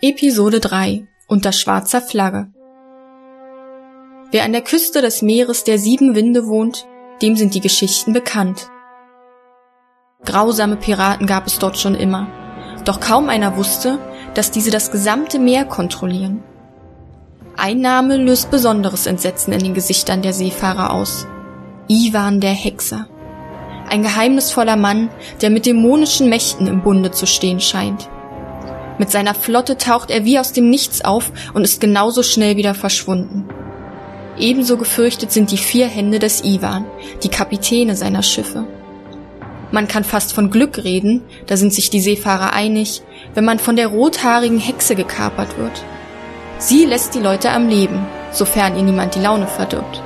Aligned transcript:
Episode 0.00 0.60
3 0.60 1.06
Unter 1.26 1.52
schwarzer 1.52 2.00
Flagge 2.00 2.48
Wer 4.30 4.44
an 4.44 4.52
der 4.52 4.62
Küste 4.62 5.02
des 5.02 5.20
Meeres 5.20 5.64
der 5.64 5.78
sieben 5.78 6.14
Winde 6.14 6.46
wohnt, 6.46 6.86
dem 7.20 7.36
sind 7.36 7.54
die 7.54 7.60
Geschichten 7.60 8.12
bekannt. 8.12 8.70
Grausame 10.24 10.76
Piraten 10.76 11.26
gab 11.26 11.46
es 11.46 11.58
dort 11.58 11.78
schon 11.78 11.94
immer, 11.94 12.28
doch 12.84 13.00
kaum 13.00 13.28
einer 13.28 13.56
wusste, 13.56 13.98
dass 14.32 14.50
diese 14.50 14.70
das 14.70 14.90
gesamte 14.90 15.38
Meer 15.38 15.66
kontrollieren. 15.66 16.42
Ein 17.56 17.80
Name 17.80 18.16
löst 18.16 18.50
besonderes 18.50 19.06
Entsetzen 19.06 19.52
in 19.52 19.60
den 19.60 19.74
Gesichtern 19.74 20.22
der 20.22 20.32
Seefahrer 20.32 20.94
aus. 20.94 21.26
Ivan 21.88 22.40
der 22.40 22.52
Hexer. 22.52 23.06
Ein 23.88 24.02
geheimnisvoller 24.02 24.76
Mann, 24.76 25.10
der 25.42 25.50
mit 25.50 25.66
dämonischen 25.66 26.28
Mächten 26.30 26.66
im 26.66 26.82
Bunde 26.82 27.10
zu 27.10 27.26
stehen 27.26 27.60
scheint. 27.60 28.08
Mit 29.00 29.10
seiner 29.10 29.34
Flotte 29.34 29.78
taucht 29.78 30.10
er 30.10 30.26
wie 30.26 30.38
aus 30.38 30.52
dem 30.52 30.68
Nichts 30.68 31.02
auf 31.02 31.32
und 31.54 31.64
ist 31.64 31.80
genauso 31.80 32.22
schnell 32.22 32.58
wieder 32.58 32.74
verschwunden. 32.74 33.48
Ebenso 34.38 34.76
gefürchtet 34.76 35.32
sind 35.32 35.50
die 35.50 35.56
vier 35.56 35.88
Hände 35.88 36.18
des 36.18 36.44
Ivan, 36.44 36.84
die 37.22 37.30
Kapitäne 37.30 37.96
seiner 37.96 38.22
Schiffe. 38.22 38.66
Man 39.70 39.88
kann 39.88 40.04
fast 40.04 40.34
von 40.34 40.50
Glück 40.50 40.84
reden, 40.84 41.22
da 41.46 41.56
sind 41.56 41.72
sich 41.72 41.88
die 41.88 42.02
Seefahrer 42.02 42.52
einig, 42.52 43.00
wenn 43.32 43.46
man 43.46 43.58
von 43.58 43.74
der 43.74 43.86
rothaarigen 43.86 44.58
Hexe 44.58 44.94
gekapert 44.96 45.56
wird. 45.56 45.82
Sie 46.58 46.84
lässt 46.84 47.14
die 47.14 47.20
Leute 47.20 47.52
am 47.52 47.70
Leben, 47.70 48.06
sofern 48.32 48.76
ihr 48.76 48.82
niemand 48.82 49.14
die 49.14 49.20
Laune 49.20 49.46
verdirbt. 49.46 50.02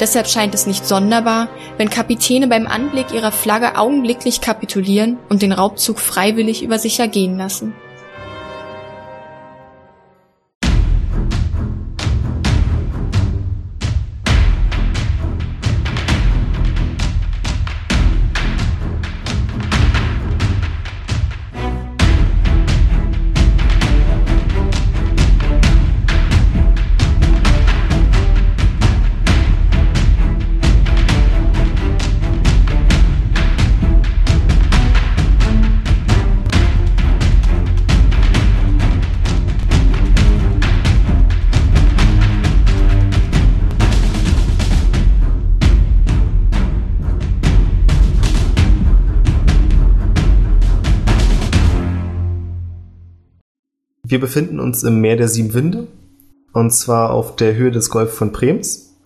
Deshalb 0.00 0.26
scheint 0.26 0.56
es 0.56 0.66
nicht 0.66 0.88
sonderbar, 0.88 1.46
wenn 1.76 1.88
Kapitäne 1.88 2.48
beim 2.48 2.66
Anblick 2.66 3.14
ihrer 3.14 3.30
Flagge 3.30 3.78
augenblicklich 3.78 4.40
kapitulieren 4.40 5.18
und 5.28 5.40
den 5.40 5.52
Raubzug 5.52 6.00
freiwillig 6.00 6.64
über 6.64 6.80
sich 6.80 6.98
ergehen 6.98 7.38
lassen. 7.38 7.74
Wir 54.10 54.20
befinden 54.20 54.58
uns 54.58 54.84
im 54.84 55.02
Meer 55.02 55.16
der 55.16 55.28
Sieben 55.28 55.52
Winde 55.52 55.86
und 56.54 56.70
zwar 56.70 57.10
auf 57.10 57.36
der 57.36 57.56
Höhe 57.56 57.70
des 57.70 57.90
Golf 57.90 58.14
von 58.14 58.32
Brems. 58.32 58.96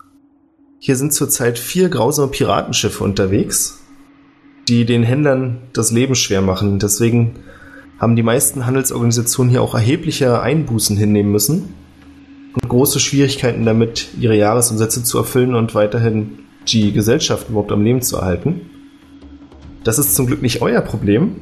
Hier 0.79 0.95
sind 0.95 1.11
zurzeit 1.11 1.59
vier 1.59 1.89
grausame 1.89 2.29
Piratenschiffe 2.29 3.03
unterwegs, 3.03 3.79
die 4.69 4.85
den 4.85 5.03
Händlern 5.03 5.57
das 5.73 5.91
Leben 5.91 6.15
schwer 6.15 6.41
machen. 6.41 6.79
Deswegen 6.79 7.35
haben 7.99 8.15
die 8.15 8.23
meisten 8.23 8.65
Handelsorganisationen 8.65 9.49
hier 9.51 9.61
auch 9.61 9.75
erhebliche 9.75 10.41
Einbußen 10.41 10.95
hinnehmen 10.95 11.33
müssen 11.33 11.73
und 12.53 12.69
große 12.69 13.01
Schwierigkeiten 13.01 13.65
damit, 13.65 14.07
ihre 14.17 14.37
Jahresumsätze 14.37 15.03
zu 15.03 15.17
erfüllen 15.17 15.53
und 15.53 15.75
weiterhin 15.75 16.39
die 16.69 16.93
Gesellschaft 16.93 17.49
überhaupt 17.49 17.73
am 17.73 17.83
Leben 17.83 18.01
zu 18.01 18.15
erhalten. 18.15 18.69
Das 19.83 19.99
ist 19.99 20.15
zum 20.15 20.27
Glück 20.27 20.41
nicht 20.41 20.61
euer 20.61 20.79
Problem, 20.79 21.35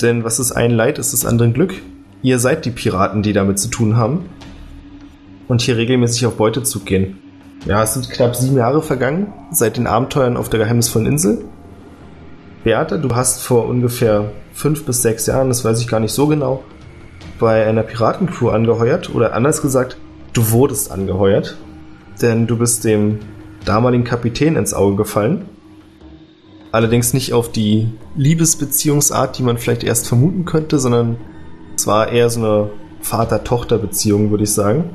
denn 0.00 0.22
was 0.22 0.38
ist 0.38 0.52
ein 0.52 0.70
Leid, 0.70 1.00
ist 1.00 1.12
das 1.12 1.26
andere 1.26 1.50
Glück. 1.50 1.74
Ihr 2.22 2.38
seid 2.38 2.64
die 2.64 2.70
Piraten, 2.70 3.22
die 3.22 3.32
damit 3.32 3.58
zu 3.58 3.68
tun 3.68 3.96
haben. 3.96 4.26
Und 5.48 5.60
hier 5.60 5.76
regelmäßig 5.76 6.24
auf 6.26 6.36
Beutezug 6.36 6.86
gehen. 6.86 7.18
Ja, 7.66 7.82
es 7.82 7.94
sind 7.94 8.10
knapp 8.10 8.36
sieben 8.36 8.56
Jahre 8.56 8.80
vergangen 8.80 9.32
seit 9.50 9.76
den 9.76 9.86
Abenteuern 9.86 10.36
auf 10.36 10.48
der 10.48 10.60
geheimnisvollen 10.60 11.06
Insel. 11.06 11.44
Beate, 12.64 13.00
du 13.00 13.14
hast 13.14 13.42
vor 13.42 13.66
ungefähr 13.66 14.30
fünf 14.52 14.84
bis 14.84 15.02
sechs 15.02 15.26
Jahren, 15.26 15.48
das 15.48 15.64
weiß 15.64 15.80
ich 15.80 15.88
gar 15.88 16.00
nicht 16.00 16.12
so 16.12 16.28
genau, 16.28 16.62
bei 17.40 17.66
einer 17.66 17.82
Piratencrew 17.82 18.50
angeheuert. 18.50 19.12
Oder 19.14 19.34
anders 19.34 19.60
gesagt, 19.60 19.96
du 20.32 20.52
wurdest 20.52 20.92
angeheuert. 20.92 21.56
Denn 22.20 22.46
du 22.46 22.56
bist 22.56 22.84
dem 22.84 23.18
damaligen 23.64 24.04
Kapitän 24.04 24.54
ins 24.54 24.74
Auge 24.74 24.96
gefallen. 24.96 25.46
Allerdings 26.70 27.14
nicht 27.14 27.32
auf 27.32 27.50
die 27.50 27.88
Liebesbeziehungsart, 28.16 29.38
die 29.38 29.42
man 29.42 29.58
vielleicht 29.58 29.82
erst 29.82 30.06
vermuten 30.08 30.44
könnte, 30.44 30.78
sondern 30.78 31.16
es 31.82 31.88
war 31.88 32.12
eher 32.12 32.30
so 32.30 32.40
eine 32.40 32.70
Vater-Tochter-Beziehung, 33.00 34.30
würde 34.30 34.44
ich 34.44 34.52
sagen. 34.52 34.90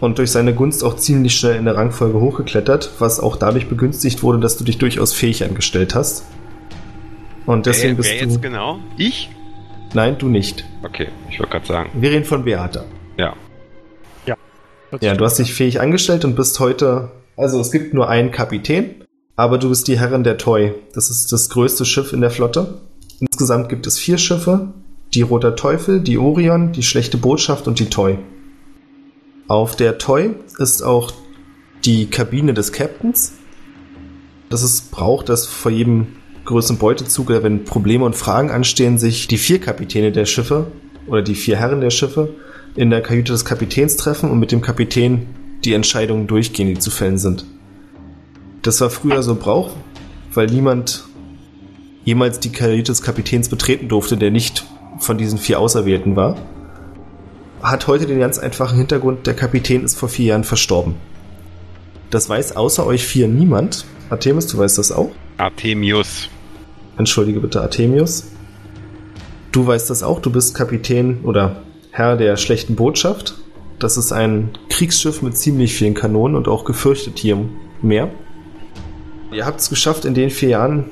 Und 0.00 0.18
durch 0.18 0.30
seine 0.30 0.54
Gunst 0.54 0.84
auch 0.84 0.96
ziemlich 0.96 1.34
schnell 1.34 1.56
in 1.56 1.64
der 1.64 1.76
Rangfolge 1.76 2.20
hochgeklettert, 2.20 2.90
was 2.98 3.20
auch 3.20 3.36
dadurch 3.36 3.70
begünstigt 3.70 4.22
wurde, 4.22 4.38
dass 4.38 4.58
du 4.58 4.64
dich 4.64 4.76
durchaus 4.76 5.14
fähig 5.14 5.44
angestellt 5.44 5.94
hast. 5.94 6.26
Und 7.46 7.64
deswegen 7.64 7.96
wer, 7.96 8.04
wer 8.04 8.10
bist 8.10 8.20
jetzt 8.20 8.36
du. 8.36 8.40
genau? 8.40 8.80
Ich? 8.98 9.30
Nein, 9.94 10.18
du 10.18 10.28
nicht. 10.28 10.66
Okay, 10.82 11.08
ich 11.30 11.38
wollte 11.38 11.52
gerade 11.52 11.66
sagen. 11.66 11.90
Wir 11.94 12.10
reden 12.10 12.26
von 12.26 12.44
Beata. 12.44 12.84
Ja. 13.16 13.34
Ja, 15.00 15.14
du 15.14 15.24
hast 15.24 15.38
dich 15.38 15.54
fähig 15.54 15.80
angestellt 15.80 16.26
und 16.26 16.36
bist 16.36 16.60
heute. 16.60 17.12
Also 17.34 17.58
es 17.60 17.72
gibt 17.72 17.94
nur 17.94 18.10
einen 18.10 18.30
Kapitän, 18.30 19.06
aber 19.36 19.56
du 19.56 19.70
bist 19.70 19.88
die 19.88 19.98
Herrin 19.98 20.22
der 20.22 20.36
Toy. 20.36 20.74
Das 20.92 21.08
ist 21.08 21.32
das 21.32 21.48
größte 21.48 21.86
Schiff 21.86 22.12
in 22.12 22.20
der 22.20 22.30
Flotte. 22.30 22.82
Insgesamt 23.20 23.70
gibt 23.70 23.86
es 23.86 23.98
vier 23.98 24.18
Schiffe. 24.18 24.74
Die 25.14 25.22
Roter 25.22 25.56
Teufel, 25.56 26.00
die 26.00 26.16
Orion, 26.16 26.72
die 26.72 26.82
Schlechte 26.82 27.18
Botschaft 27.18 27.68
und 27.68 27.78
die 27.78 27.90
Toy. 27.90 28.18
Auf 29.46 29.76
der 29.76 29.98
Toy 29.98 30.30
ist 30.58 30.82
auch 30.82 31.12
die 31.84 32.06
Kabine 32.06 32.54
des 32.54 32.72
Captains. 32.72 33.34
Das 34.48 34.62
ist 34.62 34.90
braucht, 34.90 35.28
dass 35.28 35.46
vor 35.46 35.70
jedem 35.70 36.06
größeren 36.46 36.78
Beutezug 36.78 37.28
oder 37.28 37.42
wenn 37.42 37.64
Probleme 37.64 38.06
und 38.06 38.16
Fragen 38.16 38.50
anstehen, 38.50 38.96
sich 38.96 39.28
die 39.28 39.36
vier 39.36 39.60
Kapitäne 39.60 40.12
der 40.12 40.24
Schiffe 40.24 40.68
oder 41.06 41.20
die 41.20 41.34
vier 41.34 41.58
Herren 41.58 41.82
der 41.82 41.90
Schiffe 41.90 42.34
in 42.74 42.88
der 42.88 43.02
Kajüte 43.02 43.32
des 43.32 43.44
Kapitäns 43.44 43.96
treffen 43.96 44.30
und 44.30 44.38
mit 44.38 44.50
dem 44.50 44.62
Kapitän 44.62 45.26
die 45.64 45.74
Entscheidungen 45.74 46.26
durchgehen, 46.26 46.68
die 46.68 46.78
zu 46.78 46.90
fällen 46.90 47.18
sind. 47.18 47.44
Das 48.62 48.80
war 48.80 48.88
früher 48.88 49.22
so 49.22 49.34
Brauch, 49.34 49.72
weil 50.32 50.46
niemand 50.46 51.04
jemals 52.04 52.40
die 52.40 52.50
Kajüte 52.50 52.92
des 52.92 53.02
Kapitäns 53.02 53.48
betreten 53.48 53.88
durfte, 53.88 54.16
der 54.16 54.30
nicht 54.30 54.64
von 55.02 55.18
diesen 55.18 55.38
vier 55.38 55.60
Auserwählten 55.60 56.16
war. 56.16 56.36
Hat 57.62 57.86
heute 57.86 58.06
den 58.06 58.18
ganz 58.18 58.38
einfachen 58.38 58.78
Hintergrund, 58.78 59.26
der 59.26 59.34
Kapitän 59.34 59.84
ist 59.84 59.96
vor 59.98 60.08
vier 60.08 60.26
Jahren 60.26 60.44
verstorben. 60.44 60.96
Das 62.10 62.28
weiß 62.28 62.56
außer 62.56 62.84
euch 62.84 63.04
vier 63.06 63.28
niemand. 63.28 63.84
Artemis, 64.10 64.46
du 64.46 64.58
weißt 64.58 64.78
das 64.78 64.92
auch? 64.92 65.10
Artemius. 65.38 66.28
Entschuldige 66.98 67.40
bitte, 67.40 67.62
Artemius. 67.62 68.24
Du 69.50 69.66
weißt 69.66 69.88
das 69.90 70.02
auch, 70.02 70.20
du 70.20 70.30
bist 70.30 70.54
Kapitän 70.54 71.20
oder 71.22 71.62
Herr 71.90 72.16
der 72.16 72.36
schlechten 72.36 72.74
Botschaft. 72.74 73.34
Das 73.78 73.96
ist 73.96 74.12
ein 74.12 74.50
Kriegsschiff 74.68 75.22
mit 75.22 75.36
ziemlich 75.36 75.74
vielen 75.74 75.94
Kanonen 75.94 76.36
und 76.36 76.48
auch 76.48 76.64
gefürchtet 76.64 77.18
hier 77.18 77.34
im 77.34 77.50
Meer. 77.80 78.10
Ihr 79.32 79.46
habt 79.46 79.60
es 79.60 79.70
geschafft, 79.70 80.04
in 80.04 80.14
den 80.14 80.30
vier 80.30 80.50
Jahren 80.50 80.90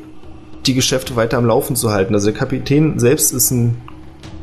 die 0.66 0.75
Geschäfte 0.75 1.16
weiter 1.16 1.38
am 1.38 1.47
Laufen 1.47 1.77
zu 1.77 1.91
halten. 1.91 2.15
Also 2.15 2.30
der 2.30 2.39
Kapitän 2.39 2.98
selbst 2.98 3.33
ist 3.33 3.51
ein 3.51 3.77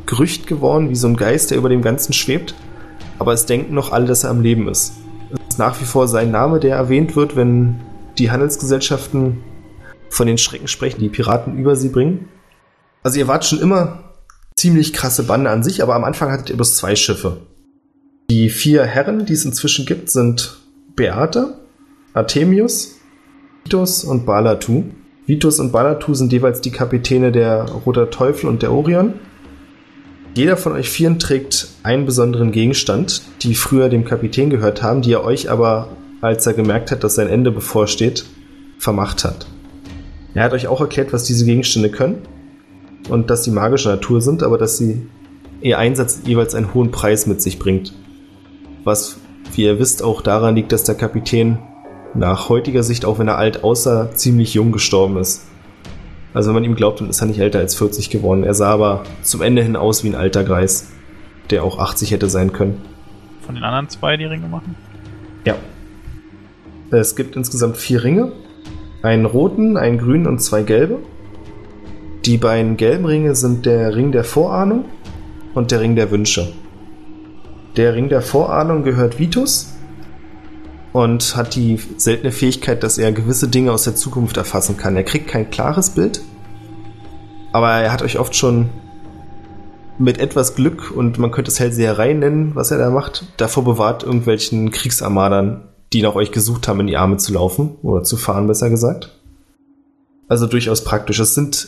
Gerücht 0.07 0.47
geworden, 0.47 0.89
wie 0.89 0.95
so 0.95 1.07
ein 1.07 1.15
Geist, 1.15 1.51
der 1.51 1.57
über 1.59 1.69
dem 1.69 1.83
Ganzen 1.83 2.13
schwebt. 2.13 2.55
Aber 3.19 3.33
es 3.33 3.45
denken 3.45 3.75
noch 3.75 3.91
alle, 3.91 4.07
dass 4.07 4.23
er 4.23 4.31
am 4.31 4.41
Leben 4.41 4.67
ist. 4.67 4.93
Es 5.31 5.39
ist 5.49 5.59
nach 5.59 5.79
wie 5.79 5.85
vor 5.85 6.07
sein 6.07 6.31
Name, 6.31 6.59
der 6.59 6.75
erwähnt 6.75 7.15
wird, 7.15 7.35
wenn 7.35 7.81
die 8.17 8.31
Handelsgesellschaften 8.31 9.43
von 10.09 10.25
den 10.25 10.37
Schrecken 10.37 10.67
sprechen, 10.67 10.99
die 10.99 11.09
Piraten 11.09 11.57
über 11.57 11.75
sie 11.75 11.89
bringen. 11.89 12.29
Also 13.03 13.19
ihr 13.19 13.27
wart 13.27 13.45
schon 13.45 13.59
immer 13.59 14.03
ziemlich 14.55 14.93
krasse 14.93 15.23
Bande 15.23 15.49
an 15.49 15.63
sich, 15.63 15.83
aber 15.83 15.95
am 15.95 16.03
Anfang 16.03 16.31
hattet 16.31 16.49
ihr 16.49 16.55
bloß 16.55 16.75
zwei 16.75 16.95
Schiffe. 16.95 17.41
Die 18.29 18.49
vier 18.49 18.83
Herren, 18.83 19.25
die 19.25 19.33
es 19.33 19.45
inzwischen 19.45 19.85
gibt, 19.85 20.09
sind 20.09 20.57
Beate, 20.95 21.59
Artemius, 22.13 22.95
Vitus 23.63 24.03
und 24.03 24.25
Balatu. 24.25 24.85
Vitus 25.25 25.59
und 25.59 25.71
Balatu 25.71 26.13
sind 26.13 26.33
jeweils 26.33 26.61
die 26.61 26.71
Kapitäne 26.71 27.31
der 27.31 27.65
Roter 27.85 28.09
Teufel 28.09 28.49
und 28.49 28.61
der 28.63 28.71
Orion. 28.71 29.13
Jeder 30.37 30.55
von 30.55 30.73
euch 30.73 30.87
vieren 30.87 31.17
trägt 31.17 31.67
einen 31.81 32.05
besonderen 32.05 32.51
Gegenstand, 32.51 33.23
die 33.41 33.55
früher 33.55 33.89
dem 33.89 34.05
Kapitän 34.05 34.51
gehört 34.51 34.83
haben, 34.83 35.01
die 35.01 35.13
er 35.13 35.23
euch 35.23 35.49
aber, 35.49 35.87
als 36.21 36.45
er 36.45 36.53
gemerkt 36.53 36.91
hat, 36.91 37.03
dass 37.03 37.15
sein 37.15 37.27
Ende 37.27 37.49
bevorsteht, 37.49 38.23
vermacht 38.77 39.23
hat. 39.23 39.47
Er 40.35 40.43
hat 40.43 40.53
euch 40.53 40.67
auch 40.67 40.79
erklärt, 40.79 41.11
was 41.11 41.23
diese 41.23 41.43
Gegenstände 41.43 41.89
können 41.89 42.19
und 43.09 43.31
dass 43.31 43.45
sie 43.45 43.49
magischer 43.49 43.89
Natur 43.89 44.21
sind, 44.21 44.43
aber 44.43 44.59
dass 44.59 44.77
sie 44.77 45.07
ihr 45.61 45.79
Einsatz 45.79 46.19
jeweils 46.23 46.53
einen 46.53 46.71
hohen 46.71 46.91
Preis 46.91 47.25
mit 47.25 47.41
sich 47.41 47.57
bringt. 47.57 47.95
Was, 48.83 49.17
wie 49.55 49.63
ihr 49.63 49.79
wisst, 49.79 50.03
auch 50.03 50.21
daran 50.21 50.55
liegt, 50.55 50.71
dass 50.71 50.83
der 50.83 50.93
Kapitän 50.93 51.57
nach 52.13 52.47
heutiger 52.47 52.83
Sicht, 52.83 53.05
auch 53.05 53.17
wenn 53.17 53.27
er 53.27 53.39
alt 53.39 53.63
aussah, 53.63 54.11
ziemlich 54.13 54.53
jung 54.53 54.71
gestorben 54.71 55.17
ist. 55.17 55.46
Also 56.37 56.49
wenn 56.49 56.53
man 56.53 56.65
ihm 56.65 56.75
glaubt, 56.75 57.01
dann 57.01 57.09
ist 57.09 57.19
er 57.19 57.25
nicht 57.25 57.39
älter 57.39 57.57
als 57.57 57.73
40 57.73 58.11
geworden. 58.11 58.43
Er 58.43 58.53
sah 58.53 58.69
aber 58.69 59.01
zum 59.23 59.41
Ende 59.41 59.63
hin 59.63 59.75
aus 59.75 60.03
wie 60.03 60.09
ein 60.09 60.13
alter 60.13 60.43
Greis, 60.43 60.91
der 61.49 61.63
auch 61.63 61.79
80 61.79 62.11
hätte 62.11 62.29
sein 62.29 62.53
können. 62.53 62.79
Von 63.41 63.55
den 63.55 63.63
anderen 63.63 63.89
zwei 63.89 64.17
die 64.17 64.25
Ringe 64.25 64.47
machen? 64.47 64.75
Ja. 65.45 65.55
Es 66.91 67.15
gibt 67.15 67.35
insgesamt 67.35 67.77
vier 67.77 68.03
Ringe. 68.03 68.33
Einen 69.01 69.25
roten, 69.25 69.77
einen 69.77 69.97
grünen 69.97 70.27
und 70.27 70.37
zwei 70.37 70.61
gelbe. 70.61 70.99
Die 72.23 72.37
beiden 72.37 72.77
gelben 72.77 73.05
Ringe 73.05 73.33
sind 73.33 73.65
der 73.65 73.95
Ring 73.95 74.11
der 74.11 74.23
Vorahnung 74.23 74.85
und 75.55 75.71
der 75.71 75.81
Ring 75.81 75.95
der 75.95 76.11
Wünsche. 76.11 76.53
Der 77.77 77.95
Ring 77.95 78.09
der 78.09 78.21
Vorahnung 78.21 78.83
gehört 78.83 79.17
Vitus 79.17 79.73
und 80.97 81.35
hat 81.35 81.53
die 81.53 81.77
seltene 81.97 82.31
Fähigkeit, 82.31 82.81
dass 82.81 82.97
er 82.97 83.11
gewisse 83.11 83.47
Dinge 83.47 83.71
aus 83.71 83.83
der 83.83 83.95
Zukunft 83.95 84.35
erfassen 84.35 84.77
kann. 84.77 84.95
Er 84.95 85.03
kriegt 85.03 85.27
kein 85.27 85.51
klares 85.51 85.91
Bild, 85.91 86.21
aber 87.51 87.69
er 87.69 87.91
hat 87.91 88.01
euch 88.01 88.17
oft 88.17 88.35
schon 88.35 88.71
mit 89.99 90.19
etwas 90.19 90.55
Glück 90.55 90.89
und 90.89 91.19
man 91.19 91.29
könnte 91.29 91.51
es 91.51 91.59
Hellseherei 91.59 92.13
nennen, 92.13 92.55
was 92.55 92.71
er 92.71 92.79
da 92.79 92.89
macht, 92.89 93.25
davor 93.37 93.63
bewahrt, 93.63 94.01
irgendwelchen 94.01 94.71
Kriegsarmadern, 94.71 95.69
die 95.93 96.01
nach 96.01 96.15
euch 96.15 96.31
gesucht 96.31 96.67
haben, 96.67 96.79
in 96.79 96.87
die 96.87 96.97
Arme 96.97 97.17
zu 97.17 97.31
laufen 97.31 97.75
oder 97.83 98.01
zu 98.01 98.17
fahren, 98.17 98.47
besser 98.47 98.71
gesagt. 98.71 99.19
Also 100.27 100.47
durchaus 100.47 100.83
praktisch. 100.83 101.19
Es 101.19 101.35
sind 101.35 101.67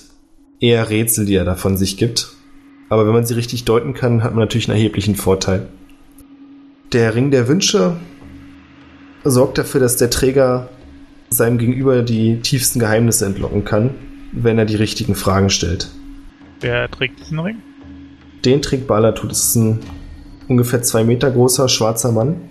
eher 0.60 0.90
Rätsel, 0.90 1.28
die 1.28 1.36
er 1.36 1.46
da 1.46 1.54
von 1.54 1.78
sich 1.78 1.98
gibt. 1.98 2.30
Aber 2.90 3.06
wenn 3.06 3.14
man 3.14 3.28
sie 3.28 3.36
richtig 3.36 3.64
deuten 3.64 3.94
kann, 3.94 4.24
hat 4.24 4.32
man 4.32 4.40
natürlich 4.40 4.68
einen 4.68 4.80
erheblichen 4.80 5.16
Vorteil. 5.16 5.68
Der 6.94 7.14
Ring 7.14 7.30
der 7.30 7.48
Wünsche 7.48 7.96
sorgt 9.24 9.58
dafür, 9.58 9.80
dass 9.80 9.98
der 9.98 10.10
Träger 10.10 10.70
seinem 11.30 11.58
Gegenüber 11.58 12.02
die 12.02 12.40
tiefsten 12.42 12.80
Geheimnisse 12.80 13.26
entlocken 13.26 13.66
kann, 13.66 13.92
wenn 14.32 14.58
er 14.58 14.66
die 14.66 14.76
richtigen 14.76 15.16
Fragen 15.16 15.50
stellt. 15.50 15.90
Wer 16.62 16.90
trägt 16.90 17.20
diesen 17.20 17.40
Ring? 17.40 17.58
Den 18.46 18.62
trägt 18.62 18.88
Balatut. 18.88 19.32
Das 19.32 19.46
ist 19.46 19.56
ein 19.56 19.80
ungefähr 20.48 20.82
zwei 20.82 21.04
Meter 21.04 21.32
großer 21.32 21.70
schwarzer 21.70 22.12
Mann 22.12 22.50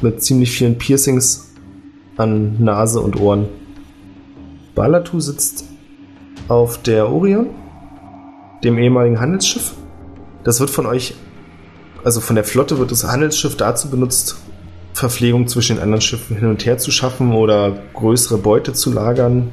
mit 0.00 0.22
ziemlich 0.22 0.50
vielen 0.50 0.78
Piercings 0.78 1.52
an 2.16 2.62
Nase 2.62 3.00
und 3.00 3.20
Ohren. 3.20 3.48
Balatu 4.74 5.20
sitzt 5.20 5.66
auf 6.48 6.82
der 6.82 7.08
Orion, 7.10 7.50
dem 8.64 8.78
ehemaligen 8.78 9.20
Handelsschiff. 9.20 9.74
Das 10.42 10.60
wird 10.60 10.70
von 10.70 10.86
euch, 10.86 11.14
also 12.02 12.20
von 12.20 12.36
der 12.36 12.44
Flotte 12.44 12.78
wird 12.78 12.90
das 12.90 13.04
Handelsschiff 13.04 13.56
dazu 13.56 13.88
benutzt, 13.88 14.36
Verpflegung 14.94 15.48
zwischen 15.48 15.76
den 15.76 15.82
anderen 15.82 16.00
Schiffen 16.00 16.36
hin 16.36 16.48
und 16.48 16.64
her 16.64 16.78
zu 16.78 16.92
schaffen 16.92 17.34
oder 17.34 17.76
größere 17.94 18.38
Beute 18.38 18.72
zu 18.72 18.92
lagern. 18.92 19.50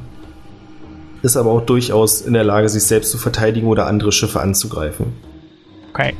Ist 1.23 1.35
aber 1.35 1.51
auch 1.51 1.61
durchaus 1.61 2.21
in 2.21 2.33
der 2.33 2.43
Lage, 2.43 2.69
sich 2.69 2.83
selbst 2.83 3.11
zu 3.11 3.17
verteidigen 3.17 3.67
oder 3.67 3.88
andere 3.88 4.11
Schiffe 4.11 4.39
anzugreifen. 4.39 5.07
Okay. 5.89 6.13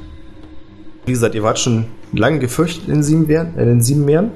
Wie 1.06 1.12
gesagt, 1.12 1.36
ihr 1.36 1.44
wart 1.44 1.60
schon 1.60 1.86
lange 2.14 2.40
gefürchtet 2.40 2.88
in 2.88 2.96
den 2.96 3.04
sieben, 3.04 3.28
Meeren, 3.28 3.58
in 3.58 3.68
den 3.68 3.82
sieben 3.82 4.06
Meeren. 4.06 4.32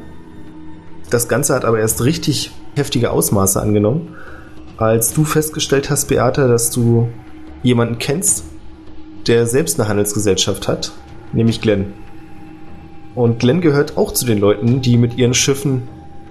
Das 1.09 1.27
Ganze 1.27 1.53
hat 1.53 1.65
aber 1.65 1.79
erst 1.79 2.03
richtig 2.03 2.51
heftige 2.75 3.11
Ausmaße 3.11 3.61
angenommen, 3.61 4.15
als 4.77 5.13
du 5.13 5.23
festgestellt 5.23 5.89
hast, 5.89 6.07
Beata, 6.07 6.47
dass 6.47 6.71
du 6.71 7.09
jemanden 7.63 7.97
kennst, 7.97 8.43
der 9.27 9.47
selbst 9.47 9.79
eine 9.79 9.89
Handelsgesellschaft 9.89 10.67
hat, 10.67 10.91
nämlich 11.33 11.61
Glenn. 11.61 11.93
Und 13.15 13.39
Glenn 13.39 13.62
gehört 13.62 13.97
auch 13.97 14.12
zu 14.12 14.25
den 14.25 14.39
Leuten, 14.39 14.81
die 14.81 14.97
mit 14.97 15.17
ihren 15.17 15.33
Schiffen 15.33 15.83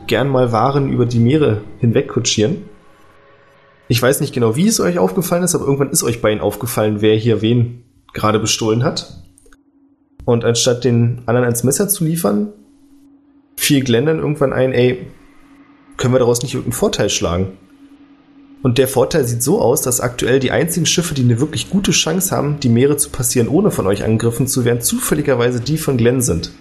gern 0.07 0.29
mal 0.29 0.53
Waren 0.53 0.93
über 0.93 1.07
die 1.07 1.19
Meere 1.19 1.63
hinweg 1.79 2.09
kutschieren. 2.09 2.69
Ich 3.89 4.01
weiß 4.01 4.21
nicht 4.21 4.35
genau, 4.35 4.55
wie 4.55 4.69
es 4.69 4.81
euch 4.81 4.99
aufgefallen 4.99 5.43
ist, 5.43 5.55
aber 5.55 5.65
irgendwann 5.65 5.91
ist 5.91 6.03
euch 6.03 6.21
beiden 6.21 6.41
aufgefallen, 6.41 7.01
wer 7.01 7.17
hier 7.17 7.43
wen 7.43 7.85
gerade 8.13 8.39
bestohlen 8.39 8.85
hat. 8.85 9.23
Und 10.25 10.45
anstatt 10.45 10.85
den 10.85 11.23
anderen 11.27 11.45
ans 11.45 11.65
Messer 11.65 11.89
zu 11.89 12.05
liefern, 12.05 12.53
fiel 13.57 13.83
Glenn 13.83 14.07
dann 14.07 14.19
irgendwann 14.19 14.53
ein, 14.53 14.73
ey, 14.73 15.07
können 15.97 16.15
wir 16.15 16.19
daraus 16.19 16.43
nicht 16.43 16.55
irgendeinen 16.55 16.79
Vorteil 16.79 17.11
schlagen? 17.11 17.59
Und 18.63 18.79
der 18.79 18.89
Vorteil 18.89 19.27
sieht 19.27 19.43
so 19.43 19.61
aus, 19.61 19.83
dass 19.83 20.01
aktuell 20.01 20.41
die 20.41 20.51
einzigen 20.51 20.87
Schiffe, 20.87 21.15
die 21.15 21.23
eine 21.23 21.39
wirklich 21.39 21.69
gute 21.69 21.91
Chance 21.91 22.35
haben, 22.35 22.61
die 22.61 22.71
Meere 22.71 22.97
zu 22.97 23.11
passieren, 23.11 23.49
ohne 23.49 23.71
von 23.71 23.87
euch 23.87 24.03
angegriffen 24.03 24.47
zu 24.47 24.65
werden, 24.65 24.81
zufälligerweise 24.81 25.61
die 25.61 25.77
von 25.77 25.99
Glenn 25.99 26.23
sind. 26.23 26.53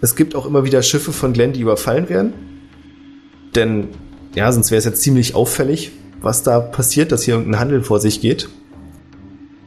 Es 0.00 0.14
gibt 0.16 0.34
auch 0.34 0.46
immer 0.46 0.64
wieder 0.64 0.82
Schiffe 0.82 1.12
von 1.12 1.32
Glenn, 1.32 1.52
die 1.52 1.60
überfallen 1.60 2.08
werden. 2.08 2.32
Denn, 3.54 3.88
ja, 4.34 4.50
sonst 4.52 4.70
wäre 4.70 4.78
es 4.78 4.84
jetzt 4.84 5.02
ziemlich 5.02 5.34
auffällig, 5.34 5.92
was 6.20 6.42
da 6.42 6.60
passiert, 6.60 7.12
dass 7.12 7.22
hier 7.22 7.34
irgendein 7.34 7.60
Handel 7.60 7.82
vor 7.82 8.00
sich 8.00 8.20
geht. 8.20 8.48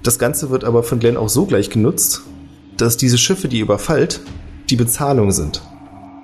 Das 0.04 0.20
Ganze 0.20 0.50
wird 0.50 0.64
aber 0.64 0.84
von 0.84 1.00
Glenn 1.00 1.18
auch 1.18 1.30
so 1.30 1.46
gleich 1.46 1.70
genutzt, 1.70 2.22
dass 2.78 2.98
diese 2.98 3.18
Schiffe, 3.18 3.48
die 3.48 3.60
überfallt, 3.60 4.22
die 4.70 4.76
Bezahlung 4.76 5.32
sind. 5.32 5.62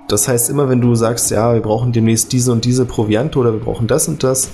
Das 0.08 0.28
heißt, 0.28 0.50
immer 0.50 0.68
wenn 0.68 0.80
du 0.80 0.94
sagst, 0.94 1.30
ja, 1.30 1.54
wir 1.54 1.60
brauchen 1.60 1.92
demnächst 1.92 2.32
diese 2.32 2.52
und 2.52 2.64
diese 2.64 2.84
Proviante 2.84 3.38
oder 3.38 3.52
wir 3.52 3.60
brauchen 3.60 3.88
das 3.88 4.06
und 4.06 4.22
das, 4.22 4.50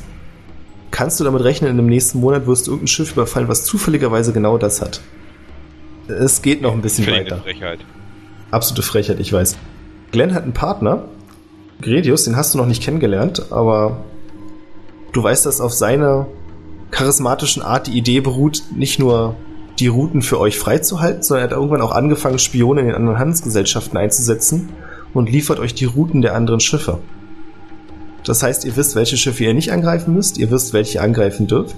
kannst 0.90 1.20
du 1.20 1.24
damit 1.24 1.44
rechnen, 1.44 1.70
in 1.70 1.76
dem 1.76 1.86
nächsten 1.86 2.20
Monat 2.20 2.46
wirst 2.46 2.66
du 2.66 2.70
irgendein 2.70 2.88
Schiff 2.88 3.12
überfallen, 3.12 3.48
was 3.48 3.64
zufälligerweise 3.64 4.32
genau 4.32 4.56
das 4.56 4.80
hat. 4.80 5.02
Es 6.08 6.40
geht 6.42 6.62
noch 6.62 6.72
ein 6.72 6.80
bisschen 6.80 7.06
weiter. 7.06 7.38
Frechheit. 7.38 7.80
Absolute 8.52 8.82
Frechheit, 8.82 9.18
ich 9.18 9.32
weiß. 9.32 9.56
Glenn 10.10 10.34
hat 10.34 10.42
einen 10.42 10.52
Partner, 10.52 11.06
Gredius, 11.80 12.24
den 12.24 12.36
hast 12.36 12.52
du 12.52 12.58
noch 12.58 12.66
nicht 12.66 12.82
kennengelernt, 12.82 13.50
aber 13.50 14.04
du 15.12 15.22
weißt, 15.22 15.46
dass 15.46 15.62
auf 15.62 15.72
seiner 15.72 16.26
charismatischen 16.90 17.62
Art 17.62 17.86
die 17.86 17.96
Idee 17.96 18.20
beruht, 18.20 18.62
nicht 18.76 18.98
nur 18.98 19.36
die 19.78 19.86
Routen 19.86 20.20
für 20.20 20.38
euch 20.38 20.58
freizuhalten, 20.58 21.22
sondern 21.22 21.46
er 21.46 21.50
hat 21.50 21.56
irgendwann 21.56 21.80
auch 21.80 21.92
angefangen, 21.92 22.38
Spione 22.38 22.82
in 22.82 22.88
den 22.88 22.94
anderen 22.94 23.18
Handelsgesellschaften 23.18 23.96
einzusetzen 23.96 24.68
und 25.14 25.30
liefert 25.30 25.58
euch 25.58 25.74
die 25.74 25.86
Routen 25.86 26.20
der 26.20 26.34
anderen 26.34 26.60
Schiffe. 26.60 26.98
Das 28.24 28.42
heißt, 28.42 28.66
ihr 28.66 28.76
wisst, 28.76 28.94
welche 28.96 29.16
Schiffe 29.16 29.44
ihr 29.44 29.54
nicht 29.54 29.72
angreifen 29.72 30.12
müsst, 30.12 30.36
ihr 30.36 30.50
wisst, 30.50 30.74
welche 30.74 30.98
ihr 30.98 31.02
angreifen 31.02 31.46
dürft 31.46 31.74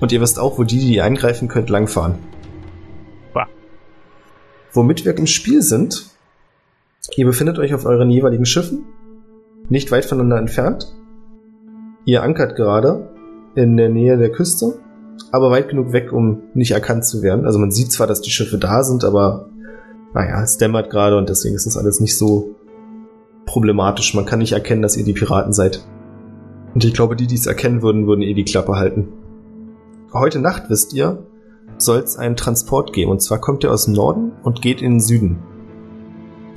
und 0.00 0.10
ihr 0.10 0.20
wisst 0.20 0.40
auch, 0.40 0.58
wo 0.58 0.64
die, 0.64 0.80
die 0.80 0.96
ihr 0.96 1.04
angreifen 1.04 1.46
könnt, 1.46 1.70
langfahren. 1.70 2.16
Bah. 3.32 3.46
Womit 4.72 5.04
wir 5.04 5.16
im 5.16 5.28
Spiel 5.28 5.62
sind, 5.62 6.15
Ihr 7.14 7.26
befindet 7.26 7.58
euch 7.58 7.74
auf 7.74 7.86
euren 7.86 8.10
jeweiligen 8.10 8.46
Schiffen, 8.46 8.84
nicht 9.68 9.90
weit 9.90 10.04
voneinander 10.04 10.38
entfernt. 10.38 10.92
Ihr 12.04 12.22
ankert 12.22 12.56
gerade 12.56 13.08
in 13.54 13.76
der 13.76 13.88
Nähe 13.88 14.16
der 14.16 14.30
Küste, 14.30 14.78
aber 15.32 15.50
weit 15.50 15.68
genug 15.68 15.92
weg, 15.92 16.12
um 16.12 16.42
nicht 16.54 16.72
erkannt 16.72 17.04
zu 17.04 17.22
werden. 17.22 17.46
Also 17.46 17.58
man 17.58 17.70
sieht 17.70 17.92
zwar, 17.92 18.06
dass 18.06 18.20
die 18.20 18.30
Schiffe 18.30 18.58
da 18.58 18.82
sind, 18.82 19.04
aber 19.04 19.48
naja, 20.14 20.42
es 20.42 20.56
dämmert 20.56 20.90
gerade 20.90 21.16
und 21.16 21.28
deswegen 21.28 21.54
ist 21.54 21.66
das 21.66 21.76
alles 21.76 22.00
nicht 22.00 22.16
so 22.16 22.56
problematisch. 23.44 24.14
Man 24.14 24.26
kann 24.26 24.40
nicht 24.40 24.52
erkennen, 24.52 24.82
dass 24.82 24.96
ihr 24.96 25.04
die 25.04 25.12
Piraten 25.12 25.52
seid. 25.52 25.86
Und 26.74 26.84
ich 26.84 26.92
glaube, 26.92 27.16
die, 27.16 27.26
die 27.26 27.36
es 27.36 27.46
erkennen 27.46 27.82
würden, 27.82 28.06
würden 28.06 28.22
eh 28.22 28.34
die 28.34 28.44
Klappe 28.44 28.76
halten. 28.76 29.08
Heute 30.12 30.40
Nacht, 30.40 30.64
wisst 30.68 30.92
ihr, 30.92 31.24
soll 31.78 31.98
es 31.98 32.16
einen 32.16 32.36
Transport 32.36 32.92
geben. 32.92 33.10
Und 33.10 33.22
zwar 33.22 33.40
kommt 33.40 33.64
ihr 33.64 33.72
aus 33.72 33.86
dem 33.86 33.94
Norden 33.94 34.32
und 34.42 34.62
geht 34.62 34.82
in 34.82 34.94
den 34.94 35.00
Süden. 35.00 35.38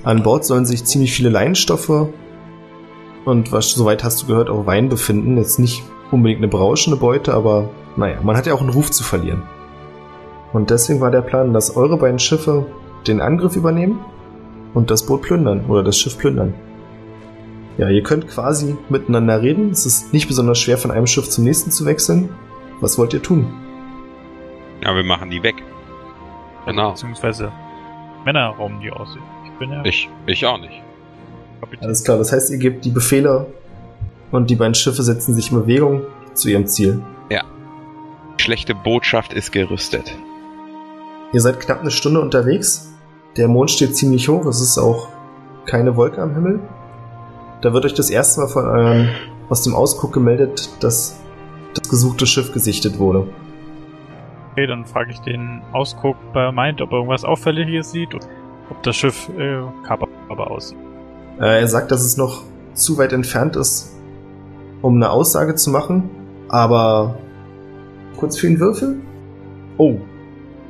An 0.04 0.24
Bord 0.24 0.46
sollen 0.46 0.66
sich 0.66 0.86
ziemlich 0.86 1.12
viele 1.12 1.30
Leinstoffe 1.30 2.08
und 3.26 3.52
was 3.52 3.72
soweit 3.72 4.04
hast 4.04 4.22
du 4.22 4.28
gehört 4.28 4.50
auch 4.50 4.66
Wein 4.66 4.90
befinden. 4.90 5.38
Jetzt 5.38 5.60
nicht 5.60 5.84
unbedingt 6.12 6.40
eine 6.40 6.48
berauschende 6.48 6.98
Beute, 6.98 7.34
aber 7.34 7.70
naja, 7.96 8.18
man 8.24 8.38
hat 8.38 8.46
ja 8.46 8.54
auch 8.54 8.62
einen 8.62 8.70
Ruf 8.70 8.92
zu 8.92 9.04
verlieren. 9.04 9.44
Und 10.54 10.70
deswegen 10.70 11.02
war 11.02 11.12
der 11.12 11.22
Plan, 11.22 11.54
dass 11.54 11.76
eure 11.76 11.98
beiden 11.98 12.20
Schiffe 12.20 12.66
den 13.08 13.22
Angriff 13.22 13.56
übernehmen 13.56 14.00
und 14.74 14.90
das 14.90 15.06
Boot 15.06 15.22
plündern 15.24 15.66
oder 15.68 15.84
das 15.84 15.98
Schiff 15.98 16.18
plündern. 16.18 16.54
Ja, 17.78 17.90
ihr 17.90 18.04
könnt 18.04 18.28
quasi 18.28 18.78
miteinander 18.90 19.42
reden. 19.42 19.70
Es 19.70 19.86
ist 19.86 20.12
nicht 20.14 20.28
besonders 20.28 20.60
schwer, 20.60 20.78
von 20.78 20.92
einem 20.92 21.08
Schiff 21.08 21.30
zum 21.30 21.44
nächsten 21.44 21.72
zu 21.72 21.86
wechseln. 21.86 22.30
Was 22.82 22.98
wollt 22.98 23.14
ihr 23.14 23.22
tun? 23.22 23.48
Ja, 24.84 24.96
wir 24.96 25.04
machen 25.04 25.30
die 25.30 25.44
weg. 25.44 25.56
Genau. 26.66 26.92
Beziehungsweise 26.92 27.52
Männer 28.26 28.48
rauben 28.48 28.80
die 28.82 28.92
aus. 28.92 29.18
Ich 29.60 29.68
bin 29.68 29.72
ja 29.72 29.84
Ich, 29.84 30.10
ich 30.26 30.46
auch 30.46 30.58
nicht. 30.58 30.82
Kapitän. 31.60 31.86
Alles 31.86 32.04
klar, 32.04 32.18
das 32.18 32.32
heißt, 32.32 32.50
ihr 32.52 32.58
gebt 32.58 32.86
die 32.86 32.92
Befehle 32.92 33.48
und 34.32 34.50
die 34.50 34.56
beiden 34.56 34.74
Schiffe 34.74 35.04
setzen 35.04 35.36
sich 35.36 35.52
in 35.52 35.60
Bewegung 35.60 36.04
zu 36.34 36.50
ihrem 36.50 36.66
Ziel. 36.66 37.02
Schlechte 38.40 38.74
Botschaft 38.74 39.34
ist 39.34 39.52
gerüstet. 39.52 40.18
Ihr 41.34 41.42
seid 41.42 41.60
knapp 41.60 41.82
eine 41.82 41.92
Stunde 41.92 42.22
unterwegs. 42.22 42.98
Der 43.36 43.50
Mond 43.50 43.70
steht 43.70 43.98
ziemlich 43.98 44.30
hoch, 44.30 44.46
es 44.46 44.62
ist 44.62 44.78
auch 44.78 45.10
keine 45.66 45.98
Wolke 45.98 46.22
am 46.22 46.34
Himmel. 46.34 46.62
Da 47.62 47.74
wird 47.74 47.86
euch 47.86 47.94
das 47.94 48.10
erste 48.10 48.40
Mal 48.40 48.48
von 48.48 48.66
eurem, 48.66 49.10
aus 49.50 49.64
dem 49.64 49.76
Ausguck 49.76 50.14
gemeldet, 50.14 50.70
dass 50.80 51.22
das 51.74 51.90
gesuchte 51.90 52.26
Schiff 52.26 52.54
gesichtet 52.54 52.98
wurde. 52.98 53.28
Okay, 54.54 54.66
dann 54.66 54.86
frage 54.86 55.12
ich 55.12 55.20
den 55.20 55.62
Ausguck 55.74 56.16
bei 56.34 56.50
meint, 56.52 56.82
ob 56.82 56.92
er 56.92 57.00
irgendwas 57.00 57.26
Auffälliges 57.26 57.92
sieht 57.92 58.14
und 58.14 58.28
ob 58.70 58.84
das 58.84 58.96
Schiff 58.96 59.30
äh, 59.38 59.62
kaperbar 59.86 60.52
aussieht. 60.52 60.78
Äh, 61.40 61.62
er 61.62 61.68
sagt, 61.68 61.92
dass 61.92 62.02
es 62.02 62.18
noch 62.18 62.44
zu 62.74 62.98
weit 62.98 63.14
entfernt 63.14 63.56
ist, 63.56 63.96
um 64.82 64.96
eine 64.96 65.10
Aussage 65.10 65.56
zu 65.56 65.70
machen, 65.70 66.10
aber 66.48 67.18
kurz 68.18 68.38
für 68.38 68.48
ihn 68.48 68.60
würfeln? 68.60 69.02
Oh, 69.78 69.98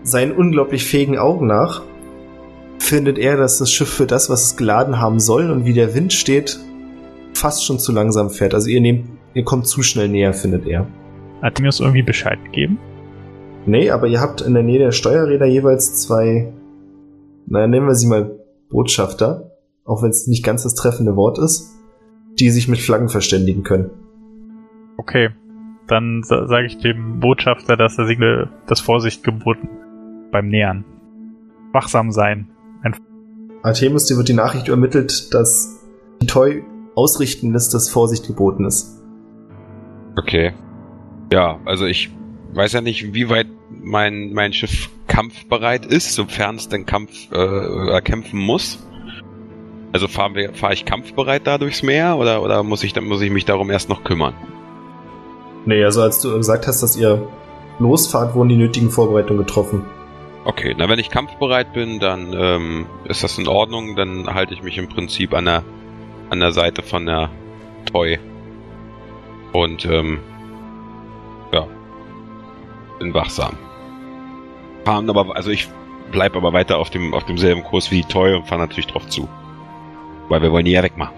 seinen 0.03 0.31
unglaublich 0.31 0.85
fähigen 0.85 1.17
Augen 1.17 1.47
nach 1.47 1.81
findet 2.79 3.17
er, 3.17 3.37
dass 3.37 3.59
das 3.59 3.71
Schiff 3.71 3.89
für 3.89 4.07
das, 4.07 4.29
was 4.29 4.45
es 4.45 4.57
geladen 4.57 4.99
haben 4.99 5.19
soll 5.19 5.51
und 5.51 5.65
wie 5.65 5.73
der 5.73 5.93
Wind 5.93 6.13
steht, 6.13 6.59
fast 7.33 7.65
schon 7.65 7.79
zu 7.79 7.91
langsam 7.91 8.29
fährt. 8.29 8.53
Also 8.53 8.69
ihr 8.69 8.81
nehmt, 8.81 9.05
ihr 9.33 9.43
kommt 9.43 9.67
zu 9.67 9.83
schnell 9.83 10.07
näher, 10.07 10.33
findet 10.33 10.65
er. 10.65 10.87
Hat 11.41 11.59
mir 11.59 11.67
das 11.67 11.79
irgendwie 11.79 12.01
Bescheid 12.01 12.39
gegeben? 12.45 12.79
Nee, 13.65 13.91
aber 13.91 14.07
ihr 14.07 14.19
habt 14.21 14.41
in 14.41 14.53
der 14.53 14.63
Nähe 14.63 14.79
der 14.79 14.91
Steuerräder 14.91 15.45
jeweils 15.45 16.01
zwei, 16.01 16.51
naja, 17.49 17.67
nennen 17.67 17.87
wir 17.87 17.95
sie 17.95 18.07
mal 18.07 18.39
Botschafter, 18.69 19.51
auch 19.83 20.03
wenn 20.03 20.11
es 20.11 20.27
nicht 20.27 20.45
ganz 20.45 20.63
das 20.63 20.75
treffende 20.75 21.15
Wort 21.15 21.39
ist, 21.39 21.75
die 22.39 22.49
sich 22.51 22.67
mit 22.67 22.79
Flaggen 22.79 23.09
verständigen 23.09 23.63
können. 23.63 23.89
Okay, 24.97 25.29
dann 25.87 26.21
sa 26.23 26.45
sage 26.47 26.67
ich 26.67 26.77
dem 26.77 27.19
Botschafter, 27.19 27.75
dass 27.75 27.97
er 27.97 28.05
Signal 28.05 28.49
das 28.67 28.79
Vorsicht 28.79 29.23
geboten 29.23 29.67
beim 30.31 30.47
Nähern. 30.47 30.85
Wachsam 31.73 32.11
sein. 32.11 32.49
Ein 32.83 32.95
Artemis, 33.63 34.05
dir 34.05 34.17
wird 34.17 34.29
die 34.29 34.33
Nachricht 34.33 34.67
übermittelt, 34.67 35.33
dass 35.33 35.79
die 36.21 36.27
Toy 36.27 36.63
ausrichten 36.95 37.53
lässt, 37.53 37.73
dass 37.73 37.89
Vorsicht 37.89 38.27
geboten 38.27 38.65
ist. 38.65 39.01
Okay. 40.17 40.53
Ja, 41.31 41.59
also 41.65 41.85
ich 41.85 42.11
weiß 42.53 42.73
ja 42.73 42.81
nicht, 42.81 43.13
wie 43.13 43.29
weit 43.29 43.47
mein, 43.69 44.33
mein 44.33 44.53
Schiff 44.53 44.89
kampfbereit 45.09 45.85
ist, 45.85 46.13
sofern 46.13 46.55
es 46.55 46.69
denn 46.69 46.85
Kampf 46.85 47.11
äh, 47.33 47.99
kämpfen 48.01 48.39
muss. 48.39 48.87
Also 49.91 50.07
fahre 50.07 50.49
ich 50.71 50.85
kampfbereit 50.85 51.45
da 51.47 51.57
durchs 51.57 51.83
Meer 51.83 52.15
oder, 52.17 52.41
oder 52.43 52.63
muss 52.63 52.83
ich, 52.83 52.99
muss 53.01 53.21
ich 53.21 53.31
mich 53.31 53.43
darum 53.43 53.69
erst 53.69 53.89
noch 53.89 54.03
kümmern? 54.03 54.35
Nee, 55.65 55.83
also 55.83 56.01
als 56.03 56.21
du 56.21 56.37
gesagt 56.37 56.67
hast, 56.67 56.81
dass 56.81 56.95
ihr 56.95 57.27
losfahrt, 57.79 58.35
wurden 58.35 58.49
die 58.49 58.55
nötigen 58.55 58.91
Vorbereitungen 58.91 59.45
getroffen. 59.45 59.83
Okay, 60.45 60.73
na 60.77 60.87
wenn 60.87 60.99
ich 60.99 61.09
kampfbereit 61.09 61.73
bin, 61.73 61.99
dann 61.99 62.33
ähm, 62.33 62.85
ist 63.05 63.23
das 63.23 63.37
in 63.37 63.47
Ordnung. 63.47 63.95
Dann 63.95 64.33
halte 64.33 64.53
ich 64.53 64.63
mich 64.63 64.77
im 64.77 64.87
Prinzip 64.87 65.33
an 65.33 65.45
der 65.45 65.63
an 66.29 66.39
der 66.39 66.51
Seite 66.51 66.81
von 66.83 67.05
der 67.05 67.29
Toy 67.91 68.19
und 69.51 69.85
ähm, 69.85 70.19
ja 71.51 71.67
bin 72.99 73.13
wachsam. 73.13 73.57
Fahren 74.89 75.08
aber 75.08 75.36
also 75.36 75.51
ich 75.51 75.69
bleib 76.12 76.36
aber 76.36 76.51
weiter 76.51 76.79
auf 76.79 76.89
dem 76.89 77.13
auf 77.13 77.24
demselben 77.24 77.63
Kurs 77.63 77.91
wie 77.91 78.01
die 78.01 78.08
Toy 78.08 78.34
und 78.34 78.48
fahre 78.48 78.62
natürlich 78.62 78.88
drauf 78.88 79.08
zu, 79.08 79.29
weil 80.29 80.41
wir 80.41 80.51
wollen 80.51 80.65
die 80.65 80.72
ja 80.72 80.81
wegmachen. 80.81 81.13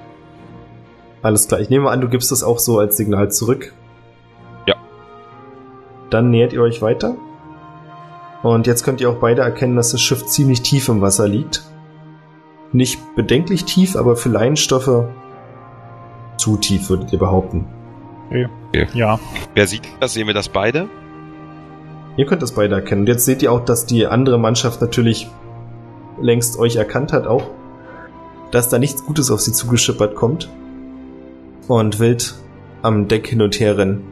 Alles 1.22 1.48
klar, 1.48 1.62
ich 1.62 1.70
nehme 1.70 1.90
an, 1.90 2.02
du 2.02 2.10
gibst 2.10 2.32
das 2.32 2.44
auch 2.44 2.60
so 2.60 2.80
als 2.80 2.98
Signal 2.98 3.32
zurück. 3.32 3.74
Ja. 4.68 4.76
Dann 6.10 6.32
nähert 6.32 6.52
ihr 6.52 6.62
euch 6.62 6.82
weiter. 6.82 7.16
Und 8.44 8.68
jetzt 8.68 8.84
könnt 8.84 9.00
ihr 9.00 9.10
auch 9.10 9.20
beide 9.20 9.44
erkennen, 9.44 9.78
dass 9.78 9.92
das 9.92 10.02
Schiff 10.02 10.26
ziemlich 10.26 10.64
tief 10.64 10.90
im 10.90 11.00
Wasser 11.00 11.30
liegt. 11.30 11.64
Nicht 12.74 13.00
bedenklich 13.16 13.64
tief, 13.64 13.96
aber 13.96 14.18
für 14.18 14.30
Leinstoffe 14.30 15.06
zu 16.36 16.58
tief, 16.58 16.90
würdet 16.90 17.14
ihr 17.14 17.20
behaupten. 17.20 17.68
Okay. 18.28 18.50
Okay. 18.70 18.88
Ja. 18.94 19.18
Wer 19.54 19.68
sieht 19.68 19.84
das? 20.02 20.14
Sehen 20.14 20.28
wir 20.28 20.34
das 20.34 20.50
beide? 20.50 20.90
Ihr 22.18 22.26
könnt 22.26 22.42
das 22.42 22.54
beide 22.54 22.76
erkennen. 22.76 23.02
Und 23.02 23.08
jetzt 23.08 23.26
seht 23.26 23.42
ihr 23.42 23.52
auch, 23.52 23.64
dass 23.64 23.86
die 23.86 24.06
andere 24.06 24.38
Mannschaft 24.38 24.82
natürlich 24.82 25.28
längst 26.22 26.60
euch 26.60 26.76
erkannt 26.76 27.14
hat 27.14 27.26
auch, 27.26 27.44
dass 28.52 28.70
da 28.70 28.78
nichts 28.80 29.06
Gutes 29.06 29.32
auf 29.32 29.40
sie 29.40 29.54
zugeschippert 29.54 30.14
kommt 30.16 30.50
und 31.68 32.00
wild 32.00 32.36
am 32.82 33.08
Deck 33.08 33.28
hin 33.28 33.42
und 33.42 33.60
her 33.60 33.78
rennen. 33.78 34.04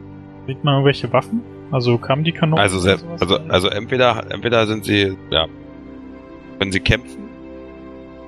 Sieht 0.46 0.64
man 0.64 0.74
irgendwelche 0.74 1.12
Waffen? 1.12 1.42
Also 1.70 1.98
kamen 1.98 2.24
die 2.24 2.32
Kanonen? 2.32 2.58
Also, 2.60 2.78
oder 2.80 2.96
se- 2.98 3.04
sowas? 3.04 3.22
also, 3.22 3.38
also 3.48 3.68
entweder, 3.68 4.24
entweder 4.30 4.66
sind 4.66 4.84
sie, 4.84 5.16
ja, 5.30 5.46
wenn 6.58 6.72
sie 6.72 6.80
kämpfen, 6.80 7.28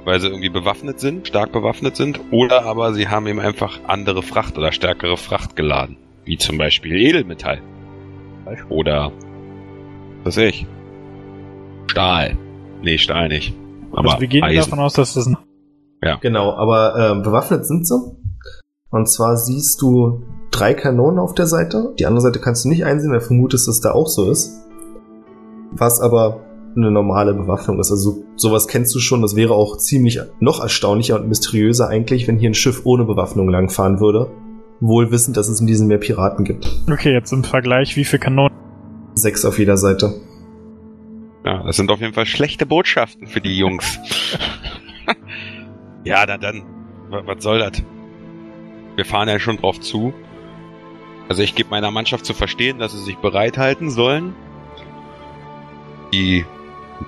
weil 0.04 0.20
sie 0.20 0.28
irgendwie 0.28 0.48
bewaffnet 0.50 1.00
sind, 1.00 1.26
stark 1.26 1.50
bewaffnet 1.52 1.96
sind, 1.96 2.20
oder 2.30 2.64
aber 2.66 2.92
sie 2.92 3.08
haben 3.08 3.26
eben 3.26 3.40
einfach 3.40 3.80
andere 3.86 4.22
Fracht 4.22 4.58
oder 4.58 4.70
stärkere 4.70 5.16
Fracht 5.16 5.56
geladen. 5.56 5.96
Wie 6.24 6.36
zum 6.38 6.58
Beispiel 6.58 6.96
Edelmetall. 6.96 7.60
Oder, 8.68 9.10
was 10.24 10.36
ich, 10.36 10.66
Stahl. 11.86 12.36
Nee, 12.82 12.98
Stahl 12.98 13.28
nicht. 13.28 13.54
Aber 13.92 14.10
also 14.10 14.20
wir 14.20 14.28
gehen 14.28 14.42
Eisen. 14.42 14.70
davon 14.70 14.84
aus, 14.84 14.94
dass 14.94 15.14
das 15.14 15.26
ein 15.26 15.36
Genau, 16.20 16.52
aber 16.52 16.96
äh, 16.96 17.22
bewaffnet 17.22 17.64
sind 17.64 17.86
sie. 17.86 17.94
Und 18.90 19.08
zwar 19.08 19.36
siehst 19.36 19.80
du 19.80 20.22
drei 20.50 20.74
Kanonen 20.74 21.18
auf 21.18 21.34
der 21.34 21.46
Seite. 21.46 21.94
Die 21.98 22.06
andere 22.06 22.22
Seite 22.22 22.40
kannst 22.40 22.64
du 22.64 22.68
nicht 22.68 22.84
einsehen, 22.84 23.12
weil 23.12 23.20
du 23.20 23.26
vermutest, 23.26 23.68
dass 23.68 23.80
da 23.80 23.92
auch 23.92 24.08
so 24.08 24.30
ist. 24.30 24.52
Was 25.70 26.00
aber 26.00 26.40
eine 26.76 26.90
normale 26.90 27.34
Bewaffnung 27.34 27.78
ist. 27.78 27.90
Also 27.90 28.24
sowas 28.36 28.66
kennst 28.66 28.94
du 28.94 28.98
schon. 28.98 29.22
Das 29.22 29.36
wäre 29.36 29.54
auch 29.54 29.76
ziemlich 29.76 30.20
noch 30.40 30.60
erstaunlicher 30.60 31.20
und 31.20 31.28
mysteriöser 31.28 31.88
eigentlich, 31.88 32.26
wenn 32.26 32.38
hier 32.38 32.50
ein 32.50 32.54
Schiff 32.54 32.82
ohne 32.84 33.04
Bewaffnung 33.04 33.48
langfahren 33.48 34.00
würde. 34.00 34.30
Wohl 34.80 35.10
wissend, 35.10 35.36
dass 35.36 35.48
es 35.48 35.60
in 35.60 35.66
diesem 35.66 35.86
Meer 35.86 35.98
Piraten 35.98 36.44
gibt. 36.44 36.82
Okay, 36.90 37.12
jetzt 37.12 37.32
im 37.32 37.44
Vergleich, 37.44 37.96
wie 37.96 38.04
viele 38.04 38.20
Kanonen? 38.20 38.61
Sechs 39.14 39.44
auf 39.44 39.58
jeder 39.58 39.76
Seite. 39.76 40.20
Ja, 41.44 41.62
das 41.64 41.76
sind 41.76 41.90
auf 41.90 42.00
jeden 42.00 42.14
Fall 42.14 42.26
schlechte 42.26 42.66
Botschaften 42.66 43.26
für 43.26 43.40
die 43.40 43.56
Jungs. 43.58 43.98
ja, 46.04 46.24
dann, 46.26 46.40
dann, 46.40 46.62
wa- 47.08 47.22
was 47.26 47.42
soll 47.42 47.58
das? 47.58 47.82
Wir 48.96 49.04
fahren 49.04 49.28
ja 49.28 49.38
schon 49.38 49.56
drauf 49.56 49.80
zu. 49.80 50.12
Also 51.28 51.42
ich 51.42 51.54
gebe 51.54 51.70
meiner 51.70 51.90
Mannschaft 51.90 52.24
zu 52.26 52.34
verstehen, 52.34 52.78
dass 52.78 52.92
sie 52.92 53.02
sich 53.02 53.16
bereithalten 53.18 53.90
sollen. 53.90 54.34
Die 56.12 56.44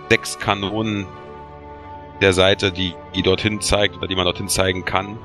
sechs 0.08 0.38
Kanonen 0.38 1.06
der 2.20 2.32
Seite, 2.32 2.72
die, 2.72 2.94
die 3.14 3.22
dorthin 3.22 3.60
zeigt 3.60 3.96
oder 3.96 4.06
die 4.06 4.16
man 4.16 4.24
dorthin 4.24 4.48
zeigen 4.48 4.84
kann, 4.84 5.18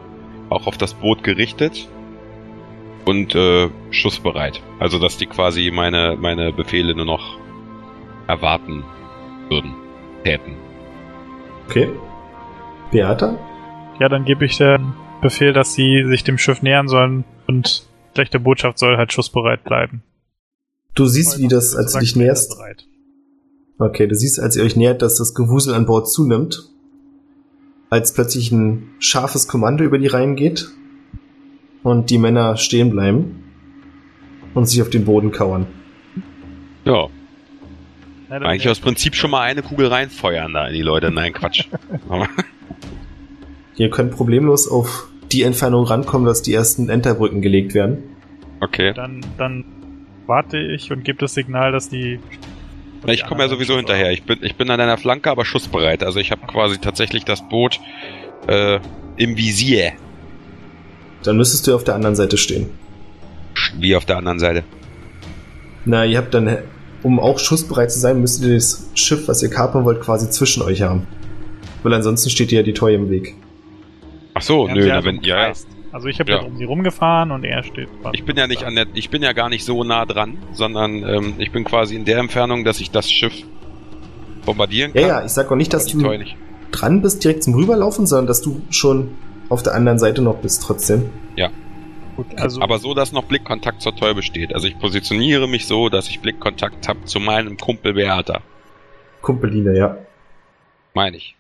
auch 0.50 0.68
auf 0.68 0.78
das 0.78 0.94
Boot 0.96 1.24
gerichtet 1.24 1.88
und 3.06 3.36
äh, 3.36 3.70
schussbereit. 3.92 4.62
Also 4.80 5.00
dass 5.00 5.18
die 5.18 5.26
quasi 5.26 5.72
meine, 5.74 6.18
meine 6.20 6.54
Befehle 6.54 6.96
nur 6.96 7.06
noch 7.06 7.38
erwarten 8.28 8.84
würden, 9.50 9.74
täten. 10.24 10.56
Okay. 11.68 11.90
Beata? 12.92 13.38
Ja, 14.00 14.10
dann 14.10 14.26
gebe 14.26 14.46
ich 14.46 14.58
den 14.58 14.94
Befehl, 15.22 15.54
dass 15.54 15.74
sie 15.74 16.06
sich 16.08 16.24
dem 16.24 16.38
Schiff 16.38 16.62
nähern 16.62 16.88
sollen 16.88 17.26
und 17.48 17.84
schlechte 18.14 18.40
Botschaft 18.40 18.80
soll 18.80 18.98
halt 18.98 19.12
schussbereit 19.12 19.64
bleiben. 19.64 20.04
Du 20.96 21.06
siehst, 21.06 21.40
wie 21.40 21.48
das, 21.48 21.76
als 21.76 21.94
du 21.94 22.00
dich 22.00 22.16
näherst. 22.16 22.58
Okay, 23.78 24.08
du 24.08 24.16
siehst, 24.16 24.40
als 24.40 24.56
ihr 24.56 24.64
euch 24.64 24.76
nähert, 24.76 25.02
dass 25.02 25.18
das 25.18 25.34
Gewusel 25.34 25.74
an 25.74 25.86
Bord 25.86 26.10
zunimmt. 26.10 26.70
Als 27.90 28.14
plötzlich 28.14 28.52
ein 28.52 28.90
scharfes 29.00 29.48
Kommando 29.48 29.84
über 29.84 29.98
die 29.98 30.08
Reihen 30.08 30.36
geht 30.36 30.70
und 31.84 32.10
die 32.10 32.18
Männer 32.18 32.58
stehen 32.58 32.90
bleiben 32.90 33.44
und 34.54 34.68
sich 34.68 34.82
auf 34.82 34.90
den 34.90 35.06
Boden 35.06 35.32
kauern. 35.32 35.68
Ja, 36.86 37.08
eigentlich 38.30 38.70
aus 38.70 38.80
Prinzip 38.80 39.16
schon 39.16 39.32
mal 39.32 39.42
eine 39.42 39.64
Kugel 39.64 39.88
reinfeuern 39.88 40.54
da 40.54 40.68
in 40.68 40.74
die 40.74 40.82
Leute. 40.82 41.12
Nein, 41.12 41.34
Quatsch. 41.34 41.66
Ihr 43.76 43.90
könnt 43.90 44.12
problemlos 44.12 44.68
auf 44.70 45.08
die 45.32 45.44
Entfernung 45.44 45.86
rankommen, 45.86 46.28
dass 46.28 46.42
die 46.42 46.54
ersten 46.54 46.90
Enterbrücken 46.90 47.42
gelegt 47.42 47.74
werden. 47.74 48.04
okay. 48.60 48.94
Dann, 48.94 49.26
dann 49.38 49.66
warte 50.28 50.60
ich 50.60 50.92
und 50.92 51.04
gebe 51.04 51.18
das 51.20 51.34
Signal, 51.34 51.72
dass 51.72 51.90
die. 51.90 52.20
Na, 53.06 53.14
ich 53.14 53.26
komme 53.26 53.44
ja 53.44 53.50
sowieso 53.50 53.78
hinterher. 53.78 54.12
Ich 54.12 54.24
bin, 54.24 54.40
ich 54.42 54.56
bin 54.56 54.70
an 54.70 54.78
deiner 54.78 54.98
Flanke, 54.98 55.32
aber 55.32 55.46
schussbereit. 55.46 56.04
Also 56.04 56.20
ich 56.20 56.32
habe 56.32 56.46
quasi 56.46 56.78
tatsächlich 56.80 57.24
das 57.24 57.48
Boot 57.48 57.80
äh, 58.48 58.80
im 59.16 59.38
Visier. 59.38 59.94
Dann 61.24 61.38
müsstest 61.38 61.68
du 61.68 61.76
auf 61.76 61.84
der 61.84 61.96
anderen 61.96 62.16
Seite 62.16 62.38
stehen. 62.38 62.70
Wie 63.78 63.96
auf 63.96 64.06
der 64.06 64.18
anderen 64.18 64.40
Seite. 64.40 64.64
Na, 65.86 66.06
ihr 66.06 66.18
habt 66.18 66.34
dann, 66.34 66.60
um 67.04 67.20
auch 67.20 67.40
schussbereit 67.40 67.92
zu 67.92 68.00
sein, 68.00 68.22
müsstet 68.22 68.48
ihr 68.48 68.56
das 68.56 68.90
Schiff, 68.94 69.28
was 69.28 69.44
ihr 69.44 69.50
kapern 69.50 69.86
wollt, 69.86 70.02
quasi 70.02 70.30
zwischen 70.30 70.62
euch 70.64 70.82
haben. 70.82 71.08
Weil 71.84 71.94
ansonsten 71.94 72.30
steht 72.30 72.52
ihr 72.52 72.60
ja 72.60 72.64
die 72.64 72.74
Toy 72.74 72.96
im 72.96 73.10
Weg. 73.10 73.36
Ach 74.34 74.42
so, 74.42 74.68
haben 74.70 74.78
nö, 74.78 74.88
na, 74.88 75.04
wenn, 75.04 75.22
ja, 75.22 75.48
ja. 75.48 75.54
Also 75.92 76.08
ich 76.08 76.20
habe 76.20 76.32
Ja. 76.32 76.38
ja. 76.40 76.44
um 76.44 76.58
sie 76.58 76.66
rumgefahren 76.66 77.32
und 77.32 77.44
er 77.44 77.64
steht. 77.64 77.90
Ich 78.14 78.24
bin 78.24 78.38
ja 78.38 78.48
nicht 78.48 78.64
an 78.64 78.76
der, 78.76 78.86
ich 78.94 79.10
bin 79.10 79.24
ja 79.24 79.34
gar 79.34 79.50
nicht 79.50 79.66
so 79.66 79.84
nah 79.84 80.06
dran, 80.06 80.38
sondern 80.54 81.04
ähm, 81.04 81.34
ich 81.40 81.52
bin 81.52 81.64
quasi 81.64 81.96
in 81.96 82.06
der 82.06 82.20
Entfernung, 82.20 82.64
dass 82.64 82.80
ich 82.80 82.92
das 82.92 83.10
Schiff 83.10 83.34
bombardieren 84.46 84.94
kann. 84.94 85.02
Ja, 85.02 85.08
ja, 85.08 85.26
ich 85.26 85.32
sag 85.32 85.52
auch 85.52 85.56
nicht, 85.56 85.74
dass 85.74 85.88
du 85.88 85.98
nicht. 85.98 86.36
dran 86.72 87.02
bist, 87.02 87.24
direkt 87.24 87.44
zum 87.44 87.56
Rüberlaufen, 87.56 88.06
sondern 88.06 88.28
dass 88.28 88.42
du 88.42 88.62
schon 88.70 89.12
auf 89.50 89.64
der 89.64 89.74
anderen 89.74 90.00
Seite 90.00 90.22
noch 90.22 90.38
bist 90.38 90.64
trotzdem. 90.64 91.10
Ja. 91.36 91.50
Gut, 92.16 92.28
also 92.38 92.62
Aber 92.62 92.80
so, 92.80 92.94
dass 92.94 93.12
noch 93.12 93.26
Blickkontakt 93.26 93.82
zur 93.82 93.96
Toy 93.96 94.14
besteht. 94.14 94.54
Also 94.54 94.68
ich 94.68 94.78
positioniere 94.78 95.48
mich 95.48 95.68
so, 95.68 95.90
dass 95.90 96.08
ich 96.08 96.20
Blickkontakt 96.20 96.88
habe 96.88 97.06
zu 97.06 97.20
meinem 97.20 97.58
Kumpel 97.58 97.94
Beata. 97.94 98.42
Kumpeline, 99.22 99.78
ja. 99.78 99.98
Meine 100.94 101.18
ich. 101.18 101.36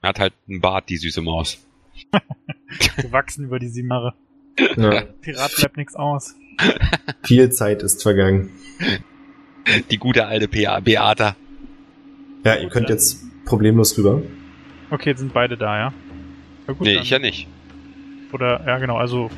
Er 0.00 0.10
hat 0.10 0.20
halt 0.20 0.32
einen 0.48 0.60
Bart, 0.60 0.88
die 0.88 0.96
süße 0.96 1.22
Maus. 1.22 1.64
gewachsen 2.96 3.44
über 3.44 3.58
die 3.58 3.68
Jahre. 3.68 4.14
ja. 4.76 5.02
Pirat 5.20 5.52
bleibt 5.56 5.76
nichts 5.76 5.94
aus. 5.94 6.34
Viel 7.22 7.50
Zeit 7.50 7.82
ist 7.82 8.02
vergangen. 8.02 8.50
Die 9.90 9.98
gute 9.98 10.26
alte 10.26 10.48
P.A. 10.48 10.80
Beata. 10.80 11.36
Ja, 12.44 12.56
ihr 12.56 12.68
könnt 12.68 12.88
jetzt 12.88 13.22
problemlos 13.44 13.96
rüber. 13.96 14.22
Okay, 14.90 15.10
jetzt 15.10 15.20
sind 15.20 15.32
beide 15.32 15.56
da, 15.56 15.78
ja? 15.78 15.94
Ja 16.72 16.78
gut, 16.78 16.86
Nee, 16.86 16.94
dann- 16.94 17.02
ich 17.02 17.10
ja 17.10 17.18
nicht. 17.18 17.46
Oder, 18.32 18.60
ja 18.66 18.78
genau, 18.78 18.96
also 18.96 19.30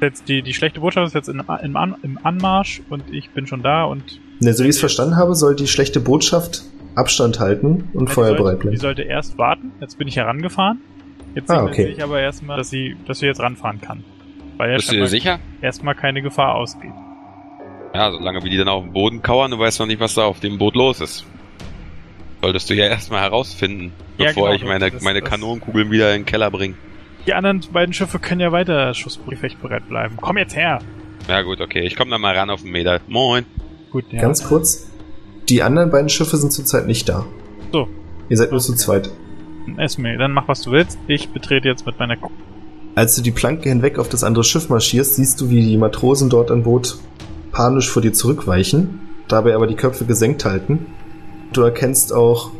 jetzt 0.00 0.28
die, 0.28 0.42
die 0.42 0.54
schlechte 0.54 0.80
Botschaft 0.80 1.08
ist 1.08 1.14
jetzt 1.14 1.28
in, 1.28 1.42
im, 1.62 1.76
An, 1.76 1.96
im 2.02 2.18
Anmarsch 2.22 2.82
und 2.88 3.02
ich 3.12 3.30
bin 3.30 3.46
schon 3.46 3.62
da 3.62 3.84
und 3.84 4.20
Ne, 4.40 4.52
so 4.52 4.64
wie 4.64 4.68
ich 4.68 4.74
es 4.74 4.80
verstanden 4.80 5.16
habe, 5.16 5.34
soll 5.36 5.54
die 5.54 5.68
schlechte 5.68 6.00
Botschaft 6.00 6.62
Abstand 6.96 7.38
halten 7.40 7.88
und 7.94 8.08
die 8.08 8.12
feuerbereit 8.12 8.38
sollte, 8.44 8.56
die 8.58 8.62
bleiben. 8.68 8.76
sollte 8.80 9.02
erst 9.02 9.38
warten. 9.38 9.72
Jetzt 9.80 9.98
bin 9.98 10.08
ich 10.08 10.16
herangefahren. 10.16 10.80
Jetzt 11.34 11.50
Ah, 11.50 11.62
okay. 11.64 11.86
ich 11.96 12.02
aber 12.02 12.20
erstmal, 12.20 12.56
dass 12.58 12.68
sie, 12.68 12.96
dass 13.06 13.20
sie 13.20 13.26
jetzt 13.26 13.40
ranfahren 13.40 13.80
kann. 13.80 14.04
Weil 14.58 14.70
ja 14.70 14.76
Bist 14.76 14.90
du 14.90 14.96
dir 14.96 15.06
sicher? 15.06 15.38
erstmal 15.62 15.94
keine 15.94 16.20
Gefahr 16.22 16.54
ausgeht. 16.56 16.90
Ja, 17.94 18.10
solange 18.10 18.42
wie 18.44 18.50
die 18.50 18.56
dann 18.56 18.68
auf 18.68 18.82
dem 18.84 18.92
Boden 18.92 19.22
kauern, 19.22 19.50
du 19.52 19.58
weißt 19.58 19.80
noch 19.80 19.86
nicht, 19.86 20.00
was 20.00 20.14
da 20.14 20.24
auf 20.24 20.40
dem 20.40 20.58
Boot 20.58 20.74
los 20.74 21.00
ist. 21.00 21.24
Solltest 22.42 22.68
du 22.68 22.74
ja 22.74 22.86
erstmal 22.86 23.20
herausfinden, 23.22 23.92
Ja, 24.18 24.26
bevor 24.26 24.50
genau, 24.50 24.56
ich 24.56 24.64
meine, 24.64 24.90
das- 24.90 25.02
meine 25.02 25.20
das- 25.20 25.30
Kanonenkugeln 25.30 25.90
wieder 25.90 26.12
in 26.14 26.22
den 26.22 26.26
Keller 26.26 26.50
bringe. 26.50 26.74
Die 27.26 27.34
anderen 27.34 27.60
beiden 27.72 27.92
Schiffe 27.94 28.18
können 28.18 28.40
ja 28.40 28.50
weiter 28.50 28.92
schussgefechtbereit 28.94 29.88
bleiben. 29.88 30.16
Komm 30.20 30.38
jetzt 30.38 30.56
her! 30.56 30.80
Ja 31.28 31.42
gut, 31.42 31.60
okay, 31.60 31.82
ich 31.86 31.94
komme 31.94 32.10
dann 32.10 32.20
mal 32.20 32.36
ran 32.36 32.50
auf 32.50 32.62
den 32.62 32.72
Meter. 32.72 33.00
Moin. 33.06 33.46
Gut, 33.92 34.06
ja. 34.10 34.20
Ganz 34.20 34.42
kurz. 34.42 34.90
Die 35.48 35.62
anderen 35.62 35.90
beiden 35.92 36.08
Schiffe 36.08 36.36
sind 36.36 36.52
zurzeit 36.52 36.86
nicht 36.88 37.08
da. 37.08 37.24
So. 37.72 37.86
Ihr 38.28 38.36
seid 38.36 38.50
nur 38.50 38.60
zu 38.60 38.74
zweit. 38.74 39.10
Esme, 39.76 40.16
dann 40.18 40.32
mach 40.32 40.48
was 40.48 40.62
du 40.62 40.72
willst. 40.72 40.98
Ich 41.06 41.28
betrete 41.28 41.68
jetzt 41.68 41.86
mit 41.86 41.96
meiner 42.00 42.16
Ku- 42.16 42.30
Als 42.96 43.14
du 43.14 43.22
die 43.22 43.30
Planke 43.30 43.68
hinweg 43.68 43.98
auf 44.00 44.08
das 44.08 44.24
andere 44.24 44.42
Schiff 44.42 44.68
marschierst, 44.68 45.14
siehst 45.14 45.40
du, 45.40 45.48
wie 45.48 45.62
die 45.64 45.76
Matrosen 45.76 46.28
dort 46.28 46.50
an 46.50 46.64
Boot 46.64 46.98
panisch 47.52 47.88
vor 47.88 48.02
dir 48.02 48.12
zurückweichen, 48.12 48.98
dabei 49.28 49.54
aber 49.54 49.68
die 49.68 49.76
Köpfe 49.76 50.04
gesenkt 50.06 50.44
halten. 50.44 50.86
Du 51.52 51.62
erkennst 51.62 52.12
auch, 52.12 52.50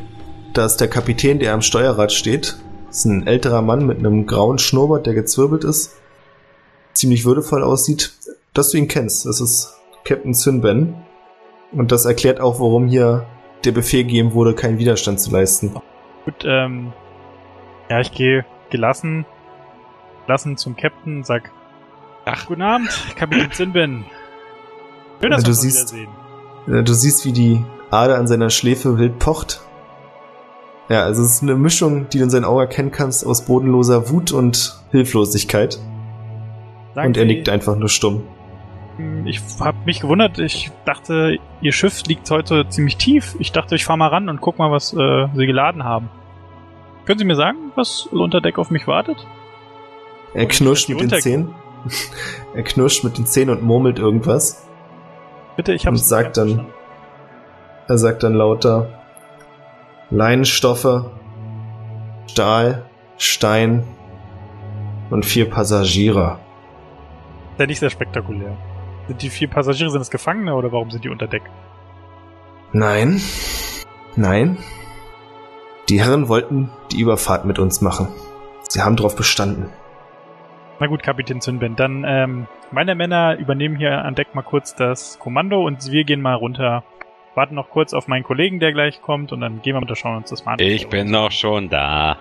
dass 0.53 0.77
der 0.77 0.89
Kapitän, 0.89 1.39
der 1.39 1.55
am 1.55 1.63
Steuerrad 1.63 2.13
steht, 2.13 2.57
ist 2.91 3.07
ein 3.07 3.27
älterer 3.27 3.63
Mann 3.63 3.87
mit 3.87 3.99
einem 3.99 4.27
grauen 4.27 4.59
Schnurrbart, 4.59 5.07
der 5.07 5.15
gezwirbelt 5.15 5.65
ist, 5.65 5.97
ziemlich 6.93 7.25
würdevoll 7.25 7.63
aussieht, 7.63 8.13
dass 8.53 8.71
du 8.71 8.77
ihn 8.79 8.89
kennst. 8.89 9.25
Das 9.25 9.41
ist 9.41 9.75
Captain 10.05 10.35
Sinben. 10.35 10.95
Und 11.73 11.91
das 11.91 12.05
erklärt 12.05 12.39
auch, 12.41 12.61
warum 12.61 12.87
hier 12.87 13.25
der 13.65 13.73
Befehl 13.73 14.03
gegeben 14.05 14.35
wurde, 14.35 14.55
keinen 14.55 14.79
Widerstand 14.79 15.21
zu 15.21 15.31
leisten. 15.31 15.75
Gut, 16.27 16.35
ähm, 16.45 16.93
ja, 17.89 18.01
ich 18.01 18.13
gehe 18.13 18.45
gelassen, 18.71 19.25
gelassen 20.27 20.59
zum 20.59 20.77
Captain, 20.77 21.25
sag, 21.25 21.51
Ach. 22.27 22.47
guten 22.47 22.63
Abend, 22.63 22.91
Kapitän 23.17 23.51
Sinben. 23.53 24.05
Schön, 25.21 25.31
dass 25.31 25.45
Also 25.45 25.47
wir 25.47 25.47
du 25.47 25.51
uns 25.51 25.61
siehst- 25.63 25.95
wiedersehen. 26.67 26.85
Du 26.85 26.93
siehst, 26.93 27.25
wie 27.25 27.33
die 27.33 27.65
Ader 27.93 28.19
an 28.19 28.27
seiner 28.27 28.51
Schläfe 28.51 28.99
wild 28.99 29.19
pocht. 29.19 29.61
Ja, 30.89 31.05
also 31.05 31.23
es 31.23 31.35
ist 31.35 31.43
eine 31.43 31.55
Mischung, 31.55 32.09
die 32.09 32.19
du 32.19 32.25
in 32.25 32.31
seinen 32.31 32.45
Augen 32.45 32.61
erkennen 32.61 32.91
kannst, 32.91 33.25
aus 33.27 33.45
bodenloser 33.45 34.11
Wut 34.11 34.33
und 34.33 34.77
Hilflosigkeit. 34.91 35.79
Sagen 36.95 37.09
und 37.09 37.17
er 37.17 37.25
nickt 37.27 37.49
einfach 37.49 37.77
nur 37.77 37.89
stumm. 37.89 38.23
Ich 39.25 39.41
habe 39.61 39.79
mich 39.87 40.01
gewundert, 40.01 40.39
ich 40.39 40.71
dachte, 40.85 41.39
Ihr 41.61 41.73
Schiff 41.73 42.03
liegt 42.07 42.31
heute 42.31 42.69
ziemlich 42.69 42.97
tief. 42.97 43.37
Ich 43.39 43.53
dachte, 43.53 43.75
ich 43.75 43.85
fahr 43.85 43.97
mal 43.97 44.09
ran 44.09 44.29
und 44.29 44.41
guck 44.41 44.59
mal, 44.59 44.71
was 44.71 44.93
äh, 44.93 45.29
Sie 45.35 45.47
geladen 45.47 45.85
haben. 45.85 46.11
Können 47.07 47.19
Sie 47.19 47.25
mir 47.25 47.37
sagen, 47.37 47.73
was 47.75 48.07
unter 48.07 48.41
Deck 48.41 48.59
auf 48.59 48.71
mich 48.71 48.87
wartet? 48.87 49.27
Er 50.35 50.47
knirscht 50.47 50.89
mit 50.89 51.01
den 51.01 51.11
Zähnen. 51.11 51.55
er 52.55 52.63
knirscht 52.63 53.03
mit 53.05 53.19
den 53.19 53.27
Zähnen 53.27 53.57
und 53.57 53.63
murmelt 53.63 53.99
irgendwas. 53.99 54.67
Bitte, 55.57 55.73
ich 55.73 55.87
habe 55.87 55.97
Und 55.97 56.03
sagt 56.05 56.37
dann- 56.37 56.67
Er 57.89 57.99
sagt 57.99 58.23
dann 58.23 58.35
lauter 58.35 58.89
Leinenstoffe, 60.11 61.07
Stahl, 62.27 62.85
Stein 63.17 63.85
und 65.11 65.25
vier 65.25 65.49
Passagiere. 65.51 66.39
Ist 67.53 67.61
ja 67.61 67.67
nicht 67.67 67.81
sehr 67.81 67.91
spektakulär. 67.91 68.57
Sind 69.09 69.23
die 69.23 69.31
vier 69.31 69.49
Passagiere, 69.49 69.91
sind 69.91 70.01
das 70.01 70.11
Gefangene 70.11 70.55
oder 70.55 70.71
warum 70.73 70.91
sind 70.91 71.05
die 71.05 71.09
unter 71.09 71.27
Deck? 71.27 71.43
Nein, 72.73 73.21
nein. 74.17 74.59
Die 75.89 76.01
Herren 76.01 76.29
wollten 76.29 76.71
die 76.93 77.01
Überfahrt 77.01 77.45
mit 77.45 77.59
uns 77.59 77.81
machen. 77.81 78.09
Sie 78.63 78.81
haben 78.81 78.97
darauf 78.97 79.17
bestanden. 79.17 79.71
Na 80.79 80.87
gut, 80.87 81.03
Kapitän 81.03 81.41
Zünben, 81.41 81.77
dann 81.77 82.05
ähm, 82.07 82.47
meine 82.71 82.95
Männer 82.95 83.37
übernehmen 83.39 83.77
hier 83.77 84.05
an 84.05 84.15
Deck 84.15 84.35
mal 84.35 84.43
kurz 84.43 84.75
das 84.75 85.19
Kommando 85.19 85.65
und 85.65 85.93
wir 85.93 86.05
gehen 86.05 86.23
mal 86.23 86.35
runter. 86.35 86.83
Warten 87.35 87.55
noch 87.55 87.71
kurz 87.71 87.95
auf 87.95 88.09
meinen 88.09 88.25
Kollegen, 88.25 88.61
der 88.61 88.73
gleich 88.73 89.01
kommt 89.01 89.33
und 89.33 89.41
dann 89.41 89.63
gehen 89.63 89.75
wir 89.75 89.79
runter, 89.79 89.97
schauen 89.97 90.19
uns 90.19 90.31
das 90.31 90.45
mal 90.45 90.53
an. 90.53 90.59
Ich 90.61 90.89
bin 90.89 91.11
noch 91.11 91.31
schon 91.31 91.71
da. 91.71 92.19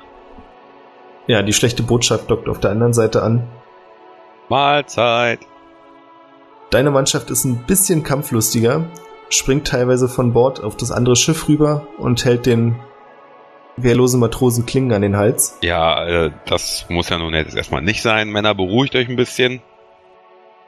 Ja, 1.28 1.42
die 1.42 1.54
schlechte 1.54 1.84
Botschaft 1.84 2.30
dockt 2.32 2.48
auf 2.48 2.60
der 2.60 2.72
anderen 2.72 2.94
Seite 2.94 3.22
an. 3.22 3.48
Mahlzeit. 4.50 5.40
Deine 6.70 6.92
Mannschaft 6.92 7.30
ist 7.30 7.44
ein 7.44 7.66
bisschen 7.66 8.04
kampflustiger, 8.04 8.86
springt 9.30 9.68
teilweise 9.68 10.08
von 10.08 10.32
Bord 10.32 10.64
auf 10.64 10.78
das 10.78 10.92
andere 10.92 11.18
Schiff 11.18 11.50
rüber 11.50 11.88
und 11.98 12.24
hält 12.24 12.46
den 12.46 12.76
wehrlosen 13.78 14.20
Matrosen 14.20 14.66
Klingen 14.66 14.94
an 14.94 15.02
den 15.02 15.18
Hals. 15.18 15.58
Ja, 15.62 16.06
äh, 16.06 16.32
das 16.46 16.86
muss 16.90 17.10
ja 17.10 17.18
nun 17.18 17.34
jetzt 17.34 17.56
erstmal 17.56 17.82
nicht 17.82 18.02
sein. 18.02 18.30
Männer, 18.30 18.56
beruhigt 18.56 18.96
euch 18.96 19.10
ein 19.10 19.16
bisschen. 19.16 19.62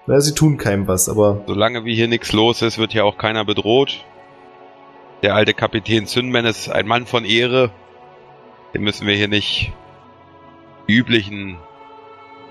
Na, 0.05 0.19
sie 0.19 0.35
tun 0.35 0.57
keinem 0.57 0.87
was, 0.87 1.07
aber 1.07 1.43
Solange 1.47 1.85
wie 1.85 1.95
hier 1.95 2.09
nichts 2.09 2.33
los 2.33 2.61
ist, 2.61 2.77
wird 2.77 2.91
hier 2.91 3.05
auch 3.05 3.17
keiner 3.17 3.45
bedroht. 3.45 4.03
Der 5.23 5.35
alte 5.35 5.53
Kapitän 5.53 6.05
Zündman 6.05 6.45
ist 6.45 6.69
ein 6.69 6.85
Mann 6.85 7.05
von 7.05 7.23
Ehre. 7.23 7.71
Den 8.73 8.83
müssen 8.83 9.07
wir 9.07 9.15
hier 9.15 9.29
nicht 9.29 9.71
die 10.87 10.93
üblichen 10.93 11.57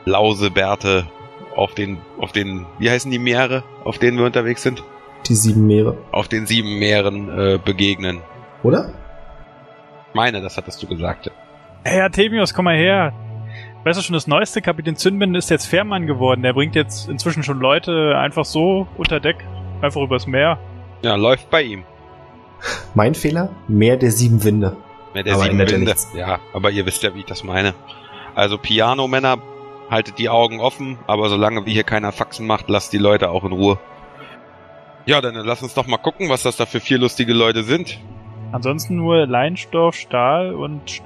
Lausebärte 0.06 1.06
auf 1.54 1.74
den, 1.74 1.98
auf 2.18 2.32
den, 2.32 2.66
wie 2.78 2.90
heißen 2.90 3.11
die 3.11 3.18
Meere, 3.18 3.62
auf 3.85 3.98
denen 3.98 4.18
wir 4.18 4.24
unterwegs 4.24 4.62
sind? 4.62 4.82
die 5.28 5.35
sieben 5.35 5.66
Meere. 5.66 5.96
Auf 6.11 6.28
den 6.28 6.46
sieben 6.46 6.78
Meeren 6.78 7.28
äh, 7.28 7.58
begegnen. 7.62 8.20
Oder? 8.62 8.92
Ich 10.08 10.14
meine, 10.14 10.40
das 10.40 10.56
hattest 10.56 10.82
du 10.82 10.87
gesagt. 10.87 11.30
Hey 11.85 12.00
Artemius, 12.00 12.54
komm 12.54 12.64
mal 12.64 12.76
her. 12.76 13.12
Weißt 13.85 13.98
du 13.98 14.02
schon, 14.02 14.14
das 14.14 14.26
neueste 14.26 14.62
Kapitän 14.62 14.96
Zündben 14.96 15.35
ist 15.35 15.50
jetzt 15.50 15.66
Fährmann 15.66 16.06
geworden. 16.06 16.42
Der 16.42 16.52
bringt 16.52 16.74
jetzt 16.74 17.08
inzwischen 17.08 17.42
schon 17.42 17.61
Leute 17.61 18.16
einfach 18.16 18.44
so 18.44 18.87
unter 18.96 19.20
Deck, 19.20 19.37
einfach 19.80 20.00
übers 20.00 20.26
Meer. 20.26 20.58
Ja, 21.02 21.16
läuft 21.16 21.50
bei 21.50 21.62
ihm. 21.62 21.85
Mein 22.94 23.14
Fehler? 23.14 23.51
Meer 23.68 23.96
der 23.96 24.11
sieben 24.11 24.42
Winde. 24.44 24.77
Ja, 25.14 25.22
der 25.22 25.35
Aber 25.35 25.44
sieben 25.44 25.59
Winde. 25.59 25.79
nichts. 25.79 26.09
Ja, 26.14 26.40
aber 26.53 26.70
ihr 26.70 26.87
wisst 26.87 27.03
ja, 27.03 27.14
wie 27.14 27.20
ich 27.20 27.27
das 27.27 27.44
meine. 27.44 27.75
Also 28.35 28.59
Piano-Männer, 28.59 29.38
haltet 29.90 30.18
die 30.18 30.31
Augen 30.31 30.59
offen, 30.61 30.98
aber 31.07 31.29
solange 31.29 31.66
wie 31.66 31.72
hier 31.72 31.85
keiner 31.85 32.12
Faxen 32.12 32.46
macht, 32.46 32.70
lasst 32.70 32.92
die 32.94 32.98
Leute 32.98 33.29
auch 33.29 33.44
in 33.44 33.53
Ruhe. 33.53 33.79
Ja, 35.05 35.20
dann 35.20 35.35
lass 35.35 35.62
uns 35.62 35.75
doch 35.75 35.87
mal 35.87 35.98
gucken, 35.98 36.31
was 36.31 36.42
das 36.42 36.57
da 36.57 36.64
für 36.64 36.81
vier 36.81 36.98
lustige 36.98 37.35
Leute 37.35 37.62
sind. 37.62 38.01
Ansonsten 38.53 38.96
nur 38.96 39.27
Leinstoff, 39.27 39.94
Stahl 39.94 40.55
und 40.55 40.88
St 40.88 41.03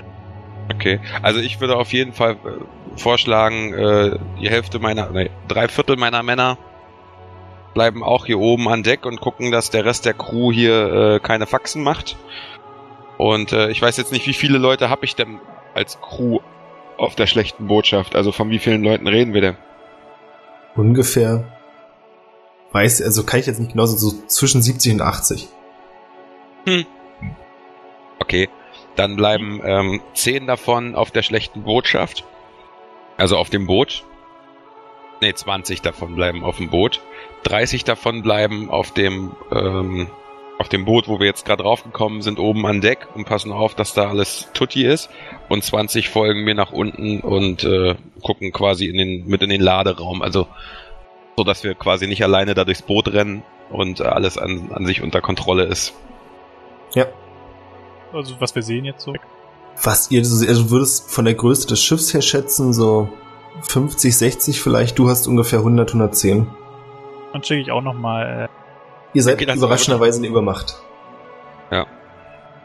Okay, 0.73 0.99
also 1.23 1.39
ich 1.41 1.61
würde 1.61 1.77
auf 1.77 1.93
jeden 1.93 2.13
Fall 2.13 2.33
äh, 2.33 2.99
vorschlagen, 2.99 3.73
äh, 3.73 4.19
die 4.41 4.51
Hälfte 4.51 4.81
meiner, 4.81 5.11
nee, 5.11 5.31
drei 5.47 5.69
Viertel 5.69 5.97
meiner 5.97 6.25
Männer 6.25 6.59
bleiben 7.77 8.03
auch 8.03 8.25
hier 8.25 8.39
oben 8.41 8.69
an 8.71 8.83
Deck 8.83 9.05
und 9.05 9.21
gucken, 9.21 9.53
dass 9.53 9.69
der 9.69 9.85
Rest 9.85 10.07
der 10.07 10.15
Crew 10.15 10.51
hier 10.51 10.93
äh, 11.17 11.21
keine 11.21 11.47
Faxen 11.47 11.83
macht. 11.83 12.17
Und 13.19 13.53
äh, 13.53 13.69
ich 13.71 13.83
weiß 13.83 13.99
jetzt 13.99 14.13
nicht, 14.13 14.27
wie 14.27 14.33
viele 14.33 14.57
Leute 14.57 14.89
habe 14.89 15.05
ich 15.05 15.15
denn 15.15 15.39
als 15.75 16.01
Crew 16.01 16.39
auf 16.97 17.15
der 17.17 17.27
schlechten 17.27 17.67
Botschaft? 17.67 18.17
Also 18.17 18.33
von 18.33 18.49
wie 18.49 18.59
vielen 18.59 18.83
Leuten 18.83 19.07
reden 19.07 19.35
wir 19.35 19.43
denn? 19.43 19.57
Ungefähr. 20.75 21.45
Weiß, 22.73 23.03
also 23.03 23.25
kann 23.25 23.41
ich 23.41 23.47
jetzt 23.47 23.61
nicht 23.61 23.73
genau, 23.73 23.85
so- 23.85 23.97
so 23.99 24.27
zwischen 24.27 24.63
70 24.63 24.95
und 24.95 25.03
80. 25.03 25.49
Okay, 28.19 28.49
dann 28.97 29.17
bleiben 29.17 29.61
ähm, 29.65 30.01
zehn 30.15 30.47
davon 30.47 30.95
auf 30.95 31.11
der 31.11 31.23
schlechten 31.23 31.63
Botschaft. 31.63 32.25
Also 33.19 33.37
auf 33.37 33.51
dem 33.51 33.67
Boot. 33.67 34.05
Ne, 35.21 35.35
20 35.35 35.83
davon 35.83 36.15
bleiben 36.17 36.43
auf 36.43 36.57
dem 36.57 36.69
Boot. 36.71 37.01
30 37.47 37.85
davon 37.85 38.23
bleiben 38.23 38.71
auf 38.71 38.93
dem 38.93 39.33
ähm, 39.53 40.09
auf 40.59 40.69
dem 40.69 40.85
Boot, 40.85 41.07
wo 41.07 41.19
wir 41.19 41.27
jetzt 41.27 41.45
gerade 41.45 41.65
raufgekommen 41.65 42.23
sind, 42.23 42.39
oben 42.39 42.67
an 42.67 42.81
Deck 42.81 43.07
und 43.15 43.27
passen 43.27 43.53
auf, 43.53 43.75
dass 43.75 43.93
da 43.93 44.09
alles 44.09 44.49
tutti 44.55 44.87
ist. 44.87 45.11
Und 45.49 45.63
20 45.63 46.09
folgen 46.09 46.45
mir 46.45 46.55
nach 46.55 46.73
unten 46.73 47.21
und 47.21 47.65
äh, 47.65 47.95
gucken 48.23 48.53
quasi 48.53 48.87
in 48.87 48.97
den, 48.97 49.27
mit 49.27 49.43
in 49.43 49.51
den 49.51 49.61
Laderaum. 49.61 50.23
Also 50.23 50.47
So 51.37 51.45
dass 51.45 51.63
wir 51.63 51.75
quasi 51.75 52.07
nicht 52.07 52.23
alleine 52.23 52.55
da 52.55 52.65
durchs 52.65 52.81
Boot 52.81 53.09
rennen 53.09 53.43
und 53.71 54.01
alles 54.01 54.39
an, 54.39 54.71
an 54.73 54.87
sich 54.87 55.03
unter 55.03 55.21
Kontrolle 55.21 55.65
ist. 55.65 55.93
Ja. 56.95 57.07
Also 58.13 58.37
was 58.39 58.55
wir 58.55 58.63
sehen 58.63 58.87
jetzt 58.87 59.05
so. 59.05 59.15
Was 59.83 60.11
ihr, 60.11 60.21
also 60.21 60.63
du 60.63 60.71
würdest 60.71 61.11
von 61.11 61.27
der 61.27 61.35
Größe 61.35 61.67
des 61.67 61.83
Schiffs 61.83 62.15
her 62.15 62.23
schätzen, 62.23 62.73
so 62.73 63.11
50, 63.61 64.17
60 64.17 64.61
vielleicht. 64.63 64.99
Du 64.99 65.11
hast 65.11 65.27
ungefähr 65.27 65.59
100, 65.59 65.91
110. 65.91 66.47
Dann 67.37 67.45
schicke 67.45 67.61
ich 67.61 67.71
auch 67.71 67.83
nochmal. 67.83 68.45
Äh, 68.45 68.49
Ihr 69.13 69.23
seid 69.23 69.43
überraschenderweise 69.43 70.17
in 70.17 70.23
der 70.23 70.31
Übermacht. 70.31 70.75
wir 71.69 71.87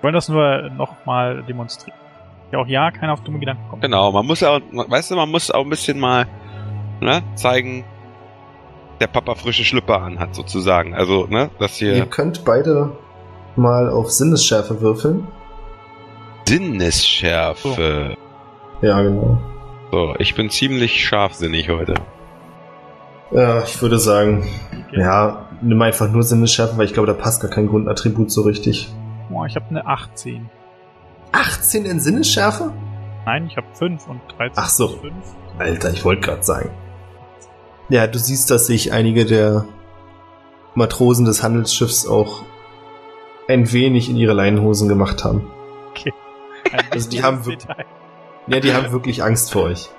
wollen 0.02 0.14
das 0.14 0.30
nur 0.30 0.70
nochmal 0.70 1.44
demonstrieren. 1.44 2.00
Ja, 2.54 2.60
auch 2.60 2.68
ja, 2.68 2.90
keiner 2.90 3.12
auf 3.12 3.22
dumme 3.22 3.40
Gedanken 3.40 3.68
kommt. 3.70 3.82
Genau, 3.82 4.14
man 4.14 4.26
muss 4.26 4.40
ja, 4.40 4.52
auch, 4.52 4.62
weißt 4.72 5.12
du, 5.12 5.16
man 5.16 5.30
muss 5.30 5.52
auch 5.52 5.66
ein 5.66 5.70
bisschen 5.70 6.00
mal 6.00 6.26
ne, 7.02 7.22
zeigen, 7.36 7.84
der 9.02 9.08
Papa 9.08 9.36
frische 9.36 9.66
Schlüpper 9.66 10.02
an 10.02 10.20
hat 10.20 10.36
sozusagen. 10.36 10.94
Also, 10.94 11.28
ne, 11.28 11.50
dass 11.60 11.82
Ihr 11.82 11.94
hier 11.94 12.06
könnt 12.06 12.46
beide 12.46 12.94
mal 13.58 13.90
auf 13.90 14.10
Sinnesschärfe 14.10 14.80
würfeln. 14.80 15.28
Sinnesschärfe. 16.48 18.16
Ja, 18.82 19.02
genau. 19.02 19.38
So, 19.92 20.16
ich 20.18 20.34
bin 20.34 20.50
ziemlich 20.50 21.06
scharfsinnig 21.06 21.68
heute. 21.68 21.96
Ja, 23.32 23.64
ich 23.64 23.82
würde 23.82 23.98
sagen, 23.98 24.46
ja, 24.92 25.48
nimm 25.62 25.82
einfach 25.82 26.10
nur 26.10 26.24
Sinnesschärfe, 26.24 26.78
weil 26.78 26.86
ich 26.86 26.94
glaube, 26.94 27.08
da 27.08 27.14
passt 27.14 27.42
gar 27.42 27.50
kein 27.50 27.68
Grundattribut 27.68 28.32
so 28.32 28.42
richtig. 28.42 28.92
Boah, 29.30 29.46
ich 29.46 29.56
habe 29.56 29.66
eine 29.70 29.86
18. 29.86 30.50
18 31.32 31.86
in 31.86 32.00
Sinnesschärfe? 32.00 32.74
Nein, 33.26 33.48
ich 33.48 33.56
habe 33.56 33.68
5 33.74 34.08
und 34.08 34.22
13 34.38 34.52
Ach 34.56 34.70
so. 34.70 34.88
plus 34.88 35.02
5. 35.02 35.14
Alter, 35.60 35.92
ich 35.94 36.04
wollte 36.04 36.22
gerade 36.22 36.44
sagen. 36.44 36.72
Ja, 37.90 38.08
du 38.08 38.20
siehst, 38.20 38.52
dass 38.52 38.68
sich 38.68 38.92
einige 38.92 39.26
der 39.26 39.66
Matrosen 40.76 41.26
des 41.26 41.44
Handelsschiffs 41.44 42.08
auch 42.08 42.44
ein 43.48 43.72
wenig 43.72 44.10
in 44.10 44.18
ihre 44.18 44.34
Leinenhosen 44.34 44.88
gemacht 44.88 45.24
haben. 45.24 45.50
Ein 46.72 46.86
Also 46.92 47.10
die 47.10 47.22
haben 47.24 47.44
Detail. 47.44 47.86
Ja, 48.48 48.60
die 48.60 48.74
haben 48.74 48.92
wirklich 48.92 49.24
Angst 49.24 49.52
vor 49.52 49.64
euch. 49.64 49.90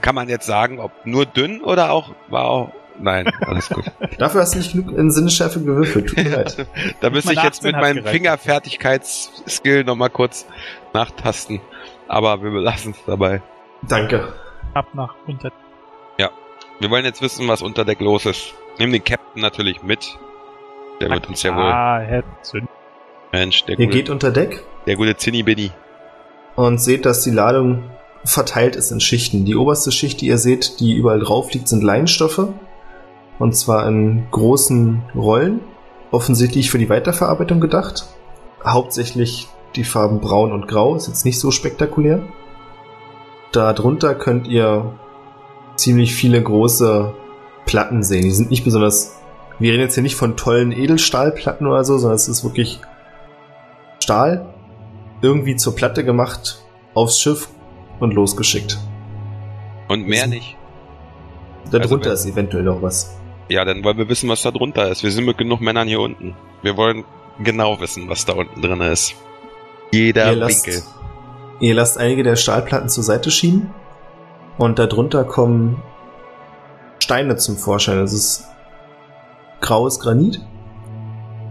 Kann 0.00 0.14
man 0.14 0.28
jetzt 0.28 0.46
sagen, 0.46 0.78
ob 0.78 0.92
nur 1.04 1.26
dünn 1.26 1.60
oder 1.62 1.90
auch, 1.90 2.12
war 2.28 2.44
auch, 2.44 2.70
nein, 3.00 3.30
alles 3.40 3.68
gut. 3.68 3.84
Dafür 4.18 4.42
hast 4.42 4.54
du 4.54 4.58
nicht 4.58 4.72
genug 4.72 4.96
in 4.96 5.10
Sinnesschärfe 5.10 5.60
gewürfelt. 5.60 6.08
Tut 6.08 6.16
mir 6.18 6.28
leid. 6.36 6.66
Da 7.00 7.10
müsste 7.10 7.32
ich 7.32 7.42
jetzt 7.42 7.62
mit 7.62 7.74
18 7.74 7.86
hat 7.86 7.94
meinem. 7.96 8.04
Fingerfertigkeitsskill 8.12 9.84
nochmal 9.84 10.10
kurz 10.10 10.46
nachtasten. 10.92 11.60
Aber 12.08 12.42
wir 12.42 12.50
belassen 12.50 12.92
es 12.92 12.98
dabei. 13.06 13.42
Danke. 13.82 14.32
Ab 14.74 14.86
nach 14.94 15.14
unter. 15.26 15.50
Wir 16.80 16.90
wollen 16.90 17.04
jetzt 17.04 17.20
wissen, 17.20 17.46
was 17.46 17.60
unter 17.60 17.84
Deck 17.84 18.00
los 18.00 18.24
ist. 18.24 18.54
Nehmen 18.78 18.94
den 18.94 19.04
Captain 19.04 19.42
natürlich 19.42 19.82
mit. 19.82 20.16
Der 20.98 21.10
wird 21.10 21.28
uns 21.28 21.42
ja 21.42 21.54
wohl. 21.54 21.62
Ah, 21.62 22.00
Herr 22.00 22.24
Zünd. 22.40 22.70
Mensch, 23.32 23.64
der 23.64 23.78
Ihr 23.78 23.84
gute, 23.84 23.98
geht 23.98 24.08
unter 24.08 24.30
Deck 24.30 24.64
der 24.86 24.96
gute 24.96 25.14
Zinni 25.14 25.42
Binni. 25.42 25.72
und 26.56 26.80
seht, 26.80 27.04
dass 27.04 27.22
die 27.22 27.32
Ladung 27.32 27.84
verteilt 28.24 28.76
ist 28.76 28.90
in 28.92 29.00
Schichten. 29.00 29.44
Die 29.44 29.56
oberste 29.56 29.92
Schicht, 29.92 30.22
die 30.22 30.28
ihr 30.28 30.38
seht, 30.38 30.80
die 30.80 30.94
überall 30.94 31.20
drauf 31.20 31.52
liegt, 31.52 31.68
sind 31.68 31.82
Leinstoffe. 31.84 32.48
Und 33.40 33.56
zwar 33.56 33.88
in 33.88 34.28
großen 34.30 35.02
Rollen. 35.16 35.60
Offensichtlich 36.12 36.70
für 36.70 36.78
die 36.78 36.90
Weiterverarbeitung 36.90 37.58
gedacht. 37.60 38.04
Hauptsächlich 38.64 39.48
die 39.74 39.84
Farben 39.84 40.20
braun 40.20 40.52
und 40.52 40.68
grau. 40.68 40.94
Ist 40.94 41.08
jetzt 41.08 41.24
nicht 41.24 41.40
so 41.40 41.50
spektakulär. 41.50 42.22
Darunter 43.50 44.14
könnt 44.14 44.46
ihr 44.46 44.92
ziemlich 45.76 46.14
viele 46.14 46.42
große 46.42 47.14
Platten 47.64 48.02
sehen. 48.02 48.24
Die 48.24 48.30
sind 48.30 48.50
nicht 48.50 48.62
besonders. 48.64 49.18
Wir 49.58 49.72
reden 49.72 49.82
jetzt 49.82 49.94
hier 49.94 50.02
nicht 50.02 50.16
von 50.16 50.36
tollen 50.36 50.70
Edelstahlplatten 50.70 51.66
oder 51.66 51.84
so, 51.84 51.96
sondern 51.96 52.16
es 52.16 52.28
ist 52.28 52.44
wirklich 52.44 52.80
Stahl 54.00 54.52
irgendwie 55.22 55.56
zur 55.56 55.74
Platte 55.74 56.04
gemacht, 56.04 56.62
aufs 56.94 57.20
Schiff 57.20 57.48
und 58.00 58.12
losgeschickt. 58.12 58.78
Und 59.88 60.06
mehr 60.06 60.26
nicht. 60.26 60.56
Darunter 61.70 62.10
Also 62.10 62.28
ist 62.28 62.34
eventuell 62.34 62.64
noch 62.64 62.82
was. 62.82 63.19
Ja, 63.50 63.64
dann 63.64 63.82
wollen 63.82 63.98
wir 63.98 64.08
wissen, 64.08 64.28
was 64.28 64.42
da 64.42 64.52
drunter 64.52 64.88
ist. 64.88 65.02
Wir 65.02 65.10
sind 65.10 65.24
mit 65.24 65.36
genug 65.36 65.60
Männern 65.60 65.88
hier 65.88 65.98
unten. 65.98 66.36
Wir 66.62 66.76
wollen 66.76 67.04
genau 67.42 67.80
wissen, 67.80 68.08
was 68.08 68.24
da 68.24 68.34
unten 68.34 68.62
drin 68.62 68.80
ist. 68.80 69.16
Jeder 69.90 70.30
ihr, 70.30 70.36
lasst, 70.36 70.66
Winkel. 70.66 70.82
ihr 71.58 71.74
lasst 71.74 71.98
einige 71.98 72.22
der 72.22 72.36
Stahlplatten 72.36 72.88
zur 72.88 73.02
Seite 73.02 73.32
schieben 73.32 73.74
und 74.56 74.78
darunter 74.78 75.24
kommen 75.24 75.82
Steine 77.00 77.38
zum 77.38 77.56
Vorschein. 77.56 77.98
Es 77.98 78.12
ist 78.12 78.44
graues 79.60 79.98
Granit. 79.98 80.40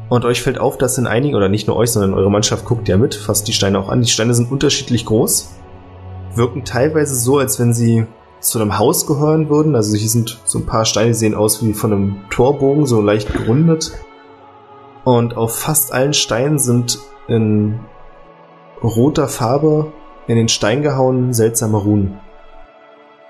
Und 0.08 0.24
euch 0.24 0.42
fällt 0.42 0.58
auf, 0.58 0.78
dass 0.78 0.98
in 0.98 1.06
einigen, 1.06 1.36
oder 1.36 1.50
nicht 1.50 1.68
nur 1.68 1.76
euch, 1.76 1.92
sondern 1.92 2.14
eure 2.14 2.32
Mannschaft 2.32 2.64
guckt 2.64 2.88
ja 2.88 2.96
mit, 2.96 3.14
fasst 3.14 3.46
die 3.50 3.54
Steine 3.54 3.78
auch 3.78 3.90
an. 3.90 4.02
Die 4.02 4.10
Steine 4.10 4.34
sind 4.34 4.50
unterschiedlich 4.50 5.06
groß, 5.06 5.54
wirken 6.34 6.64
teilweise 6.64 7.16
so, 7.16 7.40
als 7.40 7.60
wenn 7.60 7.74
sie 7.74 8.08
zu 8.40 8.60
einem 8.60 8.80
Haus 8.80 9.06
gehören 9.08 9.50
würden. 9.50 9.76
Also 9.76 9.96
hier 9.98 10.10
sind 10.10 10.40
so 10.46 10.60
ein 10.60 10.66
paar 10.66 10.86
Steine, 10.86 11.08
die 11.08 11.14
sehen 11.14 11.36
aus 11.36 11.64
wie 11.64 11.74
von 11.74 11.92
einem 11.94 12.22
Torbogen, 12.30 12.86
so 12.86 13.02
leicht 13.02 13.32
gerundet. 13.34 13.92
Und 15.04 15.38
auf 15.38 15.58
fast 15.58 15.94
allen 15.94 16.14
Steinen 16.14 16.60
sind 16.60 17.00
in 17.28 17.80
roter 18.84 19.28
Farbe 19.28 19.92
in 20.28 20.36
den 20.36 20.48
Stein 20.48 20.82
gehauen 20.82 21.34
seltsame 21.34 21.78
Runen. 21.78 22.20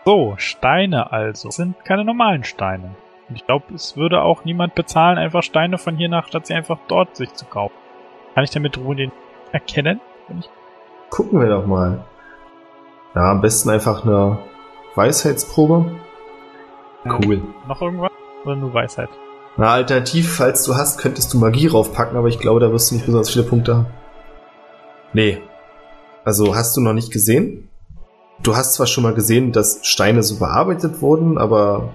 So, 0.06 0.34
Steine 0.38 1.12
also. 1.12 1.50
Das 1.50 1.56
sind 1.56 1.84
keine 1.86 2.04
normalen 2.04 2.43
Steine. 2.43 2.95
Und 3.30 3.36
ich 3.36 3.45
glaube, 3.45 3.74
es 3.74 3.95
würde 3.95 4.22
auch 4.22 4.43
niemand 4.43 4.76
bezahlen, 4.76 5.17
einfach 5.17 5.43
Steine 5.43 5.78
von 5.78 5.95
hier 5.95 6.10
nach, 6.10 6.28
statt 6.28 6.48
sie 6.48 6.54
einfach 6.54 6.80
dort 6.88 7.15
sich 7.15 7.34
zu 7.34 7.45
kaufen. 7.45 7.76
Kann 8.34 8.43
ich 8.43 8.50
damit 8.50 8.78
Ruhen 8.78 8.98
den 8.98 9.12
erkennen? 9.52 10.02
Gucken 11.10 11.39
wir 11.39 11.50
doch 11.50 11.65
mal. 11.65 12.06
Ja, 13.15 13.32
am 13.32 13.41
besten 13.41 13.69
einfach 13.69 14.04
eine 14.04 14.39
Weisheitsprobe. 14.95 15.91
Cool. 17.06 17.41
noch 17.67 17.82
irgendwas? 17.82 18.12
Oder 18.45 18.56
nur 18.56 18.73
Weisheit? 18.73 19.10
Na, 19.58 19.71
alternativ, 19.71 20.36
falls 20.36 20.63
du 20.63 20.75
hast, 20.75 20.99
könntest 20.99 21.34
du 21.34 21.38
Magie 21.38 21.67
raufpacken, 21.67 22.17
aber 22.17 22.28
ich 22.28 22.39
glaube, 22.39 22.60
da 22.60 22.71
wirst 22.71 22.91
du 22.91 22.95
nicht 22.95 23.06
besonders 23.06 23.30
viele 23.30 23.45
Punkte 23.45 23.75
haben. 23.75 23.88
Nee. 25.13 25.39
Also 26.23 26.56
hast 26.56 26.78
du 26.78 26.82
noch 26.82 26.93
nicht 26.93 27.12
gesehen? 27.12 27.69
Du 28.41 28.56
hast 28.56 28.75
zwar 28.75 28.88
schon 28.88 29.04
mal 29.04 29.13
gesehen, 29.13 29.52
dass 29.52 29.80
Steine 29.84 30.23
so 30.23 30.39
bearbeitet 30.39 31.02
wurden, 31.02 31.38
aber 31.38 31.89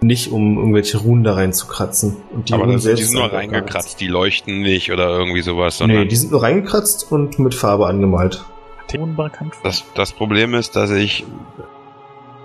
nicht 0.00 0.30
um 0.30 0.56
irgendwelche 0.56 0.98
Runen 0.98 1.24
da 1.24 1.34
reinzukratzen. 1.34 2.16
Und 2.32 2.48
die 2.48 2.52
Aber 2.52 2.64
Runen 2.64 2.74
das, 2.74 2.82
die 2.82 2.88
selbst 2.88 3.10
sind 3.10 3.20
nur 3.20 3.32
reingekratzt, 3.32 4.00
die 4.00 4.06
leuchten 4.06 4.60
nicht 4.60 4.92
oder 4.92 5.08
irgendwie 5.08 5.40
sowas, 5.40 5.78
sondern 5.78 6.00
Nee, 6.00 6.04
die 6.06 6.16
sind 6.16 6.30
nur 6.30 6.42
reingekratzt 6.42 7.10
und 7.10 7.38
mit 7.38 7.54
Farbe 7.54 7.86
angemalt. 7.86 8.44
Das, 9.64 9.84
das 9.94 10.12
Problem 10.12 10.54
ist, 10.54 10.76
dass 10.76 10.90
ich 10.90 11.24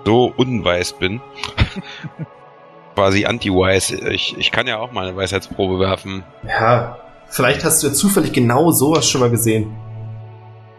so 0.04 0.32
unweiß 0.36 0.94
bin. 0.94 1.20
Quasi 2.94 3.24
anti-weiß. 3.26 3.90
Ich, 4.12 4.36
ich 4.38 4.52
kann 4.52 4.66
ja 4.66 4.78
auch 4.78 4.92
mal 4.92 5.08
eine 5.08 5.16
Weisheitsprobe 5.16 5.80
werfen. 5.80 6.22
Ja, 6.46 6.98
vielleicht 7.28 7.64
hast 7.64 7.82
du 7.82 7.88
ja 7.88 7.92
zufällig 7.92 8.32
genau 8.32 8.70
sowas 8.70 9.08
schon 9.08 9.20
mal 9.20 9.30
gesehen. 9.30 9.74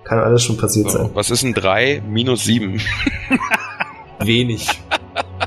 Kann 0.05 0.19
alles 0.19 0.43
schon 0.43 0.55
passiert 0.57 0.89
So, 0.91 0.97
sein. 0.99 1.09
was 1.13 1.29
ist 1.31 1.43
ein 1.43 1.53
3 1.53 2.03
minus 2.07 2.43
7? 2.45 2.79
Wenig. 4.19 4.67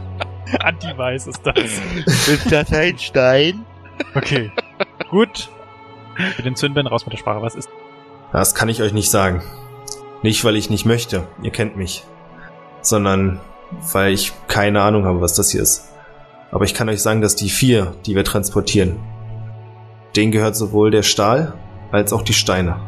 Anti-Weiß 0.60 1.26
ist 1.28 1.40
das. 1.44 1.58
Ist 2.26 2.52
das 2.52 2.72
ein 2.72 2.98
Stein? 2.98 3.64
Okay. 4.14 4.50
Gut. 5.10 5.48
Für 6.36 6.42
den 6.42 6.56
Zündben 6.56 6.86
raus 6.86 7.06
mit 7.06 7.12
der 7.12 7.18
Sprache. 7.18 7.40
Was 7.42 7.54
ist? 7.54 7.68
Das 8.32 8.54
kann 8.54 8.68
ich 8.68 8.82
euch 8.82 8.92
nicht 8.92 9.10
sagen. 9.10 9.42
Nicht, 10.22 10.44
weil 10.44 10.56
ich 10.56 10.68
nicht 10.68 10.84
möchte, 10.84 11.26
ihr 11.42 11.52
kennt 11.52 11.76
mich, 11.76 12.04
sondern 12.82 13.40
weil 13.92 14.12
ich 14.12 14.32
keine 14.46 14.82
Ahnung 14.82 15.04
habe, 15.04 15.20
was 15.20 15.34
das 15.34 15.50
hier 15.50 15.62
ist. 15.62 15.92
Aber 16.50 16.64
ich 16.64 16.74
kann 16.74 16.88
euch 16.88 17.02
sagen, 17.02 17.20
dass 17.20 17.36
die 17.36 17.50
vier, 17.50 17.94
die 18.06 18.14
wir 18.14 18.24
transportieren, 18.24 18.98
denen 20.16 20.32
gehört 20.32 20.56
sowohl 20.56 20.90
der 20.90 21.02
Stahl 21.02 21.54
als 21.92 22.12
auch 22.12 22.22
die 22.22 22.32
Steine. 22.32 22.80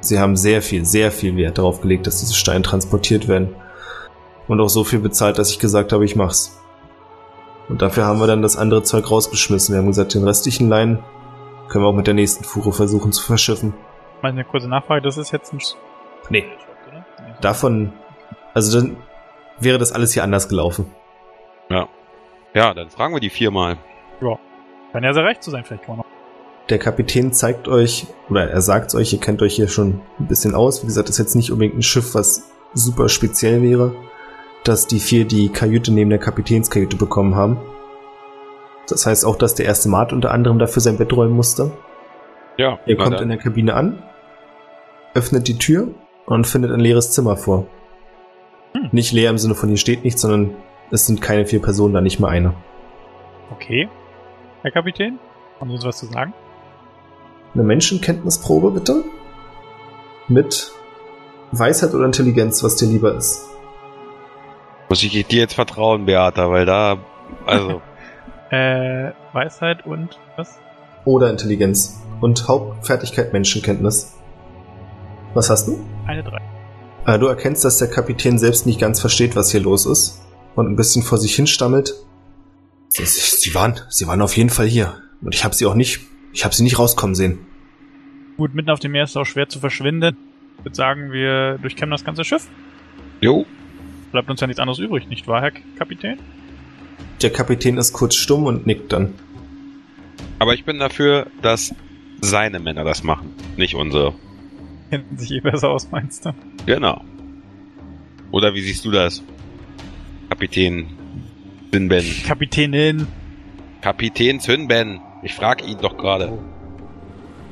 Sie 0.00 0.18
haben 0.18 0.36
sehr 0.36 0.62
viel, 0.62 0.84
sehr 0.84 1.10
viel 1.10 1.36
Wert 1.36 1.58
darauf 1.58 1.80
gelegt, 1.80 2.06
dass 2.06 2.20
diese 2.20 2.34
Steine 2.34 2.62
transportiert 2.62 3.28
werden. 3.28 3.54
Und 4.48 4.60
auch 4.60 4.68
so 4.68 4.84
viel 4.84 5.00
bezahlt, 5.00 5.38
dass 5.38 5.50
ich 5.50 5.58
gesagt 5.58 5.92
habe, 5.92 6.04
ich 6.04 6.14
mach's. 6.14 6.60
Und 7.68 7.82
dafür 7.82 8.04
haben 8.06 8.20
wir 8.20 8.28
dann 8.28 8.42
das 8.42 8.56
andere 8.56 8.84
Zeug 8.84 9.10
rausgeschmissen. 9.10 9.74
Wir 9.74 9.80
haben 9.80 9.88
gesagt, 9.88 10.14
den 10.14 10.22
restlichen 10.22 10.68
Leinen 10.68 11.00
können 11.68 11.84
wir 11.84 11.88
auch 11.88 11.94
mit 11.94 12.06
der 12.06 12.14
nächsten 12.14 12.44
Fuhre 12.44 12.72
versuchen 12.72 13.10
zu 13.10 13.24
verschiffen. 13.24 13.74
Mal 14.22 14.28
eine 14.28 14.44
kurze 14.44 14.68
Nachfrage. 14.68 15.02
Das 15.02 15.16
ist 15.16 15.32
jetzt 15.32 15.52
ein... 15.52 15.58
Nee. 16.28 16.44
davon, 17.40 17.92
also 18.54 18.80
dann 18.80 18.96
wäre 19.60 19.78
das 19.78 19.92
alles 19.92 20.12
hier 20.12 20.22
anders 20.24 20.48
gelaufen. 20.48 20.86
Ja, 22.54 22.72
dann 22.72 22.88
fragen 22.88 23.12
wir 23.12 23.20
die 23.20 23.28
viermal. 23.30 23.76
Kann 24.92 25.04
ja 25.04 25.12
sehr 25.12 25.24
recht 25.24 25.42
zu 25.42 25.50
sein, 25.50 25.62
vielleicht 25.62 25.82
kann 25.82 25.96
man 25.98 26.06
noch. 26.06 26.68
Der 26.70 26.78
Kapitän 26.78 27.32
zeigt 27.34 27.68
euch, 27.68 28.06
oder 28.30 28.48
er 28.48 28.62
sagt 28.62 28.94
euch, 28.94 29.12
ihr 29.12 29.20
kennt 29.20 29.42
euch 29.42 29.54
hier 29.56 29.68
schon 29.68 30.00
ein 30.18 30.26
bisschen 30.26 30.54
aus. 30.54 30.82
Wie 30.82 30.86
gesagt, 30.86 31.08
das 31.10 31.16
ist 31.16 31.18
jetzt 31.18 31.34
nicht 31.36 31.52
unbedingt 31.52 31.76
ein 31.76 31.82
Schiff, 31.82 32.14
was 32.14 32.50
super 32.72 33.10
speziell 33.10 33.60
wäre, 33.62 33.94
dass 34.64 34.86
die 34.86 35.00
vier 35.00 35.26
die 35.26 35.50
Kajüte 35.50 35.92
neben 35.92 36.08
der 36.08 36.18
Kapitänskajüte 36.18 36.96
bekommen 36.96 37.34
haben. 37.34 37.58
Das 38.88 39.04
heißt 39.04 39.26
auch, 39.26 39.36
dass 39.36 39.54
der 39.54 39.66
erste 39.66 39.90
Mart 39.90 40.14
unter 40.14 40.30
anderem 40.30 40.58
dafür 40.58 40.80
sein 40.80 40.96
Bett 40.96 41.12
räumen 41.12 41.34
musste. 41.36 41.72
Ja, 42.56 42.78
Er 42.86 42.96
na 42.96 43.04
kommt 43.04 43.16
dann. 43.16 43.24
in 43.24 43.28
der 43.28 43.38
Kabine 43.38 43.74
an, 43.74 44.02
öffnet 45.14 45.46
die 45.46 45.58
Tür 45.58 45.88
und 46.24 46.46
findet 46.46 46.72
ein 46.72 46.80
leeres 46.80 47.10
Zimmer 47.12 47.36
vor. 47.36 47.66
Hm. 48.76 48.88
Nicht 48.92 49.12
leer 49.12 49.30
im 49.30 49.38
Sinne 49.38 49.54
von 49.54 49.68
hier 49.68 49.78
steht 49.78 50.04
nichts, 50.04 50.20
sondern 50.20 50.54
es 50.90 51.06
sind 51.06 51.20
keine 51.20 51.46
vier 51.46 51.62
Personen, 51.62 51.94
da 51.94 52.00
nicht 52.00 52.20
mal 52.20 52.28
eine. 52.28 52.54
Okay. 53.50 53.88
Herr 54.62 54.70
Kapitän, 54.70 55.18
haben 55.60 55.68
Sie 55.70 55.76
uns 55.76 55.84
was 55.84 55.98
zu 55.98 56.06
sagen? 56.06 56.34
Eine 57.54 57.62
Menschenkenntnisprobe 57.62 58.70
bitte. 58.70 59.04
Mit 60.28 60.72
Weisheit 61.52 61.94
oder 61.94 62.04
Intelligenz, 62.04 62.62
was 62.62 62.76
dir 62.76 62.86
lieber 62.86 63.14
ist. 63.14 63.46
Muss 64.88 65.02
ich 65.02 65.26
dir 65.26 65.38
jetzt 65.38 65.54
vertrauen, 65.54 66.06
Beata, 66.06 66.50
weil 66.50 66.66
da, 66.66 66.98
also, 67.46 67.80
Äh, 68.50 69.10
Weisheit 69.32 69.84
und 69.86 70.20
was? 70.36 70.58
Oder 71.04 71.30
Intelligenz. 71.30 72.00
Und 72.20 72.46
Hauptfertigkeit 72.46 73.32
Menschenkenntnis. 73.32 74.16
Was 75.34 75.50
hast 75.50 75.66
du? 75.66 75.84
Eine 76.06 76.22
drei. 76.22 76.40
Äh, 77.06 77.18
Du 77.18 77.26
erkennst, 77.26 77.64
dass 77.64 77.78
der 77.78 77.88
Kapitän 77.88 78.38
selbst 78.38 78.66
nicht 78.66 78.80
ganz 78.80 79.00
versteht, 79.00 79.36
was 79.36 79.50
hier 79.50 79.60
los 79.60 79.86
ist. 79.86 80.22
Und 80.54 80.66
ein 80.66 80.76
bisschen 80.76 81.02
vor 81.02 81.18
sich 81.18 81.34
hinstammelt. 81.34 81.94
Sie, 82.88 83.04
sie, 83.04 83.20
sie 83.20 83.54
waren, 83.54 83.78
sie 83.90 84.06
waren 84.06 84.22
auf 84.22 84.36
jeden 84.36 84.50
Fall 84.50 84.66
hier. 84.66 84.94
Und 85.20 85.34
ich 85.34 85.44
habe 85.44 85.54
sie 85.54 85.66
auch 85.66 85.74
nicht, 85.74 86.00
ich 86.32 86.44
habe 86.44 86.54
sie 86.54 86.62
nicht 86.62 86.78
rauskommen 86.78 87.14
sehen. 87.14 87.38
Gut, 88.36 88.54
mitten 88.54 88.70
auf 88.70 88.78
dem 88.80 88.92
Meer 88.92 89.04
ist 89.04 89.10
es 89.10 89.16
auch 89.16 89.24
schwer 89.26 89.48
zu 89.48 89.60
verschwinden. 89.60 90.16
Ich 90.58 90.64
würde 90.64 90.76
sagen, 90.76 91.12
wir 91.12 91.58
durchkämmen 91.58 91.90
das 91.90 92.04
ganze 92.04 92.24
Schiff. 92.24 92.46
jo, 93.20 93.46
Bleibt 94.12 94.30
uns 94.30 94.40
ja 94.40 94.46
nichts 94.46 94.60
anderes 94.60 94.78
übrig, 94.78 95.08
nicht 95.08 95.26
wahr, 95.26 95.42
Herr 95.42 95.50
Kapitän? 95.78 96.18
Der 97.20 97.30
Kapitän 97.30 97.76
ist 97.76 97.92
kurz 97.92 98.14
stumm 98.14 98.44
und 98.44 98.66
nickt 98.66 98.92
dann. 98.92 99.12
aber 100.38 100.54
ich 100.54 100.64
bin 100.64 100.78
dafür, 100.78 101.26
dass 101.42 101.74
seine 102.20 102.58
Männer 102.60 102.84
das 102.84 103.02
machen, 103.02 103.34
nicht 103.56 103.74
unsere. 103.74 104.14
Kennen 104.90 105.16
sich 105.18 105.32
eh 105.32 105.40
besser 105.40 105.70
aus, 105.70 105.90
meinst 105.90 106.24
du? 106.26 106.32
Genau. 106.66 107.02
Oder 108.30 108.54
wie 108.54 108.60
siehst 108.60 108.84
du 108.84 108.90
das? 108.90 109.22
Kapitän 110.28 110.86
Sinben. 111.72 112.04
Kapitänin. 112.26 113.06
Kapitän 113.80 114.40
Sinben. 114.40 115.00
Ich 115.22 115.34
frage 115.34 115.64
ihn 115.64 115.78
doch 115.80 115.96
gerade. 115.96 116.38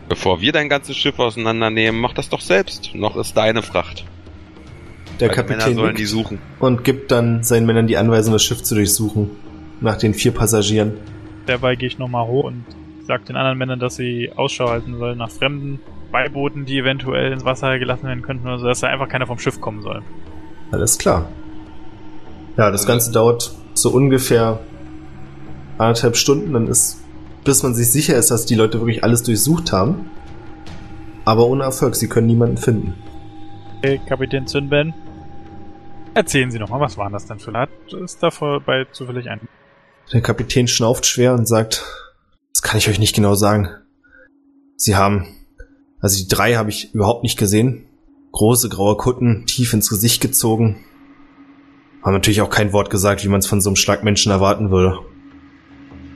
Bevor 0.08 0.40
wir 0.40 0.52
dein 0.52 0.68
ganzes 0.68 0.96
Schiff 0.96 1.18
auseinandernehmen, 1.18 2.00
mach 2.00 2.12
das 2.12 2.28
doch 2.28 2.40
selbst. 2.40 2.94
Noch 2.94 3.16
ist 3.16 3.36
deine 3.36 3.62
Fracht. 3.62 4.04
Der 5.20 5.28
Weil 5.28 5.36
die 5.36 5.42
Männer 5.42 5.58
Kapitän 5.58 5.74
sollen 5.76 5.96
die 5.96 6.04
suchen. 6.04 6.38
und 6.58 6.84
gibt 6.84 7.10
dann 7.12 7.42
seinen 7.42 7.66
Männern 7.66 7.86
die 7.86 7.96
Anweisung, 7.96 8.32
das 8.32 8.42
Schiff 8.44 8.62
zu 8.62 8.74
durchsuchen. 8.74 9.30
Nach 9.80 9.96
den 9.96 10.14
vier 10.14 10.32
Passagieren. 10.32 10.94
Dabei 11.46 11.76
gehe 11.76 11.88
ich 11.88 11.98
nochmal 11.98 12.26
hoch 12.26 12.44
und 12.44 12.64
sage 13.06 13.24
den 13.24 13.36
anderen 13.36 13.58
Männern, 13.58 13.78
dass 13.78 13.96
sie 13.96 14.32
Ausschau 14.34 14.68
halten 14.68 14.96
sollen 14.96 15.18
nach 15.18 15.30
fremden 15.30 15.80
Beibooten, 16.10 16.64
die 16.64 16.78
eventuell 16.78 17.32
ins 17.32 17.44
Wasser 17.44 17.78
gelassen 17.78 18.04
werden 18.04 18.22
könnten 18.22 18.46
oder 18.46 18.58
so, 18.58 18.66
dass 18.66 18.80
da 18.80 18.88
einfach 18.88 19.08
keiner 19.08 19.26
vom 19.26 19.38
Schiff 19.38 19.60
kommen 19.60 19.82
soll. 19.82 20.02
Alles 20.70 20.98
klar. 20.98 21.28
Ja, 22.56 22.70
das 22.70 22.86
Ganze 22.86 23.10
dauert 23.12 23.52
so 23.74 23.90
ungefähr 23.90 24.60
anderthalb 25.76 26.16
Stunden, 26.16 26.52
dann 26.52 26.68
ist, 26.68 27.02
bis 27.42 27.62
man 27.62 27.74
sich 27.74 27.90
sicher 27.90 28.16
ist, 28.16 28.30
dass 28.30 28.46
die 28.46 28.54
Leute 28.54 28.78
wirklich 28.80 29.02
alles 29.02 29.22
durchsucht 29.22 29.72
haben. 29.72 30.10
Aber 31.24 31.46
ohne 31.46 31.64
Erfolg, 31.64 31.96
sie 31.96 32.08
können 32.08 32.26
niemanden 32.26 32.58
finden. 32.58 32.94
Hey, 33.82 34.00
Kapitän 34.06 34.46
Zünben. 34.46 34.94
Erzählen 36.14 36.50
Sie 36.50 36.58
noch 36.58 36.68
mal, 36.68 36.80
was 36.80 36.96
waren 36.96 37.12
das 37.12 37.26
denn 37.26 37.40
für 37.40 37.52
Hat 37.52 37.70
ist 38.04 38.22
da 38.22 38.30
vorbei 38.30 38.86
zufällig 38.92 39.28
ein? 39.28 39.40
Der 40.12 40.20
Kapitän 40.20 40.68
schnauft 40.68 41.06
schwer 41.06 41.34
und 41.34 41.46
sagt, 41.46 41.82
kann 42.74 42.80
ich 42.80 42.88
euch 42.88 42.98
nicht 42.98 43.14
genau 43.14 43.37
sagen. 43.37 43.68
Sie 44.74 44.96
haben, 44.96 45.28
also 46.00 46.20
die 46.20 46.26
drei 46.26 46.56
habe 46.56 46.70
ich 46.70 46.92
überhaupt 46.92 47.22
nicht 47.22 47.38
gesehen. 47.38 47.84
Große 48.32 48.68
graue 48.68 48.96
Kutten, 48.96 49.46
tief 49.46 49.72
ins 49.74 49.88
Gesicht 49.88 50.20
gezogen. 50.20 50.84
Haben 52.02 52.14
natürlich 52.14 52.40
auch 52.40 52.50
kein 52.50 52.72
Wort 52.72 52.90
gesagt, 52.90 53.22
wie 53.22 53.28
man 53.28 53.38
es 53.38 53.46
von 53.46 53.60
so 53.60 53.70
einem 53.70 53.76
Schlagmenschen 53.76 54.32
erwarten 54.32 54.72
würde. 54.72 54.98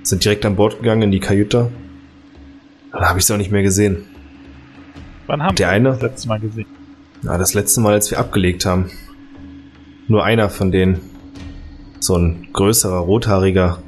Sind 0.03 0.25
direkt 0.25 0.44
an 0.47 0.57
Bord 0.57 0.79
gegangen 0.79 1.03
in 1.03 1.11
die 1.12 1.21
Kajüte. 1.21 1.71
Dann 2.90 3.03
habe 3.09 3.21
ich 3.21 3.27
sie 3.27 3.35
auch 3.35 3.38
nicht 3.38 3.53
mehr 3.53 3.62
gesehen. 3.62 4.07
Wann 5.29 5.44
haben 5.44 5.55
Der 5.55 5.68
eine? 5.68 5.90
das 5.90 6.03
letzte 6.03 6.27
Mal 6.27 6.40
gesehen? 6.40 6.66
Ja, 7.23 7.38
das 7.38 7.55
letzte 7.55 7.81
Mal, 7.81 7.92
als 7.92 8.11
wir 8.11 8.18
abgelegt 8.18 8.66
haben. 8.66 8.90
Nur 10.09 10.25
einer 10.25 10.51
von 10.51 10.73
denen. 10.73 10.99
So 12.01 12.16
ein 12.16 12.49
größerer, 12.53 12.99
rothaariger. 12.99 13.81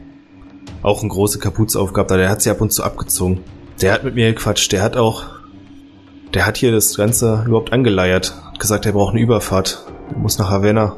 Auch 0.82 1.00
eine 1.00 1.10
große 1.10 1.38
Kapuze 1.38 1.78
aufgehabt, 1.78 2.10
aber 2.10 2.20
der 2.20 2.30
hat 2.30 2.42
sie 2.42 2.50
ab 2.50 2.60
und 2.60 2.72
zu 2.72 2.82
abgezogen. 2.82 3.40
Der 3.80 3.92
hat 3.92 4.04
mit 4.04 4.14
mir 4.14 4.32
gequatscht, 4.32 4.72
der 4.72 4.82
hat 4.82 4.96
auch. 4.96 5.24
Der 6.34 6.46
hat 6.46 6.56
hier 6.56 6.72
das 6.72 6.96
Ganze 6.96 7.44
überhaupt 7.46 7.72
angeleiert. 7.72 8.34
Hat 8.44 8.60
gesagt, 8.60 8.86
er 8.86 8.92
braucht 8.92 9.12
eine 9.12 9.22
Überfahrt. 9.22 9.84
Er 10.12 10.18
muss 10.18 10.38
nach 10.38 10.50
Havanna. 10.50 10.96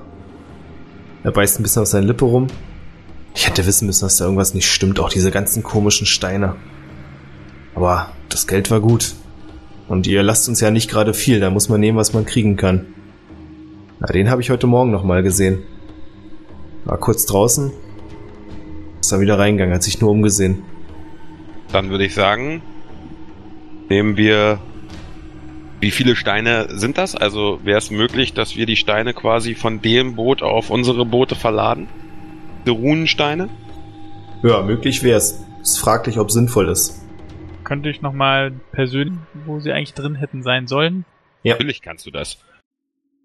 Er 1.25 1.33
beißt 1.33 1.59
ein 1.59 1.63
bisschen 1.63 1.83
auf 1.83 1.89
seine 1.89 2.07
Lippe 2.07 2.25
rum. 2.25 2.49
Ich 3.35 3.47
hätte 3.47 3.67
wissen 3.67 3.87
müssen, 3.87 4.05
dass 4.05 4.19
da 4.19 4.25
irgendwas 4.25 4.55
nicht 4.55 4.71
stimmt. 4.71 5.01
Auch 5.01 5.09
diese 5.09 5.31
ganzen 5.31 5.63
komischen 5.63 6.07
Steine. 6.07 6.57
Aber 7.75 8.11
das 8.29 8.47
Geld 8.47 8.71
war 8.71 8.81
gut. 8.81 9.15
Und 9.89 10.07
ihr 10.07 10.23
lasst 10.23 10.49
uns 10.49 10.61
ja 10.61 10.71
nicht 10.71 10.91
gerade 10.91 11.15
viel, 11.15 11.41
da 11.41 11.51
muss 11.51 11.69
man 11.69 11.81
nehmen, 11.81 11.99
was 11.99 12.13
man 12.13 12.25
kriegen 12.25 12.57
kann. 12.57 12.87
Na, 14.01 14.07
den 14.07 14.31
habe 14.31 14.41
ich 14.41 14.51
heute 14.51 14.67
Morgen 14.67 14.91
nochmal 14.91 15.23
gesehen. 15.23 15.63
War 16.85 16.99
kurz 16.99 17.27
draußen, 17.27 17.73
ist 19.03 19.11
dann 19.11 19.21
wieder 19.21 19.39
reingegangen, 19.39 19.75
hat 19.75 19.83
sich 19.83 20.01
nur 20.01 20.11
umgesehen. 20.11 20.63
Dann 21.73 21.91
würde 21.91 22.05
ich 22.05 22.15
sagen, 22.15 22.63
nehmen 23.89 24.17
wir. 24.17 24.61
Wie 25.81 25.91
viele 25.91 26.15
Steine 26.15 26.69
sind 26.71 26.97
das? 26.97 27.17
Also 27.17 27.59
wäre 27.65 27.79
es 27.79 27.91
möglich, 27.91 28.35
dass 28.35 28.55
wir 28.55 28.67
die 28.67 28.77
Steine 28.77 29.15
quasi 29.15 29.57
von 29.57 29.83
dem 29.83 30.15
Boot 30.15 30.41
auf 30.41 30.71
unsere 30.71 31.05
Boote 31.05 31.35
verladen? 31.35 31.89
Die 32.65 32.71
Runensteine? 32.71 33.49
Ja, 34.45 34.63
möglich 34.63 35.03
wäre 35.03 35.19
es. 35.19 35.45
Ist 35.61 35.81
fraglich, 35.81 36.21
ob 36.21 36.31
sinnvoll 36.31 36.69
ist. 36.69 37.03
Könnte 37.65 37.91
ich 37.91 38.01
noch 38.01 38.13
mal 38.13 38.53
persönlich, 38.71 39.19
wo 39.45 39.59
sie 39.59 39.73
eigentlich 39.73 39.95
drin 39.95 40.15
hätten 40.15 40.45
sein 40.45 40.69
sollen? 40.69 41.05
Ja. 41.43 41.55
Natürlich 41.55 41.83
kannst 41.83 42.07
du 42.07 42.13
das. 42.13 42.39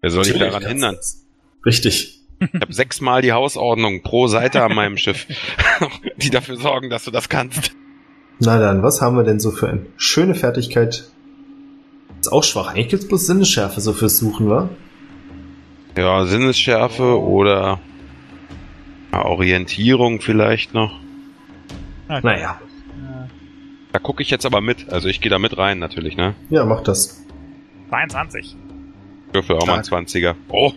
Wer 0.00 0.10
soll 0.10 0.24
dich 0.24 0.36
daran 0.36 0.66
hindern? 0.66 0.96
das. 0.96 1.24
Richtig. 1.64 2.17
Ich 2.40 2.60
habe 2.60 2.72
sechsmal 2.72 3.22
die 3.22 3.32
Hausordnung 3.32 4.02
pro 4.02 4.28
Seite 4.28 4.62
an 4.62 4.74
meinem 4.74 4.96
Schiff, 4.96 5.26
die 6.16 6.30
dafür 6.30 6.56
sorgen, 6.56 6.88
dass 6.90 7.04
du 7.04 7.10
das 7.10 7.28
kannst. 7.28 7.72
Na 8.38 8.58
dann, 8.58 8.82
was 8.82 9.00
haben 9.02 9.16
wir 9.16 9.24
denn 9.24 9.40
so 9.40 9.50
für 9.50 9.68
eine 9.68 9.86
schöne 9.96 10.34
Fertigkeit? 10.34 11.10
Ist 12.20 12.32
auch 12.32 12.44
schwach. 12.44 12.68
Eigentlich 12.68 12.88
gibt's 12.88 13.08
bloß 13.08 13.26
Sinnesschärfe 13.26 13.80
so 13.80 13.92
fürs 13.92 14.18
Suchen, 14.18 14.48
wa? 14.48 14.68
Ja, 15.96 16.24
Sinnesschärfe 16.26 17.20
oder 17.20 17.80
Orientierung 19.12 20.20
vielleicht 20.20 20.74
noch. 20.74 20.98
Ah, 22.08 22.20
Naja. 22.22 22.60
Da 23.92 23.98
gucke 23.98 24.22
ich 24.22 24.30
jetzt 24.30 24.46
aber 24.46 24.60
mit. 24.60 24.90
Also 24.92 25.08
ich 25.08 25.20
gehe 25.20 25.30
da 25.30 25.38
mit 25.38 25.56
rein 25.56 25.78
natürlich, 25.78 26.16
ne? 26.16 26.34
Ja, 26.50 26.64
mach 26.64 26.82
das. 26.82 27.24
22. 27.88 28.54
Ich 29.28 29.34
würfel 29.34 29.56
auch 29.56 29.66
mal 29.66 29.78
ein 29.78 29.84
Stark. 29.84 30.06
20er. 30.06 30.34
Oh, 30.50 30.72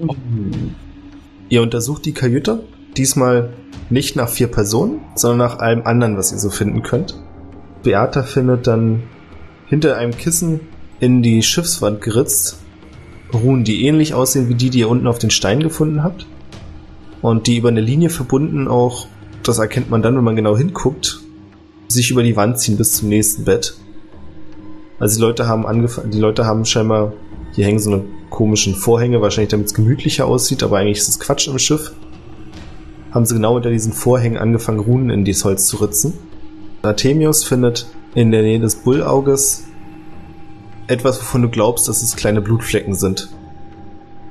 Ihr 1.51 1.61
untersucht 1.61 2.05
die 2.05 2.13
Kajüte. 2.13 2.63
Diesmal 2.95 3.49
nicht 3.89 4.15
nach 4.15 4.29
vier 4.29 4.47
Personen, 4.47 5.01
sondern 5.15 5.49
nach 5.49 5.59
allem 5.59 5.85
anderen, 5.85 6.15
was 6.15 6.31
ihr 6.31 6.39
so 6.39 6.49
finden 6.49 6.81
könnt. 6.81 7.21
Beata 7.83 8.23
findet 8.23 8.67
dann 8.67 9.03
hinter 9.67 9.97
einem 9.97 10.15
Kissen 10.15 10.61
in 11.01 11.21
die 11.21 11.43
Schiffswand 11.43 11.99
geritzt 11.99 12.57
Runen, 13.33 13.65
die 13.65 13.85
ähnlich 13.85 14.13
aussehen 14.13 14.47
wie 14.47 14.55
die, 14.55 14.69
die 14.69 14.79
ihr 14.79 14.89
unten 14.89 15.07
auf 15.07 15.19
den 15.19 15.29
Stein 15.29 15.59
gefunden 15.59 16.03
habt. 16.03 16.25
Und 17.21 17.47
die 17.47 17.57
über 17.57 17.67
eine 17.67 17.81
Linie 17.81 18.09
verbunden 18.09 18.69
auch, 18.69 19.07
das 19.43 19.59
erkennt 19.59 19.89
man 19.89 20.01
dann, 20.01 20.15
wenn 20.15 20.23
man 20.23 20.37
genau 20.37 20.55
hinguckt, 20.55 21.19
sich 21.89 22.11
über 22.11 22.23
die 22.23 22.37
Wand 22.37 22.59
ziehen 22.59 22.77
bis 22.77 22.93
zum 22.93 23.09
nächsten 23.09 23.43
Bett. 23.43 23.75
Also 24.99 25.17
die 25.17 25.21
Leute 25.21 25.49
haben 25.49 25.67
angefangen, 25.67 26.11
die 26.11 26.19
Leute 26.19 26.45
haben 26.45 26.63
scheinbar, 26.63 27.11
hier 27.53 27.65
hängen 27.65 27.79
so 27.79 27.91
eine 27.91 28.03
komischen 28.31 28.73
Vorhänge, 28.73 29.21
wahrscheinlich 29.21 29.51
damit 29.51 29.67
es 29.67 29.75
gemütlicher 29.75 30.25
aussieht, 30.25 30.63
aber 30.63 30.79
eigentlich 30.79 30.97
ist 30.97 31.09
es 31.09 31.19
Quatsch 31.19 31.47
im 31.47 31.59
Schiff. 31.59 31.91
Haben 33.11 33.25
sie 33.25 33.35
genau 33.35 33.57
unter 33.57 33.69
diesen 33.69 33.93
Vorhängen 33.93 34.39
angefangen, 34.39 34.79
Runen 34.79 35.11
in 35.11 35.23
dieses 35.23 35.45
Holz 35.45 35.67
zu 35.67 35.77
ritzen. 35.77 36.13
Artemius 36.81 37.43
findet 37.43 37.85
in 38.15 38.31
der 38.31 38.41
Nähe 38.41 38.59
des 38.59 38.77
Bullauges 38.77 39.65
etwas, 40.87 41.19
wovon 41.21 41.43
du 41.43 41.49
glaubst, 41.49 41.87
dass 41.87 42.01
es 42.01 42.15
kleine 42.15 42.41
Blutflecken 42.41 42.95
sind. 42.95 43.29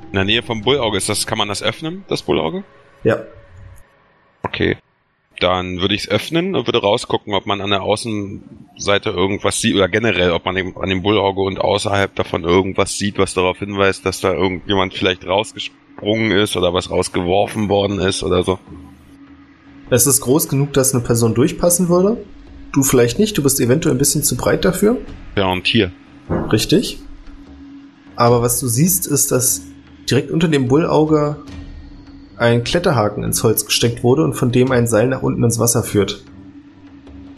in 0.09 0.15
der 0.15 0.25
Nähe 0.25 0.43
vom 0.43 0.61
Bullauge 0.61 0.97
ist 0.97 1.07
das. 1.07 1.25
Kann 1.25 1.37
man 1.37 1.47
das 1.47 1.63
öffnen, 1.63 2.03
das 2.09 2.23
Bullauge? 2.23 2.65
Ja, 3.03 3.21
Okay. 4.43 4.77
Dann 5.41 5.81
würde 5.81 5.95
ich 5.95 6.01
es 6.01 6.09
öffnen 6.09 6.55
und 6.55 6.67
würde 6.67 6.81
rausgucken, 6.81 7.33
ob 7.33 7.47
man 7.47 7.61
an 7.61 7.71
der 7.71 7.81
Außenseite 7.81 9.09
irgendwas 9.09 9.59
sieht 9.59 9.75
oder 9.75 9.89
generell, 9.89 10.31
ob 10.31 10.45
man 10.45 10.55
dem, 10.55 10.77
an 10.77 10.87
dem 10.87 11.01
Bullauge 11.01 11.41
und 11.41 11.59
außerhalb 11.59 12.15
davon 12.15 12.43
irgendwas 12.43 12.97
sieht, 12.97 13.17
was 13.17 13.33
darauf 13.33 13.57
hinweist, 13.57 14.05
dass 14.05 14.21
da 14.21 14.33
irgendjemand 14.33 14.93
vielleicht 14.93 15.25
rausgesprungen 15.25 16.31
ist 16.31 16.55
oder 16.55 16.73
was 16.73 16.91
rausgeworfen 16.91 17.69
worden 17.69 17.99
ist 17.99 18.21
oder 18.23 18.43
so. 18.43 18.59
Es 19.89 20.05
ist 20.05 20.21
groß 20.21 20.47
genug, 20.47 20.73
dass 20.73 20.93
eine 20.93 21.03
Person 21.03 21.33
durchpassen 21.33 21.89
würde. 21.89 22.23
Du 22.71 22.83
vielleicht 22.83 23.17
nicht, 23.17 23.37
du 23.37 23.43
bist 23.43 23.59
eventuell 23.59 23.95
ein 23.95 23.97
bisschen 23.97 24.23
zu 24.23 24.37
breit 24.37 24.63
dafür. 24.63 24.97
Ja, 25.35 25.51
und 25.51 25.67
hier. 25.67 25.91
Richtig. 26.51 26.99
Aber 28.15 28.43
was 28.43 28.59
du 28.59 28.67
siehst, 28.67 29.07
ist, 29.07 29.31
dass 29.31 29.63
direkt 30.09 30.29
unter 30.29 30.47
dem 30.47 30.67
Bullauge 30.67 31.37
ein 32.41 32.63
Kletterhaken 32.63 33.23
ins 33.23 33.43
Holz 33.43 33.65
gesteckt 33.65 34.03
wurde 34.03 34.23
und 34.23 34.33
von 34.33 34.51
dem 34.51 34.71
ein 34.71 34.87
Seil 34.87 35.07
nach 35.07 35.21
unten 35.21 35.43
ins 35.43 35.59
Wasser 35.59 35.83
führt. 35.83 36.23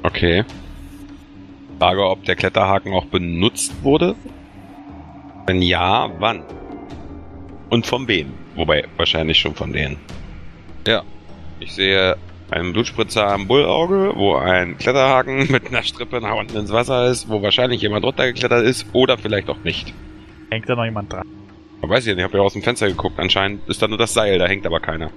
Okay. 0.01 0.45
Frage, 1.77 2.07
ob 2.07 2.23
der 2.23 2.37
Kletterhaken 2.37 2.93
auch 2.93 3.05
benutzt 3.05 3.83
wurde. 3.83 4.15
Wenn 5.45 5.61
ja, 5.61 6.09
wann? 6.19 6.43
Und 7.69 7.85
von 7.85 8.07
wem? 8.07 8.31
Wobei, 8.55 8.85
wahrscheinlich 8.95 9.39
schon 9.39 9.55
von 9.55 9.73
denen. 9.73 9.97
Ja. 10.87 11.03
Ich 11.59 11.73
sehe 11.73 12.15
einen 12.49 12.71
Blutspritzer 12.71 13.27
am 13.27 13.47
Bullauge, 13.47 14.13
wo 14.15 14.35
ein 14.35 14.77
Kletterhaken 14.77 15.47
mit 15.51 15.67
einer 15.67 15.83
Strippe 15.83 16.21
nach 16.21 16.37
unten 16.37 16.55
ins 16.55 16.71
Wasser 16.71 17.07
ist, 17.07 17.27
wo 17.27 17.41
wahrscheinlich 17.41 17.81
jemand 17.81 18.05
runtergeklettert 18.05 18.63
ist 18.65 18.85
oder 18.93 19.17
vielleicht 19.17 19.49
auch 19.49 19.63
nicht. 19.65 19.93
Hängt 20.49 20.69
da 20.69 20.75
noch 20.75 20.85
jemand 20.85 21.11
dran? 21.11 21.27
Ich 21.83 21.89
weiß 21.89 22.05
ich 22.07 22.15
nicht, 22.15 22.19
ich 22.19 22.23
habe 22.23 22.37
ja 22.37 22.43
aus 22.43 22.53
dem 22.53 22.61
Fenster 22.63 22.87
geguckt. 22.87 23.19
Anscheinend 23.19 23.67
ist 23.67 23.81
da 23.81 23.87
nur 23.87 23.97
das 23.97 24.13
Seil, 24.13 24.39
da 24.39 24.47
hängt 24.47 24.65
aber 24.65 24.79
keiner. 24.79 25.11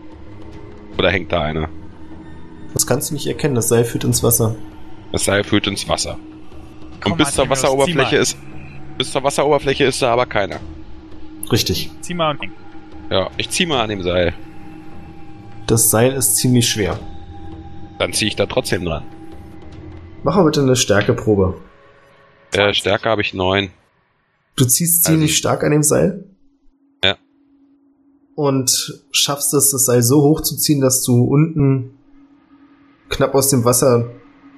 Oder 0.98 1.10
hängt 1.10 1.30
da 1.32 1.42
einer? 1.42 1.68
Das 2.74 2.86
kannst 2.86 3.10
du 3.10 3.14
nicht 3.14 3.26
erkennen, 3.26 3.54
das 3.54 3.68
Seil 3.68 3.84
führt 3.84 4.04
ins 4.04 4.22
Wasser. 4.22 4.56
Das 5.12 5.24
Seil 5.24 5.44
führt 5.44 5.66
ins 5.66 5.88
Wasser. 5.88 6.18
Komm, 7.00 7.12
Und 7.12 7.18
bis 7.18 7.32
zur 7.32 7.48
Wasseroberfläche 7.48 8.16
ist. 8.16 8.36
Bis 8.98 9.12
zur 9.12 9.22
Wasseroberfläche 9.22 9.84
ist 9.84 10.02
da 10.02 10.12
aber 10.12 10.26
keiner. 10.26 10.58
Richtig. 11.52 11.90
Zieh 12.00 12.14
mal 12.14 12.36
häng. 12.40 12.50
Ja, 13.10 13.30
ich 13.36 13.48
zieh 13.50 13.66
mal 13.66 13.80
an 13.82 13.90
dem 13.90 14.02
Seil. 14.02 14.34
Das 15.66 15.90
Seil 15.90 16.12
ist 16.12 16.36
ziemlich 16.36 16.68
schwer. 16.68 16.98
Dann 17.98 18.12
zieh 18.12 18.26
ich 18.26 18.36
da 18.36 18.46
trotzdem 18.46 18.84
dran. 18.84 19.04
Mach 20.24 20.36
mal 20.36 20.44
bitte 20.44 20.62
eine 20.62 20.74
Stärkeprobe. 20.76 21.54
Äh, 22.52 22.74
Stärke 22.74 23.08
habe 23.08 23.22
ich 23.22 23.32
neun. 23.34 23.70
Du 24.56 24.64
ziehst 24.64 25.04
ziemlich 25.04 25.30
Also- 25.30 25.38
stark 25.38 25.62
an 25.62 25.70
dem 25.70 25.82
Seil. 25.84 26.24
Und 28.36 29.02
schaffst 29.10 29.52
es, 29.54 29.70
das 29.70 29.86
Seil 29.86 30.02
so 30.02 30.22
hoch 30.22 30.42
zu 30.42 30.56
ziehen, 30.56 30.80
dass 30.80 31.02
du 31.02 31.24
unten 31.24 31.90
knapp 33.08 33.34
aus 33.34 33.48
dem 33.48 33.64
Wasser 33.64 34.10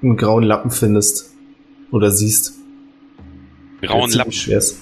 einen 0.03 0.17
grauen 0.17 0.43
Lappen 0.43 0.71
findest. 0.71 1.33
Oder 1.91 2.11
siehst. 2.11 2.55
Grauen 3.81 4.11
Lappen. 4.11 4.33
Schwer 4.33 4.59
ist. 4.59 4.81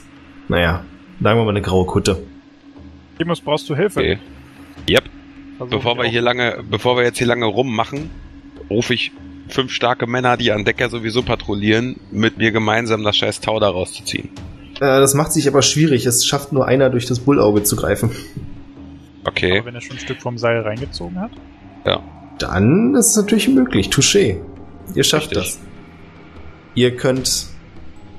Naja, 0.49 0.85
sagen 1.23 1.39
wir 1.39 1.45
mal 1.45 1.51
eine 1.51 1.63
graue 1.63 1.87
Kutte. 1.87 2.23
Demus, 3.21 3.41
brauchst 3.41 3.69
du 3.69 3.77
Hilfe? 3.77 4.01
Okay. 4.01 4.19
Yep. 4.89 5.05
Versuch 5.59 5.71
Bevor 5.77 5.97
wir 5.97 6.05
auch. 6.05 6.11
hier 6.11 6.23
lange, 6.23 6.65
bevor 6.71 6.97
wir 6.97 7.05
jetzt 7.05 7.19
hier 7.19 7.27
lange 7.27 7.47
rummachen, 7.47 8.11
rufe 8.71 8.95
ich 8.95 9.13
fünf 9.49 9.73
starke 9.73 10.07
Männer, 10.07 10.37
die 10.37 10.53
an 10.53 10.65
Deck 10.65 10.81
ja 10.81 10.89
sowieso 10.89 11.23
patrouillieren, 11.23 11.97
mit 12.11 12.39
mir 12.39 12.51
gemeinsam 12.51 13.05
das 13.05 13.17
scheiß 13.17 13.41
Tau 13.41 13.61
da 13.61 13.69
rauszuziehen. 13.69 14.31
Äh, 14.77 14.81
das 14.81 15.15
macht 15.15 15.33
sich 15.33 15.49
aber 15.49 15.63
schwierig. 15.63 16.07
Es 16.07 16.27
schafft 16.27 16.53
nur 16.53 16.67
einer 16.67 16.91
durch 16.91 17.07
das 17.07 17.21
Bullauge 17.21 17.63
zu 17.63 17.77
greifen. 17.77 18.11
Okay. 19.27 19.59
Aber 19.59 19.67
wenn 19.67 19.75
er 19.75 19.81
schon 19.81 19.97
ein 19.97 20.01
Stück 20.01 20.21
vom 20.23 20.39
Seil 20.39 20.61
reingezogen 20.61 21.19
hat? 21.21 21.31
Dann 22.39 22.95
ist 22.95 23.11
es 23.11 23.17
natürlich 23.17 23.49
möglich. 23.49 23.89
Touché. 23.89 24.37
Ihr 24.95 25.05
schafft 25.05 25.31
Richtig. 25.31 25.55
das. 25.55 25.61
Ihr 26.75 26.95
könnt 26.97 27.47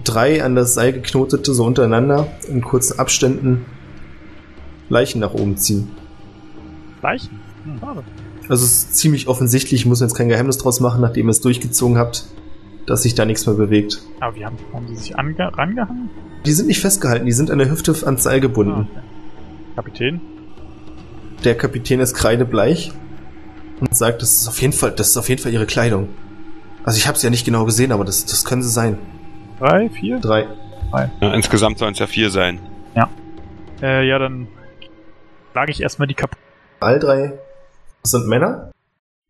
drei 0.04 0.44
an 0.44 0.56
das 0.56 0.74
Seil 0.74 0.92
geknotete 0.94 1.54
so 1.54 1.64
untereinander 1.66 2.28
in 2.50 2.62
kurzen 2.62 2.98
Abständen 2.98 3.66
Leichen 4.90 5.20
nach 5.20 5.34
oben 5.34 5.58
ziehen. 5.58 5.90
Leichen? 7.04 7.40
Hm, 7.66 7.80
schade. 7.80 8.04
Also 8.50 8.66
es 8.66 8.72
ist 8.72 8.96
ziemlich 8.98 9.28
offensichtlich, 9.28 9.82
ich 9.82 9.86
muss 9.86 10.00
jetzt 10.02 10.16
kein 10.16 10.30
Geheimnis 10.30 10.58
draus 10.58 10.80
machen, 10.80 11.02
nachdem 11.02 11.28
ihr 11.28 11.32
es 11.32 11.42
durchgezogen 11.42 11.98
habt, 11.98 12.26
dass 12.88 13.04
sich 13.04 13.14
da 13.14 13.26
nichts 13.26 13.46
mehr 13.46 13.56
bewegt. 13.56 14.02
Aber 14.22 14.36
wie 14.36 14.46
haben, 14.46 14.56
haben 14.74 14.88
die 14.88 14.96
sich 14.96 15.18
ange 15.20 15.36
rangehangen? 15.38 16.10
Die 16.46 16.52
sind 16.54 16.68
nicht 16.68 16.80
festgehalten, 16.80 17.26
die 17.26 17.34
sind 17.34 17.52
an 17.52 17.58
der 17.60 17.70
Hüfte 17.70 17.94
ans 18.06 18.24
Seil 18.24 18.38
Ah, 18.38 18.40
gebunden. 18.40 18.88
okay. 18.90 19.02
Kapitän? 19.76 20.22
Der 21.44 21.56
Kapitän 21.56 22.00
ist 22.00 22.14
kreidebleich 22.14 22.92
und 23.80 23.96
sagt, 23.96 24.22
das 24.22 24.34
ist 24.34 24.48
auf 24.48 24.62
jeden 24.62 24.74
Fall, 24.74 24.92
das 24.92 25.10
ist 25.10 25.18
auf 25.18 25.30
jeden 25.30 25.42
Fall 25.42 25.54
ihre 25.54 25.66
Kleidung. 25.66 26.10
Also 26.84 26.98
ich 26.98 27.08
habe 27.08 27.16
es 27.16 27.24
ja 27.24 27.30
nicht 27.30 27.46
genau 27.46 27.66
gesehen, 27.66 27.92
aber 27.92 28.06
das, 28.06 28.26
das 28.26 28.44
können 28.46 28.64
sie 28.64 28.70
sein. 28.70 28.98
Drei, 29.60 29.90
vier? 29.90 30.20
Drei. 30.20 30.48
Ja, 31.22 31.34
insgesamt 31.34 31.80
sollen 31.80 31.94
es 31.94 32.00
ja 32.00 32.08
vier 32.08 32.30
sein. 32.30 32.60
Äh, 33.82 34.08
ja, 34.08 34.18
dann 34.20 34.48
schlage 35.52 35.72
ich 35.72 35.82
erstmal 35.82 36.08
die 36.08 36.14
Kap 36.14 36.36
All 36.80 37.00
drei 37.00 37.34
sind 38.04 38.28
Männer, 38.28 38.72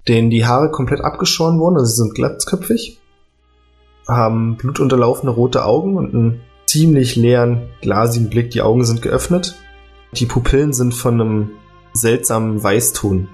denen 0.08 0.30
die 0.30 0.46
Haare 0.46 0.70
komplett 0.72 1.02
abgeschoren 1.02 1.60
wurden, 1.60 1.78
also 1.78 1.86
sie 1.86 2.04
sind 2.04 2.16
glatzköpfig, 2.16 3.00
haben 4.08 4.58
blutunterlaufene 4.58 5.32
rote 5.32 5.66
Augen 5.66 5.98
und 5.98 6.14
einen 6.14 6.42
ziemlich 6.66 7.16
leeren, 7.16 7.70
glasigen 7.82 8.30
Blick. 8.30 8.52
Die 8.52 8.62
Augen 8.62 8.86
sind 8.86 9.02
geöffnet. 9.02 9.56
Die 10.14 10.26
Pupillen 10.26 10.74
sind 10.74 10.94
von 10.94 11.20
einem 11.20 11.52
seltsamen 11.98 12.64
Weißton 12.64 13.30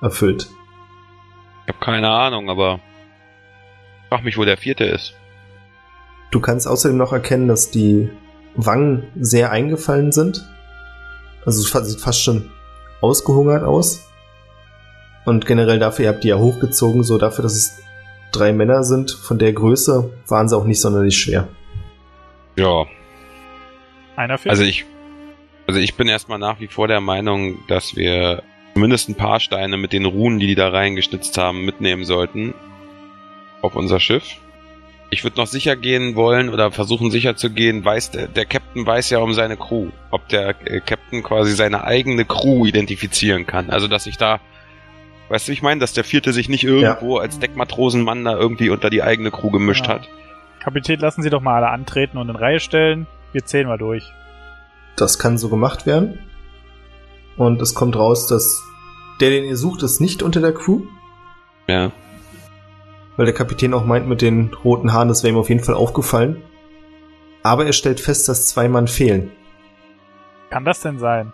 erfüllt. 0.00 0.48
Ich 1.66 1.74
habe 1.74 1.84
keine 1.84 2.10
Ahnung, 2.10 2.50
aber 2.50 2.80
frag 4.08 4.24
mich, 4.24 4.36
wo 4.38 4.44
der 4.44 4.56
vierte 4.56 4.84
ist. 4.84 5.14
Du 6.30 6.40
kannst 6.40 6.66
außerdem 6.66 6.96
noch 6.96 7.12
erkennen, 7.12 7.48
dass 7.48 7.70
die 7.70 8.10
Wangen 8.56 9.06
sehr 9.16 9.50
eingefallen 9.50 10.12
sind. 10.12 10.44
Also 11.44 11.62
sieht 11.62 12.00
fast 12.00 12.22
schon 12.22 12.50
ausgehungert 13.00 13.62
aus. 13.62 14.10
Und 15.24 15.46
generell 15.46 15.78
dafür, 15.78 16.04
ihr 16.06 16.12
habt 16.12 16.24
die 16.24 16.28
ja 16.28 16.38
hochgezogen, 16.38 17.02
so 17.02 17.18
dafür, 17.18 17.42
dass 17.42 17.54
es 17.54 17.78
drei 18.32 18.52
Männer 18.52 18.84
sind, 18.84 19.10
von 19.10 19.38
der 19.38 19.52
Größe 19.52 20.10
waren 20.28 20.48
sie 20.48 20.56
auch 20.56 20.64
nicht 20.64 20.80
sonderlich 20.80 21.18
schwer. 21.18 21.48
Ja, 22.56 22.84
Einer 24.16 24.38
fehlt. 24.38 24.50
also 24.50 24.62
ich, 24.62 24.84
also 25.66 25.80
ich 25.80 25.94
bin 25.94 26.08
erstmal 26.08 26.38
nach 26.38 26.60
wie 26.60 26.68
vor 26.68 26.88
der 26.88 27.00
Meinung, 27.00 27.58
dass 27.68 27.96
wir 27.96 28.42
zumindest 28.74 29.08
ein 29.08 29.14
paar 29.14 29.40
Steine 29.40 29.76
mit 29.76 29.92
den 29.92 30.04
Runen, 30.04 30.38
die 30.38 30.46
die 30.46 30.54
da 30.54 30.68
reingeschnitzt 30.68 31.36
haben, 31.38 31.64
mitnehmen 31.64 32.04
sollten 32.04 32.54
auf 33.62 33.74
unser 33.74 34.00
Schiff. 34.00 34.36
Ich 35.08 35.22
würde 35.24 35.36
noch 35.38 35.46
sicher 35.46 35.76
gehen 35.76 36.14
wollen 36.16 36.48
oder 36.48 36.72
versuchen 36.72 37.10
sicher 37.10 37.36
zu 37.36 37.50
gehen, 37.50 37.84
weiß 37.84 38.10
der, 38.10 38.26
der 38.26 38.44
Captain 38.44 38.84
weiß 38.86 39.10
ja 39.10 39.18
um 39.20 39.32
seine 39.34 39.56
Crew, 39.56 39.88
ob 40.10 40.28
der 40.28 40.54
äh, 40.66 40.80
Captain 40.80 41.22
quasi 41.22 41.52
seine 41.52 41.84
eigene 41.84 42.24
Crew 42.24 42.66
identifizieren 42.66 43.46
kann. 43.46 43.70
Also 43.70 43.86
dass 43.86 44.06
ich 44.06 44.18
da, 44.18 44.40
weißt 45.28 45.46
du, 45.46 45.50
wie 45.50 45.54
ich 45.54 45.62
meine, 45.62 45.80
dass 45.80 45.92
der 45.92 46.02
vierte 46.04 46.32
sich 46.32 46.48
nicht 46.48 46.64
irgendwo 46.64 47.18
als 47.18 47.38
Deckmatrosenmann 47.38 48.24
da 48.24 48.36
irgendwie 48.36 48.68
unter 48.68 48.90
die 48.90 49.02
eigene 49.02 49.30
Crew 49.30 49.50
gemischt 49.50 49.86
Ja. 49.86 49.94
hat. 49.94 50.08
Kapitän, 50.60 50.98
lassen 50.98 51.22
Sie 51.22 51.30
doch 51.30 51.40
mal 51.40 51.54
alle 51.56 51.68
antreten 51.70 52.18
und 52.18 52.28
in 52.28 52.36
Reihe 52.36 52.58
stellen. 52.58 53.06
Wir 53.32 53.44
zählen 53.44 53.68
mal 53.68 53.78
durch. 53.78 54.04
Das 54.96 55.18
kann 55.18 55.38
so 55.38 55.48
gemacht 55.48 55.86
werden. 55.86 56.18
Und 57.36 57.60
es 57.60 57.74
kommt 57.74 57.96
raus, 57.96 58.26
dass 58.26 58.62
der, 59.20 59.30
den 59.30 59.44
ihr 59.44 59.56
sucht, 59.56 59.82
ist 59.82 60.00
nicht 60.00 60.22
unter 60.22 60.40
der 60.40 60.52
Crew, 60.54 60.82
Ja. 61.66 61.92
weil 63.16 63.26
der 63.26 63.34
Kapitän 63.34 63.74
auch 63.74 63.84
meint 63.84 64.08
mit 64.08 64.22
den 64.22 64.52
roten 64.64 64.92
Haaren, 64.92 65.08
das 65.08 65.22
wäre 65.22 65.34
ihm 65.34 65.38
auf 65.38 65.48
jeden 65.50 65.62
Fall 65.64 65.74
aufgefallen. 65.74 66.42
Aber 67.42 67.66
er 67.66 67.72
stellt 67.72 68.00
fest, 68.00 68.28
dass 68.28 68.48
zwei 68.48 68.68
Mann 68.68 68.88
fehlen. 68.88 69.30
Kann 70.50 70.64
das 70.64 70.80
denn 70.80 70.98
sein? 70.98 71.32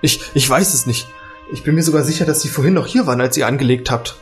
Ich, 0.00 0.20
ich 0.34 0.48
weiß 0.48 0.74
es 0.74 0.86
nicht. 0.86 1.06
Ich 1.52 1.62
bin 1.64 1.74
mir 1.74 1.82
sogar 1.82 2.02
sicher, 2.02 2.24
dass 2.24 2.40
sie 2.42 2.48
vorhin 2.48 2.74
noch 2.74 2.86
hier 2.86 3.06
waren, 3.06 3.20
als 3.20 3.36
ihr 3.36 3.46
angelegt 3.46 3.90
habt. 3.90 4.16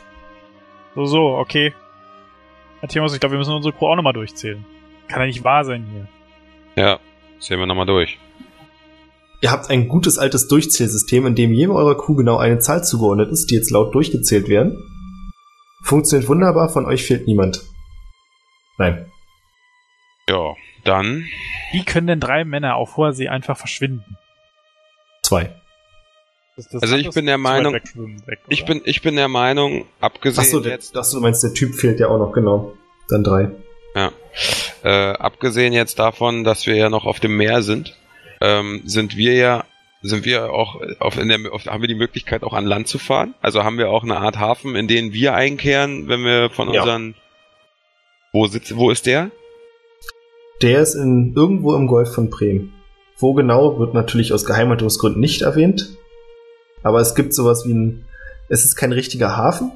So, 0.95 1.05
so, 1.05 1.19
okay. 1.37 1.73
Matthias, 2.81 3.13
ich 3.13 3.19
glaube, 3.19 3.33
wir 3.33 3.39
müssen 3.39 3.53
unsere 3.53 3.73
Crew 3.73 3.87
auch 3.87 3.95
nochmal 3.95 4.13
durchzählen. 4.13 4.65
Kann 5.07 5.21
ja 5.21 5.25
nicht 5.27 5.43
wahr 5.43 5.65
sein 5.65 5.85
hier. 5.91 6.83
Ja. 6.83 6.99
Zählen 7.39 7.59
wir 7.59 7.67
nochmal 7.67 7.85
durch. 7.85 8.17
Ihr 9.41 9.51
habt 9.51 9.69
ein 9.69 9.87
gutes 9.87 10.17
altes 10.17 10.47
Durchzählsystem, 10.47 11.25
in 11.27 11.35
dem 11.35 11.53
jedem 11.53 11.75
eurer 11.75 11.95
Crew 11.97 12.15
genau 12.15 12.37
eine 12.37 12.59
Zahl 12.59 12.83
zugeordnet 12.83 13.29
ist, 13.31 13.51
die 13.51 13.55
jetzt 13.55 13.69
laut 13.69 13.93
durchgezählt 13.93 14.49
werden. 14.49 14.77
Funktioniert 15.83 16.27
wunderbar, 16.27 16.69
von 16.69 16.85
euch 16.85 17.03
fehlt 17.05 17.27
niemand. 17.27 17.63
Nein. 18.79 19.11
Ja, 20.29 20.53
dann 20.83 21.25
Wie 21.71 21.83
können 21.85 22.07
denn 22.07 22.19
drei 22.19 22.43
Männer 22.45 22.75
auf 22.75 22.97
hoher 22.97 23.13
See 23.13 23.27
einfach 23.29 23.57
verschwinden? 23.57 24.17
Zwei. 25.23 25.53
Das, 26.55 26.67
das 26.69 26.81
Also 26.81 26.95
ich 26.95 27.09
bin 27.11 27.27
der 27.27 27.37
Meinung- 27.37 27.73
weg, 27.73 28.39
Ich 28.49 28.65
bin, 28.65 28.81
ich 28.85 29.01
bin 29.03 29.15
der 29.15 29.27
Meinung, 29.27 29.85
abgesehen 30.01 30.43
Achso, 30.43 30.59
jetzt, 30.61 30.97
achso, 30.97 31.17
du 31.17 31.21
meinst, 31.23 31.43
der 31.43 31.53
Typ 31.53 31.75
fehlt 31.75 31.99
ja 31.99 32.07
auch 32.07 32.17
noch, 32.17 32.33
genau. 32.33 32.73
Dann 33.09 33.23
drei. 33.23 33.51
äh, 34.83 34.89
abgesehen 35.13 35.73
jetzt 35.73 35.99
davon, 35.99 36.43
dass 36.43 36.65
wir 36.65 36.75
ja 36.75 36.89
noch 36.89 37.05
auf 37.05 37.19
dem 37.19 37.37
Meer 37.37 37.61
sind, 37.61 37.95
ähm, 38.41 38.81
sind 38.85 39.17
wir 39.17 39.33
ja, 39.33 39.65
sind 40.01 40.25
wir 40.25 40.51
auch 40.53 40.79
auf, 40.99 41.17
in 41.17 41.27
der, 41.27 41.39
auf, 41.51 41.65
haben 41.65 41.81
wir 41.81 41.87
die 41.87 41.95
Möglichkeit 41.95 42.43
auch 42.43 42.53
an 42.53 42.65
Land 42.65 42.87
zu 42.87 42.99
fahren? 42.99 43.33
Also 43.41 43.63
haben 43.63 43.77
wir 43.77 43.89
auch 43.89 44.03
eine 44.03 44.17
Art 44.17 44.37
Hafen, 44.37 44.75
in 44.75 44.87
den 44.87 45.11
wir 45.13 45.33
einkehren, 45.33 46.07
wenn 46.07 46.23
wir 46.23 46.49
von 46.49 46.71
Ja. 46.71 46.81
unseren, 46.81 47.15
wo 48.31 48.47
sitzt, 48.47 48.75
wo 48.75 48.91
ist 48.91 49.05
der? 49.05 49.31
Der 50.61 50.81
ist 50.81 50.95
in, 50.95 51.33
irgendwo 51.35 51.75
im 51.75 51.87
Golf 51.87 52.13
von 52.13 52.29
Bremen. 52.29 52.73
Wo 53.17 53.33
genau, 53.33 53.79
wird 53.79 53.93
natürlich 53.93 54.33
aus 54.33 54.45
Geheimhaltungsgründen 54.45 55.19
nicht 55.19 55.41
erwähnt. 55.41 55.97
Aber 56.83 56.99
es 56.99 57.15
gibt 57.15 57.33
sowas 57.33 57.65
wie 57.65 57.73
ein, 57.73 58.05
es 58.49 58.63
ist 58.63 58.75
kein 58.75 58.91
richtiger 58.91 59.35
Hafen, 59.35 59.71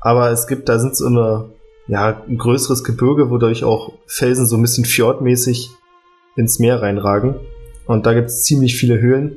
Aber 0.00 0.30
es 0.30 0.46
gibt, 0.46 0.68
da 0.68 0.78
sind 0.78 0.96
so 0.96 1.06
eine, 1.06 1.50
ja, 1.86 2.22
ein 2.26 2.38
größeres 2.38 2.82
Gebirge, 2.84 3.30
wodurch 3.30 3.62
auch 3.64 3.92
Felsen 4.06 4.46
so 4.46 4.56
ein 4.56 4.62
bisschen 4.62 4.84
fjordmäßig 4.84 5.70
ins 6.36 6.58
Meer 6.58 6.82
reinragen. 6.82 7.36
Und 7.86 8.06
da 8.06 8.14
gibt 8.14 8.28
es 8.28 8.44
ziemlich 8.44 8.76
viele 8.76 9.00
Höhlen. 9.00 9.36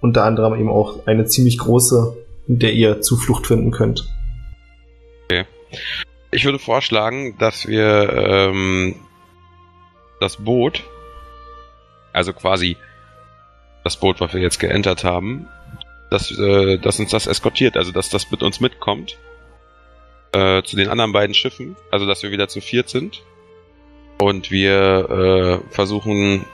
Unter 0.00 0.24
anderem 0.24 0.54
eben 0.58 0.70
auch 0.70 1.06
eine 1.06 1.26
ziemlich 1.26 1.58
große, 1.58 2.16
in 2.48 2.58
der 2.58 2.72
ihr 2.72 3.00
Zuflucht 3.00 3.46
finden 3.46 3.70
könnt. 3.70 4.08
Ich 6.30 6.44
würde 6.44 6.58
vorschlagen, 6.58 7.36
dass 7.38 7.68
wir 7.68 8.10
ähm, 8.10 8.94
das 10.20 10.36
Boot, 10.36 10.82
also 12.12 12.32
quasi 12.32 12.76
das 13.84 13.98
Boot, 13.98 14.20
was 14.20 14.32
wir 14.32 14.40
jetzt 14.40 14.58
geentert 14.58 15.04
haben, 15.04 15.48
dass, 16.10 16.30
äh, 16.30 16.78
dass 16.78 16.98
uns 16.98 17.10
das 17.10 17.26
eskortiert, 17.26 17.76
also 17.76 17.92
dass 17.92 18.08
das 18.08 18.30
mit 18.30 18.42
uns 18.42 18.60
mitkommt 18.60 19.18
äh, 20.32 20.62
zu 20.62 20.76
den 20.76 20.88
anderen 20.88 21.12
beiden 21.12 21.34
Schiffen, 21.34 21.76
also 21.90 22.06
dass 22.06 22.22
wir 22.22 22.30
wieder 22.30 22.48
zu 22.48 22.60
viert 22.60 22.88
sind 22.88 23.22
und 24.22 24.50
wir 24.50 25.62
äh, 25.70 25.74
versuchen 25.74 26.44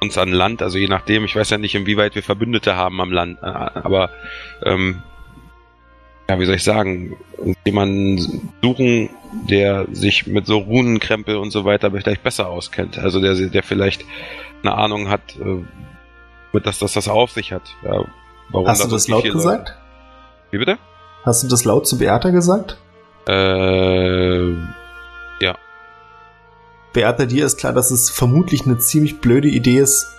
uns 0.00 0.18
an 0.18 0.28
Land, 0.28 0.62
also 0.62 0.78
je 0.78 0.88
nachdem, 0.88 1.24
ich 1.24 1.34
weiß 1.34 1.50
ja 1.50 1.58
nicht, 1.58 1.74
inwieweit 1.74 2.14
wir 2.14 2.22
Verbündete 2.22 2.76
haben 2.76 3.00
am 3.00 3.12
Land, 3.12 3.38
äh, 3.42 3.46
aber 3.46 4.10
ähm, 4.62 5.02
ja, 6.28 6.38
wie 6.38 6.44
soll 6.44 6.56
ich 6.56 6.64
sagen, 6.64 7.16
jemanden 7.64 8.50
suchen, 8.62 9.10
der 9.48 9.86
sich 9.92 10.26
mit 10.26 10.46
so 10.46 10.58
Runenkrempel 10.58 11.36
und 11.36 11.50
so 11.50 11.64
weiter 11.64 11.90
vielleicht 11.90 12.22
besser 12.22 12.48
auskennt. 12.48 12.98
Also 12.98 13.20
der, 13.20 13.34
der 13.34 13.62
vielleicht 13.62 14.04
eine 14.62 14.74
Ahnung 14.74 15.08
hat, 15.08 15.36
äh, 15.36 16.60
dass 16.60 16.78
das 16.78 16.94
das 16.94 17.06
auf 17.08 17.30
sich 17.30 17.52
hat. 17.52 17.74
Ja, 17.84 18.04
Hast 18.64 18.84
du 18.84 18.88
das 18.88 19.08
laut 19.08 19.24
gesagt? 19.24 19.68
Leute... 19.68 19.74
Wie 20.50 20.58
bitte? 20.58 20.78
Hast 21.24 21.42
du 21.42 21.48
das 21.48 21.64
laut 21.64 21.86
zu 21.86 21.98
Beata 21.98 22.30
gesagt? 22.30 22.78
Äh. 23.28 24.54
Beata, 26.96 27.26
dir 27.26 27.44
ist 27.44 27.58
klar, 27.58 27.74
dass 27.74 27.90
es 27.90 28.08
vermutlich 28.08 28.64
eine 28.64 28.78
ziemlich 28.78 29.20
blöde 29.20 29.48
Idee 29.48 29.80
ist, 29.80 30.16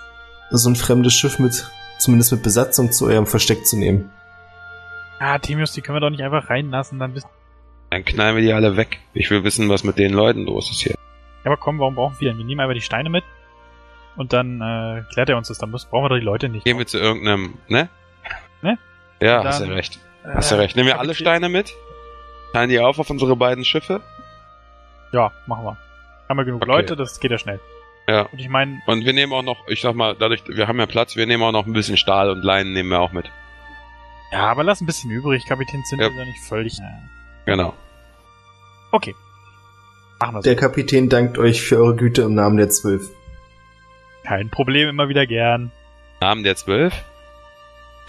so 0.52 0.70
ein 0.70 0.76
fremdes 0.76 1.16
Schiff 1.16 1.40
mit, 1.40 1.66
zumindest 1.98 2.32
mit 2.32 2.44
Besatzung 2.44 2.92
zu 2.92 3.08
eurem 3.08 3.26
Versteck 3.26 3.66
zu 3.66 3.80
nehmen. 3.80 4.12
Ah, 5.18 5.40
Timius, 5.40 5.72
die 5.72 5.82
können 5.82 5.96
wir 5.96 6.02
doch 6.02 6.12
nicht 6.12 6.22
einfach 6.22 6.52
reinlassen, 6.52 7.00
dann 7.00 7.16
wissen. 7.16 7.30
Dann 7.90 8.06
knallen 8.06 8.36
wir 8.36 8.44
die 8.44 8.54
alle 8.54 8.78
weg. 8.78 9.00
Ich 9.16 9.32
will 9.32 9.44
wissen, 9.44 9.68
was 9.70 9.84
mit 9.84 9.98
den 9.98 10.14
Leuten 10.14 10.46
los 10.46 10.70
ist 10.70 10.82
hier. 10.82 10.92
Ja, 10.92 10.98
aber 11.46 11.58
komm, 11.58 11.80
warum 11.80 11.96
brauchen 11.96 12.16
wir 12.20 12.30
denn? 12.30 12.38
Wir 12.38 12.46
nehmen 12.46 12.62
einfach 12.62 12.76
die 12.76 12.82
Steine 12.82 13.10
mit 13.10 13.24
und 14.16 14.32
dann 14.34 14.62
äh, 14.62 15.02
klärt 15.12 15.30
er 15.30 15.38
uns 15.38 15.48
das. 15.48 15.58
Dann 15.58 15.72
muss, 15.72 15.86
brauchen 15.86 16.06
wir 16.06 16.10
doch 16.10 16.20
die 16.20 16.26
Leute 16.26 16.48
nicht. 16.48 16.66
Gehen 16.66 16.78
wir 16.78 16.86
zu 16.86 17.00
irgendeinem, 17.00 17.56
ne? 17.70 17.90
Ne? 18.62 18.78
Ja, 19.20 19.38
dann, 19.38 19.48
hast 19.48 19.62
du 19.62 19.66
recht. 19.66 20.00
Hast 20.24 20.52
du 20.52 20.56
äh, 20.56 20.60
recht. 20.60 20.76
Nehmen 20.76 20.90
wir 20.90 21.00
alle 21.00 21.16
Steine 21.16 21.50
mit? 21.50 21.74
Teilen 22.54 22.70
die 22.70 22.80
auf 22.80 23.00
auf 23.00 23.10
unsere 23.10 23.36
beiden 23.36 23.66
Schiffe? 23.66 24.00
Ja, 25.12 25.32
machen 25.48 25.66
wir. 25.66 25.78
Haben 26.28 26.38
wir 26.38 26.46
genug 26.46 26.62
okay. 26.62 26.72
Leute, 26.72 26.96
das 26.96 27.20
geht 27.20 27.32
ja 27.32 27.38
schnell. 27.38 27.60
Ja. 28.08 28.24
Und 28.24 28.40
ich 28.40 28.50
meine. 28.50 28.82
Und 28.86 29.06
wir 29.06 29.14
nehmen 29.14 29.34
auch 29.34 29.44
noch, 29.44 29.68
ich 29.68 29.82
sag 29.82 29.96
mal, 29.96 30.16
dadurch, 30.18 30.44
wir 30.48 30.68
haben 30.68 30.80
ja 30.80 30.86
Platz, 30.86 31.16
wir 31.16 31.26
nehmen 31.26 31.44
auch 31.44 31.52
noch 31.52 31.66
ein 31.66 31.74
bisschen 31.74 31.98
Stahl 31.98 32.30
und 32.30 32.44
Leinen 32.44 32.74
nehmen 32.74 32.90
wir 32.90 33.00
auch 33.00 33.12
mit. 33.12 33.30
Ja, 34.32 34.48
aber 34.48 34.64
lass 34.64 34.82
ein 34.82 34.86
bisschen 34.86 35.12
übrig, 35.12 35.46
Kapitän 35.46 35.84
Zinn 35.86 36.00
ja. 36.00 36.08
ist 36.08 36.16
ja 36.16 36.26
nicht 36.26 36.40
völlig. 36.40 36.78
Ja. 36.78 36.86
Genau. 37.46 37.74
Okay. 38.92 39.16
Machen 40.20 40.36
wir 40.36 40.42
so. 40.42 40.50
Der 40.50 40.56
Kapitän 40.56 41.10
dankt 41.10 41.38
euch 41.38 41.62
für 41.62 41.78
eure 41.78 41.96
Güte 41.96 42.24
im 42.24 42.34
Namen 42.34 42.58
der 42.58 42.70
Zwölf. 42.70 43.10
Kein 44.24 44.50
Problem, 44.50 44.90
immer 44.90 45.08
wieder 45.08 45.26
gern. 45.26 45.72
Namen 46.20 46.44
der 46.44 46.56
Zwölf? 46.56 46.94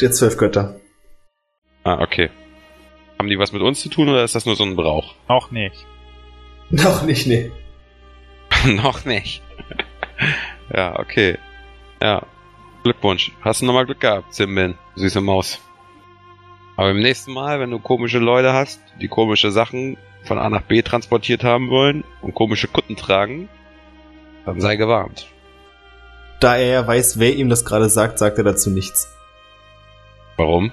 Der 0.00 0.10
Zwölf 0.10 0.36
Götter. 0.36 0.80
Ah, 1.84 2.00
okay. 2.00 2.30
Haben 3.18 3.28
die 3.28 3.38
was 3.38 3.52
mit 3.52 3.62
uns 3.62 3.80
zu 3.80 3.88
tun 3.88 4.08
oder 4.08 4.24
ist 4.24 4.34
das 4.34 4.46
nur 4.46 4.56
so 4.56 4.64
ein 4.64 4.76
Brauch? 4.76 5.14
Noch 5.28 5.50
nicht. 5.50 5.86
Noch 6.70 7.02
nicht, 7.02 7.26
nee. 7.26 7.50
Noch 8.82 9.04
nicht. 9.04 9.42
ja, 10.74 10.98
okay. 10.98 11.38
Ja. 12.02 12.22
Glückwunsch. 12.84 13.32
Hast 13.42 13.60
du 13.60 13.66
nochmal 13.66 13.86
Glück 13.86 14.00
gehabt, 14.00 14.34
Simbin, 14.34 14.74
süße 14.94 15.20
Maus. 15.20 15.60
Aber 16.76 16.90
im 16.90 17.00
nächsten 17.00 17.32
Mal, 17.32 17.58
wenn 17.60 17.70
du 17.70 17.80
komische 17.80 18.18
Leute 18.18 18.52
hast, 18.52 18.80
die 19.00 19.08
komische 19.08 19.50
Sachen 19.50 19.96
von 20.24 20.38
A 20.38 20.48
nach 20.48 20.62
B 20.62 20.82
transportiert 20.82 21.42
haben 21.42 21.70
wollen 21.70 22.04
und 22.22 22.34
komische 22.34 22.68
Kutten 22.68 22.96
tragen, 22.96 23.48
dann 24.46 24.60
sei 24.60 24.76
gewarnt. 24.76 25.26
Da 26.40 26.56
er 26.56 26.68
ja 26.68 26.86
weiß, 26.86 27.18
wer 27.18 27.34
ihm 27.34 27.48
das 27.48 27.64
gerade 27.64 27.88
sagt, 27.88 28.18
sagt 28.18 28.38
er 28.38 28.44
dazu 28.44 28.70
nichts. 28.70 29.12
Warum? 30.36 30.70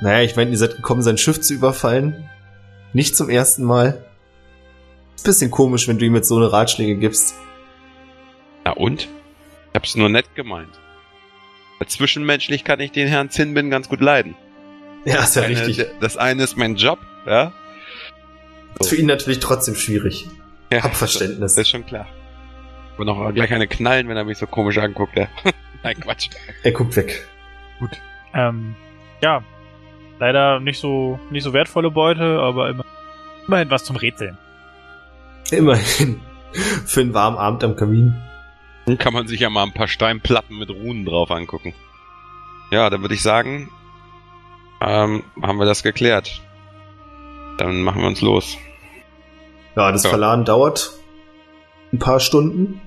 Naja, 0.00 0.22
ich 0.22 0.36
meine, 0.36 0.52
ihr 0.52 0.58
seid 0.58 0.76
gekommen, 0.76 1.02
sein 1.02 1.18
Schiff 1.18 1.40
zu 1.40 1.54
überfallen. 1.54 2.30
Nicht 2.92 3.16
zum 3.16 3.28
ersten 3.28 3.64
Mal. 3.64 4.04
Ist 5.16 5.24
bisschen 5.24 5.50
komisch, 5.50 5.88
wenn 5.88 5.98
du 5.98 6.04
ihm 6.04 6.14
jetzt 6.14 6.28
so 6.28 6.36
eine 6.36 6.52
Ratschläge 6.52 6.96
gibst. 6.96 7.34
Na 8.64 8.72
und? 8.72 9.02
Ich 9.02 9.08
hab's 9.74 9.94
nur 9.94 10.08
nett 10.08 10.34
gemeint. 10.34 10.78
Zwischenmenschlich 11.86 12.64
kann 12.64 12.80
ich 12.80 12.92
den 12.92 13.08
Herrn 13.08 13.30
Zinbin 13.30 13.68
ganz 13.68 13.88
gut 13.88 14.00
leiden. 14.00 14.34
Ja, 15.04 15.22
ist 15.22 15.36
ja 15.36 15.42
eine, 15.42 15.50
richtig. 15.66 15.86
Das 16.00 16.16
eine 16.16 16.42
ist 16.42 16.56
mein 16.56 16.76
Job, 16.76 16.98
ja. 17.26 17.52
So. 18.78 18.84
Ist 18.84 18.88
für 18.88 18.96
ihn 18.96 19.06
natürlich 19.06 19.40
trotzdem 19.40 19.74
schwierig. 19.74 20.26
Ja, 20.72 20.82
Hab 20.82 20.96
Verständnis. 20.96 21.54
Das 21.54 21.58
ist 21.58 21.68
schon 21.68 21.84
klar. 21.84 22.06
Und 22.96 23.08
auch 23.08 23.32
gleich 23.32 23.52
eine 23.52 23.66
knallen, 23.66 24.08
wenn 24.08 24.16
er 24.16 24.24
mich 24.24 24.38
so 24.38 24.46
komisch 24.46 24.78
anguckt, 24.78 25.16
ja. 25.16 25.28
Nein, 25.82 26.00
Quatsch. 26.00 26.30
Er 26.62 26.72
guckt 26.72 26.96
weg. 26.96 27.28
Gut. 27.78 27.90
Ähm, 28.32 28.74
ja. 29.20 29.42
Leider 30.20 30.60
nicht 30.60 30.80
so, 30.80 31.18
nicht 31.30 31.42
so 31.42 31.52
wertvolle 31.52 31.90
Beute, 31.90 32.40
aber 32.40 32.70
immer, 32.70 32.84
immerhin 33.46 33.70
was 33.70 33.84
zum 33.84 33.96
Rätseln. 33.96 34.38
Immerhin. 35.50 36.20
Für 36.86 37.00
einen 37.00 37.14
warmen 37.14 37.36
Abend 37.36 37.64
am 37.64 37.76
Kamin. 37.76 38.14
Dann 38.86 38.98
kann 38.98 39.12
man 39.12 39.26
sich 39.26 39.40
ja 39.40 39.50
mal 39.50 39.64
ein 39.64 39.72
paar 39.72 39.88
Steinplatten 39.88 40.58
mit 40.58 40.70
Runen 40.70 41.04
drauf 41.04 41.30
angucken. 41.30 41.74
Ja, 42.70 42.90
dann 42.90 43.00
würde 43.02 43.14
ich 43.14 43.22
sagen, 43.22 43.70
ähm, 44.80 45.24
haben 45.42 45.58
wir 45.58 45.66
das 45.66 45.82
geklärt. 45.82 46.42
Dann 47.58 47.82
machen 47.82 48.02
wir 48.02 48.08
uns 48.08 48.20
los. 48.20 48.56
Ja, 49.76 49.90
das 49.90 50.04
ja. 50.04 50.10
Verladen 50.10 50.44
dauert 50.44 50.92
ein 51.92 51.98
paar 51.98 52.20
Stunden. 52.20 52.80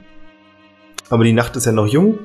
Aber 1.09 1.23
die 1.23 1.33
Nacht 1.33 1.55
ist 1.55 1.65
ja 1.65 1.71
noch 1.71 1.87
jung. 1.87 2.19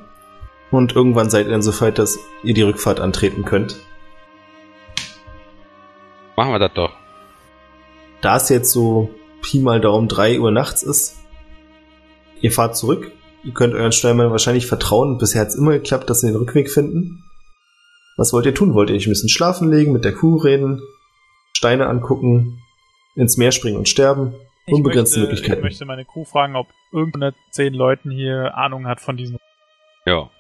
Und 0.71 0.95
irgendwann 0.95 1.31
seid 1.31 1.47
ihr 1.47 1.53
dann 1.53 1.63
so 1.63 1.79
weit, 1.81 1.99
dass 1.99 2.19
ihr 2.43 2.55
die 2.55 2.63
Rückfahrt 2.63 2.99
antreten 2.99 3.45
könnt. 3.45 3.77
Machen 6.37 6.53
wir 6.53 6.59
das 6.59 6.73
doch. 6.75 6.93
Da 8.21 8.37
es 8.37 8.49
jetzt 8.49 8.73
so 8.73 9.11
Pi 9.43 9.59
mal 9.59 9.81
Daumen 9.81 10.09
3 10.09 10.41
Uhr 10.41 10.51
nachts 10.51 10.83
ist, 10.83 11.19
ihr 12.41 12.53
fahrt 12.53 12.77
zurück. 12.77 13.13
Ihr 13.45 13.53
könnt 13.53 13.75
euren 13.75 13.93
Steuermann 13.93 14.31
wahrscheinlich 14.31 14.67
vertrauen. 14.67 15.19
Bisher 15.19 15.41
hat 15.41 15.49
es 15.49 15.57
immer 15.57 15.73
geklappt, 15.73 16.09
dass 16.09 16.21
sie 16.21 16.29
den 16.29 16.37
Rückweg 16.37 16.71
finden. 16.71 17.25
Was 18.17 18.33
wollt 18.33 18.47
ihr 18.47 18.55
tun? 18.55 18.75
Wollt 18.75 18.91
ihr 18.91 18.97
euch 18.97 19.07
ein 19.07 19.11
bisschen 19.11 19.29
schlafen 19.29 19.71
legen, 19.71 19.93
mit 19.93 20.05
der 20.05 20.15
Kuh 20.15 20.37
reden, 20.37 20.81
Steine 21.57 21.89
angucken, 21.89 22.61
ins 23.17 23.37
Meer 23.37 23.51
springen 23.51 23.79
und 23.79 23.89
sterben? 23.89 24.35
Unbegrenzte 24.69 25.19
möchte, 25.19 25.33
Möglichkeiten. 25.33 25.59
Ich 25.59 25.65
möchte 25.65 25.85
meine 25.87 26.05
Kuh 26.05 26.25
fragen, 26.25 26.55
ob 26.55 26.69
irgendeine 26.93 27.35
zehn 27.51 27.75
Leuten 27.75 28.11
hier 28.13 28.57
Ahnung 28.57 28.87
hat 28.87 29.01
von 29.01 29.17
diesen. 29.17 29.39
Ja. 30.07 30.31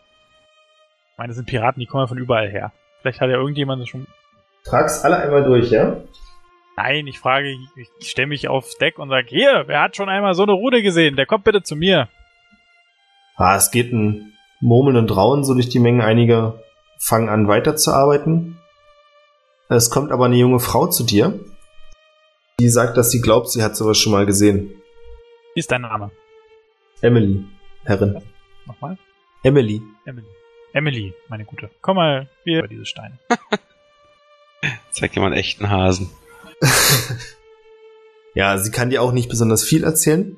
Ich 1.10 1.18
meine, 1.18 1.28
das 1.28 1.36
sind 1.36 1.46
Piraten, 1.46 1.80
die 1.80 1.86
kommen 1.86 2.04
ja 2.04 2.06
von 2.06 2.18
überall 2.18 2.48
her. 2.48 2.72
Vielleicht 3.00 3.20
hat 3.20 3.30
ja 3.30 3.36
irgendjemand 3.36 3.82
das 3.82 3.88
schon. 3.88 4.06
Trag's 4.64 5.02
alle 5.02 5.16
einmal 5.16 5.42
durch, 5.42 5.70
ja? 5.70 5.96
Nein, 6.76 7.06
ich 7.06 7.18
frage, 7.18 7.50
ich, 7.50 7.88
ich 7.98 8.10
stelle 8.10 8.28
mich 8.28 8.48
aufs 8.48 8.78
Deck 8.78 8.98
und 8.98 9.10
sage, 9.10 9.26
hier, 9.28 9.64
wer 9.66 9.82
hat 9.82 9.96
schon 9.96 10.08
einmal 10.08 10.34
so 10.34 10.42
eine 10.42 10.52
Rude 10.52 10.82
gesehen? 10.82 11.16
Der 11.16 11.26
kommt 11.26 11.44
bitte 11.44 11.62
zu 11.62 11.76
mir. 11.76 12.08
Ah, 13.36 13.56
es 13.56 13.70
geht 13.70 13.92
ein 13.92 14.32
Murmeln 14.60 14.96
und 14.96 15.14
Rauen 15.14 15.44
so 15.44 15.54
durch 15.54 15.68
die 15.68 15.80
Menge 15.80 16.04
einiger 16.04 16.62
fangen 16.98 17.28
an 17.28 17.48
weiterzuarbeiten. 17.48 18.58
Es 19.68 19.90
kommt 19.90 20.12
aber 20.12 20.26
eine 20.26 20.36
junge 20.36 20.60
Frau 20.60 20.86
zu 20.86 21.04
dir, 21.04 21.40
die 22.60 22.68
sagt, 22.68 22.96
dass 22.96 23.10
sie 23.10 23.20
glaubt, 23.20 23.50
sie 23.50 23.62
hat 23.62 23.76
sowas 23.76 23.98
schon 23.98 24.12
mal 24.12 24.26
gesehen. 24.26 24.74
Wie 25.54 25.60
ist 25.60 25.70
dein 25.70 25.82
Name? 25.82 26.10
Emily, 27.00 27.44
Herrin. 27.84 28.22
Nochmal? 28.66 28.96
Emily. 29.42 29.82
Emily. 30.06 30.28
Emily, 30.72 31.14
meine 31.28 31.44
Gute. 31.44 31.70
Komm 31.80 31.96
mal, 31.96 32.28
wir 32.44 32.60
über 32.60 32.68
diese 32.68 32.86
Steine. 32.86 33.18
Zeig 34.90 35.12
dir 35.12 35.20
mal 35.20 35.26
einen 35.26 35.36
echten 35.36 35.68
Hasen. 35.68 36.10
ja, 38.34 38.58
sie 38.58 38.70
kann 38.70 38.90
dir 38.90 39.02
auch 39.02 39.12
nicht 39.12 39.28
besonders 39.28 39.62
viel 39.64 39.84
erzählen, 39.84 40.36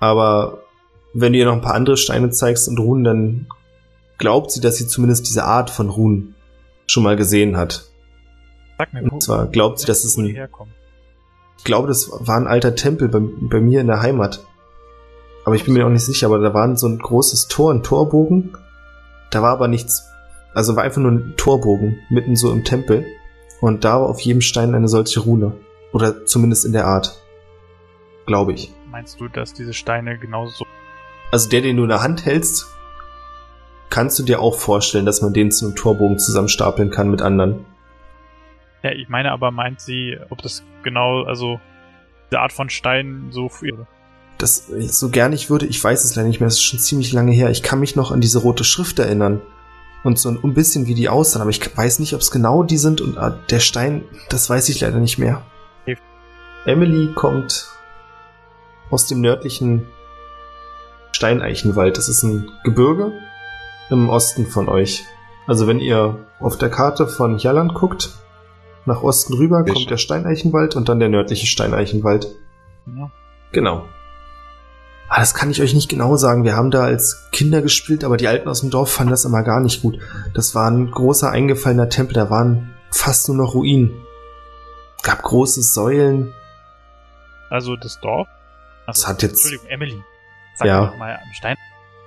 aber 0.00 0.62
wenn 1.14 1.32
du 1.32 1.38
ihr 1.38 1.46
noch 1.46 1.54
ein 1.54 1.62
paar 1.62 1.74
andere 1.74 1.96
Steine 1.96 2.30
zeigst 2.30 2.68
und 2.68 2.78
Runen, 2.78 3.04
dann 3.04 3.46
glaubt 4.18 4.50
sie, 4.50 4.60
dass 4.60 4.76
sie 4.76 4.86
zumindest 4.86 5.26
diese 5.26 5.44
Art 5.44 5.70
von 5.70 5.88
Runen 5.88 6.34
schon 6.86 7.02
mal 7.02 7.16
gesehen 7.16 7.56
hat. 7.56 7.90
Sag 8.78 8.92
mir, 8.92 9.02
Und 9.02 9.22
zwar 9.22 9.46
glaubt 9.46 9.78
sie, 9.78 9.86
dass 9.86 10.04
es 10.04 10.16
ein. 10.16 10.26
Ich 11.58 11.64
glaube, 11.64 11.88
das 11.88 12.10
war 12.10 12.36
ein 12.36 12.46
alter 12.46 12.74
Tempel 12.74 13.08
bei, 13.08 13.20
bei 13.20 13.60
mir 13.60 13.80
in 13.80 13.86
der 13.86 14.02
Heimat. 14.02 14.44
Aber 15.44 15.54
ich 15.54 15.64
bin 15.64 15.74
mir 15.74 15.86
auch 15.86 15.90
nicht 15.90 16.04
sicher, 16.04 16.26
aber 16.26 16.38
da 16.38 16.52
war 16.52 16.76
so 16.76 16.86
ein 16.86 16.98
großes 16.98 17.48
Tor, 17.48 17.72
ein 17.72 17.82
Torbogen. 17.82 18.56
Da 19.30 19.42
war 19.42 19.52
aber 19.52 19.68
nichts. 19.68 20.04
Also 20.54 20.76
war 20.76 20.84
einfach 20.84 21.00
nur 21.00 21.12
ein 21.12 21.34
Torbogen 21.36 21.98
mitten 22.10 22.36
so 22.36 22.52
im 22.52 22.64
Tempel. 22.64 23.06
Und 23.60 23.84
da 23.84 24.00
war 24.00 24.08
auf 24.08 24.20
jedem 24.20 24.40
Stein 24.40 24.74
eine 24.74 24.88
solche 24.88 25.20
Rune. 25.20 25.52
Oder 25.92 26.26
zumindest 26.26 26.64
in 26.64 26.72
der 26.72 26.86
Art. 26.86 27.22
Glaube 28.26 28.52
ich. 28.52 28.72
Meinst 28.90 29.20
du, 29.20 29.28
dass 29.28 29.52
diese 29.52 29.72
Steine 29.72 30.18
genauso. 30.18 30.66
Also 31.32 31.48
der, 31.48 31.62
den 31.62 31.76
du 31.76 31.84
in 31.84 31.88
der 31.88 32.02
Hand 32.02 32.24
hältst, 32.24 32.66
kannst 33.90 34.18
du 34.18 34.22
dir 34.22 34.40
auch 34.40 34.56
vorstellen, 34.56 35.06
dass 35.06 35.22
man 35.22 35.32
den 35.32 35.50
zu 35.50 35.66
einem 35.66 35.76
Torbogen 35.76 36.18
zusammenstapeln 36.18 36.90
kann 36.90 37.10
mit 37.10 37.22
anderen. 37.22 37.64
Ja, 38.82 38.92
ich 38.92 39.08
meine 39.08 39.32
aber, 39.32 39.50
meint 39.50 39.80
sie, 39.80 40.16
ob 40.30 40.42
das 40.42 40.62
genau, 40.82 41.24
also 41.24 41.60
diese 42.30 42.40
Art 42.40 42.52
von 42.52 42.68
Stein 42.68 43.28
so 43.30 43.48
für. 43.48 43.86
Das 44.38 44.66
so 44.66 45.08
gern 45.08 45.32
ich 45.32 45.48
würde, 45.48 45.66
ich 45.66 45.82
weiß 45.82 46.04
es 46.04 46.14
leider 46.14 46.28
nicht 46.28 46.40
mehr, 46.40 46.46
das 46.46 46.56
ist 46.56 46.62
schon 46.62 46.78
ziemlich 46.78 47.12
lange 47.12 47.32
her. 47.32 47.50
Ich 47.50 47.62
kann 47.62 47.80
mich 47.80 47.96
noch 47.96 48.10
an 48.12 48.20
diese 48.20 48.38
rote 48.38 48.64
Schrift 48.64 48.98
erinnern. 48.98 49.40
Und 50.04 50.18
so 50.18 50.28
ein 50.30 50.54
bisschen 50.54 50.86
wie 50.86 50.94
die 50.94 51.08
aussahen, 51.08 51.42
aber 51.42 51.50
ich 51.50 51.76
weiß 51.76 51.98
nicht, 51.98 52.14
ob 52.14 52.20
es 52.20 52.30
genau 52.30 52.62
die 52.62 52.76
sind 52.76 53.00
und 53.00 53.18
ah, 53.18 53.38
der 53.50 53.58
Stein, 53.58 54.04
das 54.28 54.48
weiß 54.48 54.68
ich 54.68 54.80
leider 54.80 54.98
nicht 54.98 55.18
mehr. 55.18 55.42
Okay. 55.82 55.98
Emily 56.64 57.12
kommt 57.14 57.68
aus 58.90 59.06
dem 59.06 59.20
nördlichen 59.20 59.86
Steineichenwald. 61.12 61.96
Das 61.96 62.08
ist 62.08 62.22
ein 62.22 62.50
Gebirge 62.62 63.12
im 63.90 64.08
Osten 64.08 64.46
von 64.46 64.68
euch. 64.68 65.04
Also 65.46 65.66
wenn 65.66 65.80
ihr 65.80 66.18
auf 66.40 66.58
der 66.58 66.70
Karte 66.70 67.06
von 67.06 67.38
Jalland 67.38 67.74
guckt, 67.74 68.10
nach 68.84 69.02
Osten 69.02 69.34
rüber 69.34 69.64
Sehr 69.64 69.74
kommt 69.74 69.90
der 69.90 69.96
Steineichenwald 69.96 70.76
und 70.76 70.88
dann 70.88 71.00
der 71.00 71.08
nördliche 71.08 71.46
Steineichenwald. 71.46 72.28
Ja. 72.86 73.10
Genau. 73.52 73.84
Ah, 75.08 75.20
das 75.20 75.34
kann 75.34 75.50
ich 75.50 75.62
euch 75.62 75.72
nicht 75.72 75.88
genau 75.88 76.16
sagen. 76.16 76.42
Wir 76.44 76.56
haben 76.56 76.70
da 76.72 76.82
als 76.82 77.28
Kinder 77.30 77.62
gespielt, 77.62 78.02
aber 78.02 78.16
die 78.16 78.26
Alten 78.26 78.48
aus 78.48 78.60
dem 78.60 78.70
Dorf 78.70 78.90
fanden 78.92 79.10
das 79.12 79.24
immer 79.24 79.42
gar 79.44 79.60
nicht 79.60 79.82
gut. 79.82 79.98
Das 80.34 80.54
war 80.54 80.68
ein 80.70 80.90
großer 80.90 81.30
eingefallener 81.30 81.88
Tempel, 81.88 82.14
da 82.14 82.28
waren 82.28 82.74
fast 82.90 83.28
nur 83.28 83.36
noch 83.36 83.54
Ruinen. 83.54 84.02
Gab 85.02 85.22
große 85.22 85.62
Säulen. 85.62 86.32
Also 87.50 87.76
das 87.76 88.00
Dorf. 88.00 88.26
Also, 88.86 89.02
Das 89.02 89.08
hat 89.08 89.22
jetzt- 89.22 89.32
Entschuldigung, 89.44 89.66
Emily. 89.68 90.02
Sag 90.56 90.66
Ja. 90.68 90.80
mir 90.80 90.86
doch 90.88 90.96
mal 90.96 91.14
am 91.14 91.32
Stein. 91.34 91.56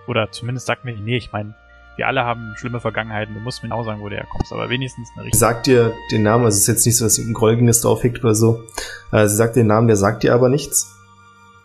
Oder 0.07 0.31
zumindest 0.31 0.65
sag 0.67 0.83
mir, 0.83 0.93
nee, 0.97 1.17
ich 1.17 1.31
meine, 1.31 1.53
wir 1.95 2.07
alle 2.07 2.25
haben 2.25 2.53
schlimme 2.57 2.79
Vergangenheiten. 2.81 3.33
Du 3.35 3.39
musst 3.41 3.61
mir 3.63 3.69
genau 3.69 3.83
sagen, 3.83 4.01
wo 4.01 4.09
du 4.09 4.15
herkommst, 4.15 4.51
aber 4.51 4.69
wenigstens 4.69 5.07
eine 5.15 5.25
richtige. 5.25 5.37
Sagt 5.37 5.67
dir 5.67 5.93
den 6.11 6.23
Namen, 6.23 6.45
also 6.45 6.55
es 6.55 6.61
ist 6.63 6.67
jetzt 6.67 6.85
nicht 6.85 6.97
so, 6.97 7.05
dass 7.05 7.17
ihr 7.17 7.25
ein 7.25 7.33
Gräuliges 7.33 7.81
drauf 7.81 8.03
hegt 8.03 8.23
oder 8.23 8.35
so. 8.35 8.63
Äh, 9.11 9.27
sie 9.27 9.35
sagt 9.35 9.55
den 9.55 9.67
Namen, 9.67 9.87
der 9.87 9.97
sagt 9.97 10.23
dir 10.23 10.33
aber 10.33 10.49
nichts. 10.49 10.95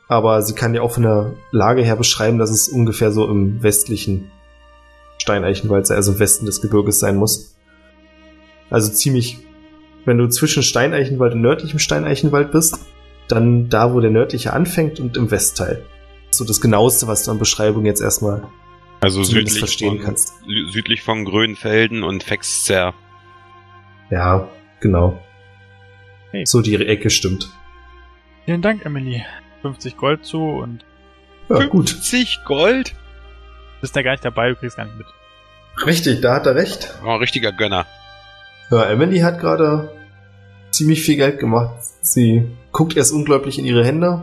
Aber 0.09 0.43
sie 0.43 0.55
kann 0.55 0.73
dir 0.73 0.83
auch 0.83 0.93
von 0.93 1.03
der 1.03 1.35
Lage 1.51 1.83
her 1.83 1.97
beschreiben, 1.97 2.39
dass 2.39 2.51
es 2.51 2.69
ungefähr 2.69 3.11
so 3.11 3.29
im 3.29 3.63
westlichen 3.63 4.31
Steineichenwald 5.19 5.87
sei, 5.87 5.95
also 5.95 6.13
im 6.13 6.19
Westen 6.19 6.47
des 6.47 6.61
Gebirges 6.61 7.01
sein 7.01 7.17
muss. 7.17 7.57
Also 8.71 8.93
ziemlich, 8.93 9.39
wenn 10.05 10.19
du 10.19 10.29
zwischen 10.29 10.63
Steineichenwald 10.63 11.35
und 11.35 11.41
nördlichem 11.41 11.79
Steineichenwald 11.79 12.53
bist, 12.53 12.79
dann 13.29 13.71
da, 13.71 13.95
wo 13.95 14.01
der 14.01 14.11
nördliche 14.11 14.53
anfängt 14.53 15.01
und 15.01 15.17
im 15.17 15.31
Westteil. 15.31 15.85
So 16.31 16.45
das 16.45 16.61
genaueste, 16.61 17.07
was 17.07 17.25
du 17.25 17.31
an 17.31 17.39
Beschreibung 17.39 17.87
jetzt 17.87 18.03
erstmal 18.03 18.47
Also 19.01 19.23
südlich 19.23 19.59
verstehen 19.59 19.97
von, 19.97 20.05
kannst. 20.05 20.35
südlich 20.71 21.03
von 21.03 21.25
Grönfelden 21.25 22.03
und 22.03 22.25
Fexzer. 22.25 22.93
Ja, 24.11 24.49
genau. 24.81 25.19
Hey. 26.33 26.45
So 26.45 26.61
die 26.61 26.75
Ecke 26.75 27.09
stimmt. 27.09 27.49
Vielen 28.45 28.61
Dank, 28.61 28.85
Emily. 28.85 29.23
50 29.65 29.97
Gold 29.97 30.27
zu 30.27 30.43
und 30.43 30.85
Ja, 31.49 31.65
gut. 31.65 31.89
50 31.89 32.45
Gold? 32.45 32.91
du 32.91 33.81
bist 33.81 33.97
ja 33.97 34.03
gar 34.03 34.11
nicht 34.13 34.25
dabei, 34.25 34.51
du 34.51 34.57
kriegst 34.57 34.77
gar 34.77 34.85
nicht 34.85 34.99
mit. 34.99 35.07
Richtig, 35.87 36.21
da 36.21 36.35
hat 36.35 36.47
er 36.47 36.55
recht. 36.55 36.95
Oh, 37.05 37.17
richtiger 37.17 37.51
Gönner. 37.51 37.87
Ja, 38.71 38.85
Emily 38.85 39.21
hat 39.21 39.41
gerade 39.41 39.91
ziemlich 40.71 41.03
viel 41.03 41.17
Geld 41.17 41.39
gemacht. 41.39 41.77
Sie 42.03 42.47
guckt 42.73 42.97
erst 42.97 43.13
unglaublich 43.13 43.59
in 43.59 43.65
ihre 43.65 43.85
Hände. 43.85 44.23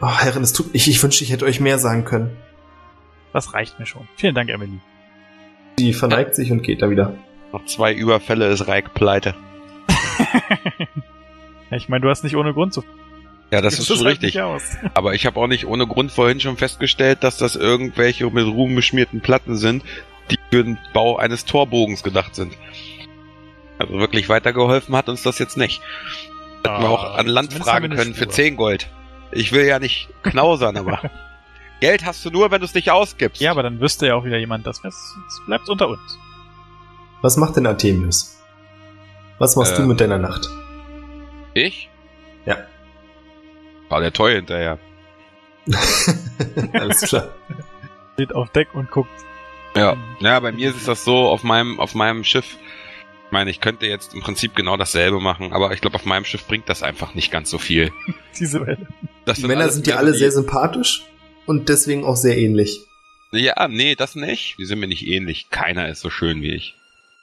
Oh, 0.00 0.18
Herren, 0.18 0.42
es 0.42 0.54
tut 0.54 0.70
ich, 0.72 0.88
ich 0.88 1.02
wünschte, 1.02 1.24
ich 1.24 1.32
hätte 1.32 1.44
euch 1.44 1.60
mehr 1.60 1.78
sagen 1.78 2.04
können. 2.06 2.36
Das 3.34 3.52
reicht 3.52 3.78
mir 3.78 3.86
schon. 3.86 4.08
Vielen 4.16 4.34
Dank, 4.34 4.48
Emily. 4.48 4.80
Sie 5.78 5.92
verneigt 5.92 6.34
sich 6.34 6.50
und 6.50 6.62
geht 6.62 6.80
dann 6.82 6.90
wieder. 6.90 7.14
Noch 7.52 7.64
zwei 7.66 7.92
Überfälle 7.92 8.48
ist 8.48 8.66
Reik 8.66 8.94
pleite. 8.94 9.34
ich 11.70 11.88
meine, 11.88 12.02
du 12.02 12.08
hast 12.08 12.24
nicht 12.24 12.36
ohne 12.36 12.54
Grund 12.54 12.72
zu. 12.74 12.82
Ja, 13.50 13.60
das 13.60 13.78
ist 13.78 13.88
schon 13.88 14.06
richtig. 14.06 14.38
Aber 14.94 15.14
ich 15.14 15.26
habe 15.26 15.40
auch 15.40 15.46
nicht 15.48 15.66
ohne 15.66 15.86
Grund 15.86 16.12
vorhin 16.12 16.40
schon 16.40 16.56
festgestellt, 16.56 17.24
dass 17.24 17.36
das 17.36 17.56
irgendwelche 17.56 18.28
mit 18.30 18.46
Ruhm 18.46 18.74
beschmierten 18.76 19.20
Platten 19.20 19.56
sind, 19.56 19.82
die 20.30 20.38
für 20.50 20.62
den 20.64 20.78
Bau 20.92 21.16
eines 21.16 21.44
Torbogens 21.44 22.02
gedacht 22.02 22.34
sind. 22.34 22.52
Also 23.78 23.94
wirklich 23.94 24.28
weitergeholfen 24.28 24.94
hat 24.94 25.08
uns 25.08 25.22
das 25.22 25.38
jetzt 25.38 25.56
nicht. 25.56 25.80
Hätten 26.64 26.82
wir 26.82 26.90
auch 26.90 27.16
an 27.16 27.26
Land 27.26 27.48
Ah, 27.48 27.50
zumindest 27.50 27.72
haben 27.72 27.82
fragen 27.84 27.96
können 27.96 28.14
für 28.14 28.24
Spur. 28.24 28.32
10 28.34 28.56
Gold. 28.56 28.88
Ich 29.32 29.52
will 29.52 29.64
ja 29.64 29.78
nicht 29.78 30.08
knausern, 30.22 30.76
aber 30.76 31.00
Geld 31.80 32.04
hast 32.04 32.24
du 32.24 32.30
nur, 32.30 32.50
wenn 32.50 32.60
du 32.60 32.66
es 32.66 32.74
nicht 32.74 32.90
ausgibst. 32.90 33.40
Ja, 33.40 33.50
aber 33.52 33.62
dann 33.62 33.80
wüsste 33.80 34.06
ja 34.08 34.14
auch 34.14 34.24
wieder 34.24 34.38
jemand, 34.38 34.66
dass 34.66 34.84
es, 34.84 34.94
es 35.28 35.40
bleibt 35.46 35.68
unter 35.68 35.88
uns. 35.88 36.18
Was 37.22 37.36
macht 37.36 37.56
denn 37.56 37.66
Artemius? 37.66 38.36
Was 39.38 39.56
machst 39.56 39.76
du 39.78 39.82
Ähm. 39.82 39.88
mit 39.88 40.00
deiner 40.00 40.18
Nacht? 40.18 40.46
ich? 41.54 41.88
Ja. 43.90 43.96
War 43.96 44.00
der 44.00 44.12
Toy 44.12 44.34
hinterher. 44.34 44.78
Alles 46.72 47.00
klar. 47.02 47.34
Steht 48.14 48.34
auf 48.34 48.50
Deck 48.50 48.68
und 48.74 48.90
guckt. 48.90 49.10
Ja. 49.76 49.96
Ja, 50.20 50.40
bei 50.40 50.52
mir 50.52 50.70
ist 50.70 50.88
das 50.88 51.04
so, 51.04 51.16
auf 51.28 51.42
meinem, 51.42 51.78
auf 51.78 51.94
meinem 51.94 52.24
Schiff, 52.24 52.56
ich 53.26 53.32
meine, 53.32 53.50
ich 53.50 53.60
könnte 53.60 53.86
jetzt 53.86 54.14
im 54.14 54.20
Prinzip 54.20 54.56
genau 54.56 54.76
dasselbe 54.76 55.20
machen, 55.20 55.52
aber 55.52 55.72
ich 55.72 55.80
glaube, 55.80 55.96
auf 55.96 56.04
meinem 56.04 56.24
Schiff 56.24 56.46
bringt 56.46 56.68
das 56.68 56.82
einfach 56.82 57.14
nicht 57.14 57.30
ganz 57.30 57.50
so 57.50 57.58
viel. 57.58 57.92
Diese 58.38 58.60
Welle. 58.66 58.86
Das 59.24 59.38
Die 59.38 59.46
Männer 59.46 59.68
sind 59.68 59.86
ja 59.86 59.96
alle 59.96 60.14
sehr 60.14 60.32
sympathisch 60.32 61.04
und 61.46 61.68
deswegen 61.68 62.04
auch 62.04 62.16
sehr 62.16 62.36
ähnlich. 62.36 62.80
Ja, 63.32 63.68
nee, 63.68 63.94
das 63.94 64.16
nicht. 64.16 64.56
Die 64.58 64.64
sind 64.64 64.80
mir 64.80 64.88
nicht 64.88 65.06
ähnlich. 65.06 65.50
Keiner 65.50 65.88
ist 65.88 66.00
so 66.00 66.10
schön 66.10 66.42
wie 66.42 66.52
ich. 66.52 66.74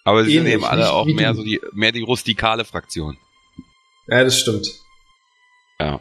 Aber 0.05 0.23
sie 0.23 0.35
Ähnlich, 0.35 0.53
sind 0.53 0.61
eben 0.61 0.63
alle 0.63 0.91
auch 0.91 1.05
mehr 1.05 1.31
du. 1.31 1.39
so 1.39 1.43
die, 1.43 1.59
mehr 1.73 1.91
die 1.91 2.01
rustikale 2.01 2.63
Fraktion. 2.63 3.17
Ja, 4.07 4.23
das 4.23 4.39
stimmt. 4.39 4.67
Ja. 5.81 5.99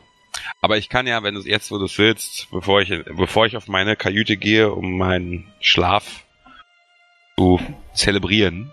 Aber 0.60 0.76
ich 0.76 0.88
kann 0.88 1.06
ja, 1.06 1.22
wenn 1.22 1.34
du 1.34 1.40
jetzt, 1.40 1.70
wo 1.70 1.78
du 1.78 1.84
es 1.84 1.98
willst, 1.98 2.48
bevor 2.50 2.80
ich, 2.80 2.92
bevor 3.16 3.46
ich 3.46 3.56
auf 3.56 3.68
meine 3.68 3.96
Kajüte 3.96 4.36
gehe, 4.36 4.70
um 4.72 4.98
meinen 4.98 5.52
Schlaf 5.60 6.24
zu 7.36 7.60
zelebrieren, 7.92 8.72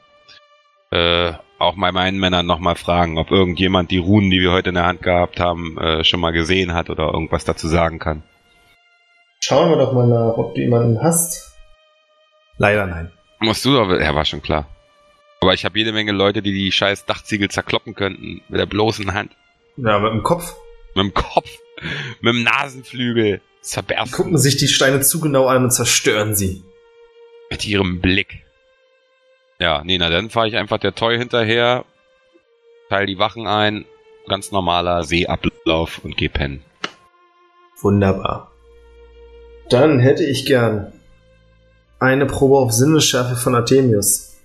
äh, 0.92 1.34
auch 1.60 1.76
bei 1.78 1.92
meinen 1.92 2.20
Männern 2.20 2.46
nochmal 2.46 2.76
fragen, 2.76 3.18
ob 3.18 3.32
irgendjemand 3.32 3.92
die 3.92 3.98
Runen, 3.98 4.30
die 4.30 4.42
wir 4.42 4.52
heute 4.52 4.70
in 4.70 4.76
der 4.76 4.86
Hand 4.86 5.02
gehabt 5.02 5.40
haben, 5.40 5.78
äh, 5.78 6.04
schon 6.04 6.20
mal 6.20 6.32
gesehen 6.32 6.74
hat 6.74 6.90
oder 6.90 7.12
irgendwas 7.14 7.46
dazu 7.46 7.68
sagen 7.68 8.00
kann. 8.00 8.24
Schauen 9.42 9.70
wir 9.70 9.78
doch 9.78 9.94
mal 9.94 10.08
nach, 10.08 10.38
ob 10.38 10.56
du 10.56 10.62
jemanden 10.62 11.02
hast. 11.02 11.58
Leider 12.58 12.86
nein. 12.86 13.12
Musst 13.40 13.66
du 13.66 13.80
aber, 13.80 14.02
ja, 14.02 14.14
war 14.16 14.26
schon 14.26 14.42
klar. 14.42 14.68
Aber 15.42 15.54
ich 15.54 15.66
habe 15.66 15.78
jede 15.78 15.92
Menge 15.92 16.14
Leute, 16.14 16.42
die 16.42 16.54
die 16.54 16.72
scheiß 16.72 17.06
Dachziegel 17.06 17.50
zerkloppen 17.50 17.96
könnten 17.96 18.42
mit 18.48 18.60
der 18.60 18.66
bloßen 18.66 19.14
Hand. 19.14 19.36
Ja, 19.76 20.00
mit 20.00 20.14
dem 20.14 20.24
Kopf. 20.24 20.54
Mit 20.96 21.04
dem 21.04 21.14
Kopf, 21.14 21.50
mit 22.22 22.34
dem 22.34 22.44
Nasenflügel 22.44 23.42
zerbersten. 23.62 24.12
Gucken 24.12 24.38
sich 24.38 24.58
die 24.58 24.68
Steine 24.68 25.02
zu 25.02 25.20
genau 25.20 25.48
an 25.48 25.64
und 25.64 25.72
zerstören 25.72 26.36
sie. 26.36 26.64
Mit 27.50 27.66
ihrem 27.66 28.02
Blick. 28.02 28.44
Ja, 29.60 29.84
nee, 29.84 29.98
na 29.98 30.10
dann 30.10 30.30
fahre 30.30 30.48
ich 30.48 30.58
einfach 30.58 30.78
der 30.78 30.96
Toy 30.96 31.18
hinterher, 31.18 31.86
teile 32.90 33.06
die 33.06 33.20
Wachen 33.20 33.48
ein, 33.48 33.86
ganz 34.28 34.52
normaler 34.52 35.04
Seeablauf 35.04 36.00
und 36.04 36.18
geh 36.18 36.30
pennen. 36.30 36.64
Wunderbar. 37.82 38.52
Dann 39.70 40.00
hätte 40.00 40.24
ich 40.24 40.46
gern 40.46 40.94
eine 42.00 42.26
Probe 42.26 42.58
auf 42.58 42.72
Sinnesschärfe 42.72 43.36
von 43.36 43.56
Artemius. 43.56 44.36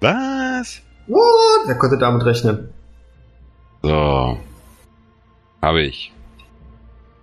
Was? 0.00 0.80
What? 1.06 1.66
Wer 1.66 1.76
konnte 1.76 1.98
damit 1.98 2.24
rechnen? 2.24 2.72
So. 3.82 4.38
Habe 5.62 5.82
ich. 5.82 6.12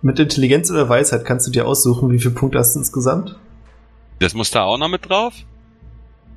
Mit 0.02 0.18
Intelligenz 0.18 0.70
oder 0.70 0.88
Weisheit 0.88 1.24
kannst 1.26 1.46
du 1.46 1.50
dir 1.50 1.66
aussuchen, 1.66 2.10
wie 2.10 2.18
viele 2.18 2.34
Punkte 2.34 2.58
hast 2.58 2.74
du 2.74 2.78
insgesamt? 2.80 3.38
Das 4.18 4.34
muss 4.34 4.50
da 4.50 4.64
auch 4.64 4.78
noch 4.78 4.88
mit 4.88 5.08
drauf? 5.08 5.34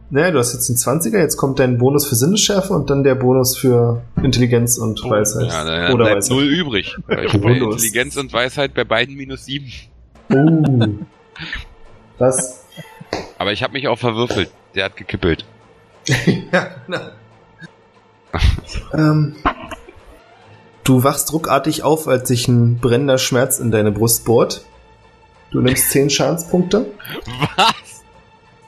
Naja, 0.09 0.31
du 0.31 0.37
hast 0.37 0.53
jetzt 0.53 0.67
den 0.67 0.75
20er, 0.75 1.17
jetzt 1.17 1.37
kommt 1.37 1.59
dein 1.59 1.77
Bonus 1.77 2.05
für 2.05 2.15
Sinnesschärfe 2.15 2.73
und 2.73 2.89
dann 2.89 3.03
der 3.03 3.15
Bonus 3.15 3.57
für 3.57 4.03
Intelligenz 4.21 4.77
und 4.77 5.03
Oh, 5.03 5.09
Weisheit. 5.09 5.47
Ja, 5.47 5.63
dann 5.63 5.93
oder 5.93 6.05
bleibt 6.05 6.17
Weisheit. 6.17 6.31
null 6.37 6.43
übrig. 6.43 6.95
Intelligenz 7.07 8.17
und 8.17 8.31
Weisheit 8.33 8.73
bei 8.73 8.83
beiden 8.83 9.15
minus 9.15 9.45
sieben. 9.45 9.71
Uh. 10.31 10.99
Was? 12.19 12.65
Aber 13.37 13.53
ich 13.53 13.63
habe 13.63 13.73
mich 13.73 13.87
auch 13.87 13.97
verwürfelt. 13.97 14.51
Der 14.75 14.85
hat 14.85 14.97
gekippelt. 14.97 15.45
ja, 16.51 16.67
na. 16.87 17.11
ähm, 18.93 19.35
du 20.83 21.03
wachst 21.03 21.33
ruckartig 21.33 21.83
auf, 21.83 22.07
als 22.07 22.27
sich 22.27 22.47
ein 22.47 22.77
brennender 22.77 23.17
Schmerz 23.17 23.59
in 23.59 23.71
deine 23.71 23.91
Brust 23.91 24.25
bohrt. 24.25 24.65
Du 25.51 25.61
nimmst 25.61 25.91
10 25.91 26.09
Schadenspunkte. 26.09 26.87
Was? 27.55 28.03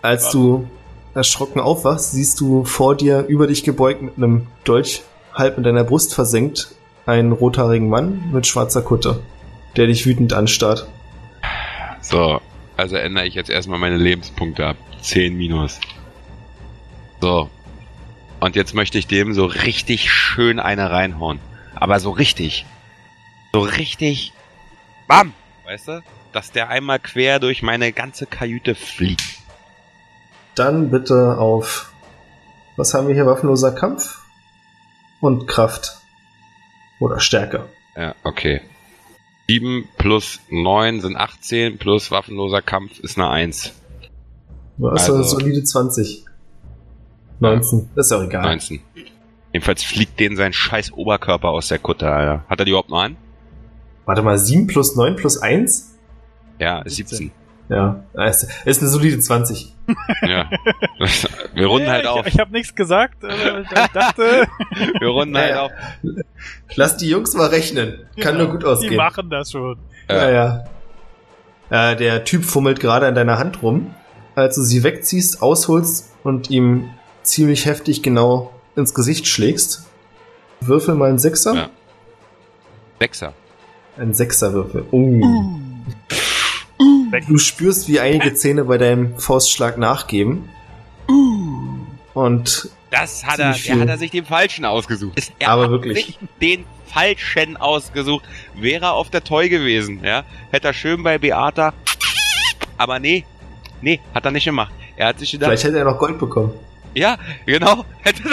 Als 0.01 0.31
du 0.31 0.67
erschrocken 1.13 1.59
aufwachst, 1.59 2.11
siehst 2.11 2.39
du 2.39 2.63
vor 2.63 2.95
dir 2.95 3.25
über 3.27 3.47
dich 3.47 3.63
gebeugt 3.63 4.01
mit 4.01 4.17
einem 4.17 4.47
Dolch 4.63 5.01
halb 5.33 5.57
in 5.57 5.63
deiner 5.63 5.83
Brust 5.83 6.13
versenkt, 6.13 6.75
einen 7.05 7.31
rothaarigen 7.31 7.89
Mann 7.89 8.29
mit 8.31 8.45
schwarzer 8.47 8.81
Kutte, 8.81 9.21
der 9.75 9.87
dich 9.87 10.05
wütend 10.05 10.33
anstarrt. 10.33 10.87
So, 12.01 12.39
also 12.77 12.95
ändere 12.95 13.25
ich 13.25 13.33
jetzt 13.33 13.49
erstmal 13.49 13.79
meine 13.79 13.97
Lebenspunkte 13.97 14.65
ab. 14.65 14.77
10 15.01 15.35
minus. 15.35 15.79
So. 17.21 17.49
Und 18.39 18.55
jetzt 18.55 18.73
möchte 18.75 18.97
ich 18.97 19.07
dem 19.07 19.33
so 19.33 19.45
richtig 19.45 20.11
schön 20.11 20.59
eine 20.59 20.91
reinhauen. 20.91 21.39
Aber 21.75 21.99
so 21.99 22.11
richtig. 22.11 22.65
So 23.53 23.61
richtig. 23.61 24.33
Bam! 25.07 25.33
Weißt 25.65 25.87
du? 25.87 26.03
Dass 26.31 26.51
der 26.51 26.69
einmal 26.69 26.99
quer 26.99 27.39
durch 27.39 27.61
meine 27.61 27.91
ganze 27.91 28.25
Kajüte 28.25 28.75
fliegt. 28.75 29.23
Dann 30.55 30.89
bitte 30.91 31.37
auf. 31.37 31.91
Was 32.77 32.93
haben 32.93 33.07
wir 33.07 33.15
hier? 33.15 33.25
Waffenloser 33.25 33.71
Kampf 33.71 34.21
und 35.21 35.47
Kraft. 35.47 35.97
Oder 36.99 37.19
Stärke. 37.19 37.65
Ja, 37.95 38.15
okay. 38.23 38.61
7 39.47 39.87
plus 39.97 40.39
9 40.49 41.01
sind 41.01 41.15
18, 41.15 41.77
plus 41.77 42.09
waffenloser 42.11 42.61
Kampf 42.61 42.99
ist 42.99 43.17
eine 43.17 43.29
1. 43.29 43.73
Du 44.77 44.89
hast 44.91 45.01
Also- 45.01 45.15
eine 45.15 45.23
solide 45.23 45.63
20. 45.63 46.25
19. 47.39 47.89
Das 47.95 48.07
ist 48.07 48.11
ja 48.11 48.17
auch 48.17 48.23
egal. 48.23 48.43
19. 48.43 48.81
Jedenfalls 49.55 49.85
fliegt 49.85 50.19
denen 50.19 50.35
sein 50.35 50.51
scheiß 50.51 50.91
Oberkörper 50.91 51.47
aus 51.47 51.69
der 51.69 51.79
Kutte, 51.79 52.11
Alter. 52.11 52.43
Hat 52.49 52.59
er 52.59 52.65
die 52.65 52.71
überhaupt 52.71 52.89
noch 52.89 53.01
an? 53.01 53.15
Warte 54.03 54.21
mal, 54.21 54.37
7 54.37 54.67
plus 54.67 54.97
9 54.97 55.15
plus 55.15 55.37
1? 55.37 55.95
Ja, 56.59 56.81
ist 56.81 56.97
17. 56.97 57.31
Ja, 57.69 58.03
ist, 58.27 58.49
ist 58.65 58.81
eine 58.81 58.89
solide 58.89 59.17
20. 59.17 59.73
ja. 60.23 60.49
Wir 61.53 61.67
runden 61.67 61.87
halt 61.89 62.03
ich, 62.03 62.09
auf. 62.09 62.27
Ich 62.27 62.37
habe 62.37 62.51
nichts 62.51 62.75
gesagt. 62.75 63.23
äh, 63.23 63.61
Ich 63.61 63.69
dachte, 63.93 64.45
Wir 64.99 65.07
runden 65.07 65.37
halt 65.37 65.51
Ja, 65.51 65.61
auf. 65.67 65.71
Lass 66.75 66.97
die 66.97 67.07
Jungs 67.07 67.33
mal 67.33 67.47
rechnen. 67.47 67.99
Kann 68.19 68.37
nur 68.37 68.49
gut 68.49 68.63
die 68.63 68.67
ausgehen. 68.67 68.95
machen 68.97 69.29
das 69.29 69.53
schon. 69.53 69.77
Ja, 70.09 70.29
ja. 70.31 70.63
Äh, 71.69 71.95
der 71.95 72.25
Typ 72.25 72.43
fummelt 72.43 72.81
gerade 72.81 73.07
an 73.07 73.15
deiner 73.15 73.37
Hand 73.39 73.61
rum, 73.61 73.95
als 74.35 74.55
du 74.55 74.63
sie 74.63 74.83
wegziehst, 74.83 75.41
ausholst 75.41 76.13
und 76.25 76.49
ihm 76.49 76.89
ziemlich 77.23 77.65
heftig 77.65 78.03
genau 78.03 78.51
ins 78.75 78.93
Gesicht 78.93 79.27
schlägst. 79.27 79.85
Würfel 80.61 80.95
mal 80.95 81.09
einen 81.09 81.19
Sechser. 81.19 81.53
Ja. 81.55 81.69
Sechser. 82.99 83.33
Ein 83.97 84.13
Sechserwürfel. 84.13 84.85
Oh. 84.91 85.21
Weg. 87.11 87.25
Du 87.27 87.37
spürst, 87.37 87.87
wie 87.87 87.99
einige 87.99 88.33
Zähne 88.33 88.65
bei 88.65 88.77
deinem 88.77 89.17
Faustschlag 89.19 89.77
nachgeben. 89.77 90.49
Und 92.13 92.69
Das 92.91 93.25
hat 93.25 93.39
er, 93.39 93.53
viel. 93.53 93.79
hat 93.79 93.87
er 93.89 93.97
sich 93.97 94.11
den 94.11 94.25
Falschen 94.25 94.65
ausgesucht. 94.65 95.17
Ist, 95.17 95.31
er 95.39 95.49
Aber 95.49 95.63
hat 95.63 95.71
wirklich. 95.71 96.05
sich 96.05 96.19
den 96.41 96.65
Falschen 96.85 97.57
ausgesucht. 97.57 98.23
Wäre 98.55 98.85
er 98.85 98.93
auf 98.93 99.09
der 99.09 99.23
Toy 99.23 99.49
gewesen, 99.49 100.01
ja, 100.03 100.23
hätte 100.51 100.67
er 100.67 100.73
schön 100.73 101.03
bei 101.03 101.17
Beata. 101.17 101.73
Aber 102.77 102.99
nee, 102.99 103.25
nee, 103.81 103.99
hat 104.13 104.25
er 104.25 104.31
nicht 104.31 104.45
gemacht. 104.45 104.71
Er 104.95 105.07
hat 105.07 105.19
sich 105.19 105.31
gedacht, 105.31 105.49
vielleicht 105.49 105.65
hätte 105.65 105.77
er 105.77 105.85
noch 105.85 105.97
Gold 105.99 106.17
bekommen. 106.19 106.53
Ja, 106.95 107.17
genau, 107.45 107.85
hätte 108.01 108.23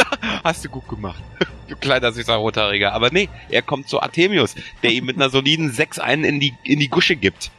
hast 0.45 0.65
du 0.65 0.69
gut 0.69 0.89
gemacht. 0.89 1.23
Du 1.69 1.77
kleiner 1.79 2.13
süßer 2.13 2.35
Rothaariger. 2.35 2.93
Aber 2.93 3.11
nee, 3.11 3.31
er 3.49 3.63
kommt 3.63 3.89
zu 3.89 4.03
Artemius, 4.03 4.55
der 4.83 4.91
ihm 4.91 5.07
mit 5.07 5.17
einer 5.17 5.31
soliden 5.31 5.71
6 5.73 6.01
einen 6.01 6.25
in 6.25 6.39
die, 6.39 6.53
in 6.65 6.79
die 6.81 6.89
Gusche 6.89 7.17
gibt. 7.17 7.51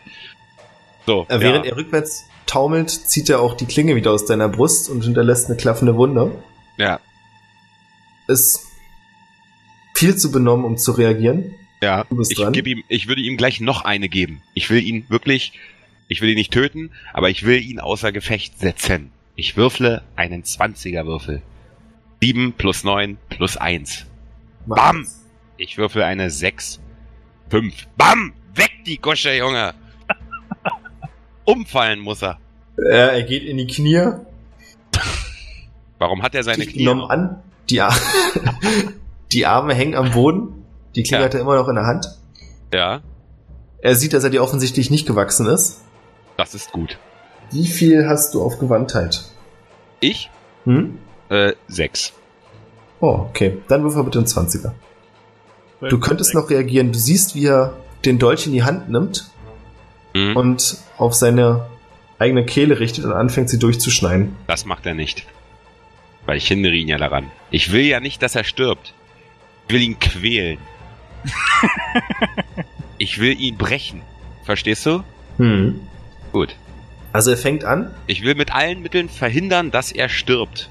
So, 1.08 1.26
Äh, 1.30 1.40
Während 1.40 1.66
ja. 1.66 1.72
er 1.72 1.78
rückwärts 1.78 2.26
taumelt, 2.46 2.92
zieht 2.92 3.30
er 3.30 3.40
auch 3.40 3.56
die 3.56 3.66
Klinge 3.66 3.96
wieder 3.96 4.12
aus 4.12 4.26
deiner 4.28 4.50
Brust 4.50 4.88
und 4.90 5.04
hinterlässt 5.04 5.48
eine 5.48 5.58
klaffende 5.58 5.96
Wunde. 5.96 6.32
ja, 6.78 7.00
Ist 8.28 8.68
viel 9.96 10.16
zu 10.16 10.32
benommen, 10.32 10.64
um 10.66 10.78
zu 10.78 10.92
reagieren. 10.92 11.56
Ja, 11.82 12.06
ich, 12.30 12.38
geb 12.52 12.68
ihm, 12.68 12.84
ich 12.90 13.08
würde 13.08 13.22
ihm 13.22 13.36
gleich 13.36 13.60
noch 13.62 13.84
eine 13.84 14.10
geben. 14.10 14.44
Ich 14.54 14.70
will 14.70 14.84
ihn 14.86 15.06
wirklich, 15.10 15.54
ich 16.08 16.22
will 16.22 16.30
ihn 16.30 16.36
nicht 16.38 16.54
töten, 16.54 16.92
aber 17.14 17.32
ich 17.32 17.46
will 17.46 17.60
ihn 17.62 17.80
außer 17.80 18.12
Gefecht 18.12 18.60
setzen. 18.60 19.12
Ich 19.36 19.58
würfle 19.58 20.04
einen 20.16 20.44
20er 20.44 21.06
Würfel. 21.06 21.42
7 22.22 22.54
plus 22.54 22.84
9 22.84 23.18
plus 23.30 23.58
1. 23.58 24.06
Mach 24.66 24.78
Bam! 24.78 25.08
Ich 25.58 25.78
würfel 25.78 26.04
eine 26.04 26.30
6. 26.30 26.80
5. 27.50 27.88
Bam! 27.98 28.34
Weg 28.56 28.72
die 28.86 28.98
Gusche, 29.00 29.34
Junge! 29.36 29.74
Umfallen 31.46 32.00
muss 32.00 32.22
er. 32.24 32.40
Er, 32.78 33.14
er 33.14 33.24
geht 33.24 33.44
in 33.44 33.58
die 33.58 33.68
Knie, 33.68 34.12
Warum 36.00 36.22
hat 36.24 36.36
er 36.36 36.44
seine 36.44 36.58
dich 36.64 36.70
Knie? 36.74 36.80
genommen 36.86 37.04
an, 37.10 37.44
die, 37.70 37.82
Ar 37.82 37.96
die 39.32 39.46
Arme 39.46 39.74
hängen 39.74 39.96
am 39.96 40.12
Boden, 40.12 40.66
die 40.96 41.04
Klinge 41.04 41.22
Ja. 41.22 41.26
hat 41.26 41.34
er 41.34 41.42
immer 41.42 41.56
noch 41.56 41.68
in 41.70 41.76
der 41.76 41.86
Hand. 41.86 42.08
Ja, 42.74 43.02
Er 43.80 43.96
sieht, 43.96 44.14
dass 44.14 44.24
er 44.24 44.30
dir 44.32 44.42
offensichtlich 44.44 44.90
nicht 44.90 45.06
gewachsen 45.06 45.46
ist. 45.48 45.82
das 46.38 46.56
ist 46.56 46.72
gut. 46.72 46.98
Wie 47.54 47.68
viel 47.68 48.08
hast 48.08 48.34
du 48.34 48.42
auf 48.44 48.58
Gewandtheit? 48.60 49.24
Ich? 50.00 50.30
Hm? 50.66 50.98
Äh, 51.30 51.54
6. 51.68 52.14
Oh, 53.00 53.28
okay. 53.30 53.58
Dann 53.68 53.84
würfel 53.84 54.04
bitte 54.04 54.20
einen 54.20 54.28
20er. 54.28 54.72
Du 55.90 56.00
könntest 56.00 56.34
noch 56.34 56.50
reagieren. 56.50 56.92
Du 56.92 56.98
siehst, 57.00 57.36
wie 57.36 57.46
er 57.46 57.74
den 58.06 58.18
Dolch 58.18 58.46
in 58.48 58.54
die 58.54 58.64
Hand 58.64 58.90
nimmt 58.90 59.30
Hm? 60.16 60.36
und 60.38 60.78
auf 60.98 61.14
seine 61.14 61.66
eigene 62.20 62.46
Kehle 62.46 62.80
richtet 62.80 63.04
und 63.06 63.12
anfängt, 63.14 63.50
sie 63.50 63.60
durchzuschneiden. 63.60 64.36
Das 64.48 64.66
macht 64.66 64.86
er 64.86 64.94
nicht. 64.94 65.26
Weil 66.26 66.38
ich 66.38 66.48
hindere 66.48 66.74
ihn 66.74 66.88
ja 66.88 66.98
daran. 66.98 67.32
Ich 67.52 67.72
will 67.72 67.82
ja 67.82 68.00
nicht, 68.00 68.22
dass 68.22 68.36
er 68.36 68.44
stirbt. 68.44 68.94
Ich 69.68 69.74
will 69.74 69.82
ihn 69.82 70.00
quälen. 70.00 70.60
ich 72.98 73.20
will 73.20 73.40
ihn 73.40 73.58
brechen. 73.58 74.02
Verstehst 74.44 74.86
du? 74.86 75.04
Hm. 75.38 75.82
Gut. 76.32 76.56
Also 77.14 77.32
er 77.32 77.38
fängt 77.38 77.64
an, 77.64 77.94
Ich 78.08 78.24
will 78.24 78.36
mit 78.36 78.54
allen 78.54 78.82
Mitteln 78.82 79.08
verhindern, 79.08 79.72
dass 79.72 79.92
er 79.92 80.10
stirbt. 80.10 80.70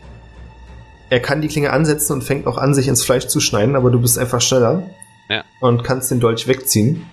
er 1.09 1.21
kann 1.21 1.41
die 1.41 1.49
Klinge 1.49 1.71
ansetzen 1.73 2.13
und 2.15 2.23
fängt 2.25 2.47
auch 2.47 2.59
an, 2.59 2.75
sich 2.75 2.89
ins 2.89 3.05
Fleisch 3.05 3.27
zu 3.29 3.41
schneiden, 3.41 3.77
aber 3.77 3.91
du 3.91 4.01
bist 4.01 4.19
einfach 4.19 4.41
schneller. 4.41 4.91
Ja. 5.29 5.45
Und 5.61 5.85
kannst 5.85 6.11
den 6.11 6.21
Dolch 6.21 6.47
wegziehen. 6.49 7.07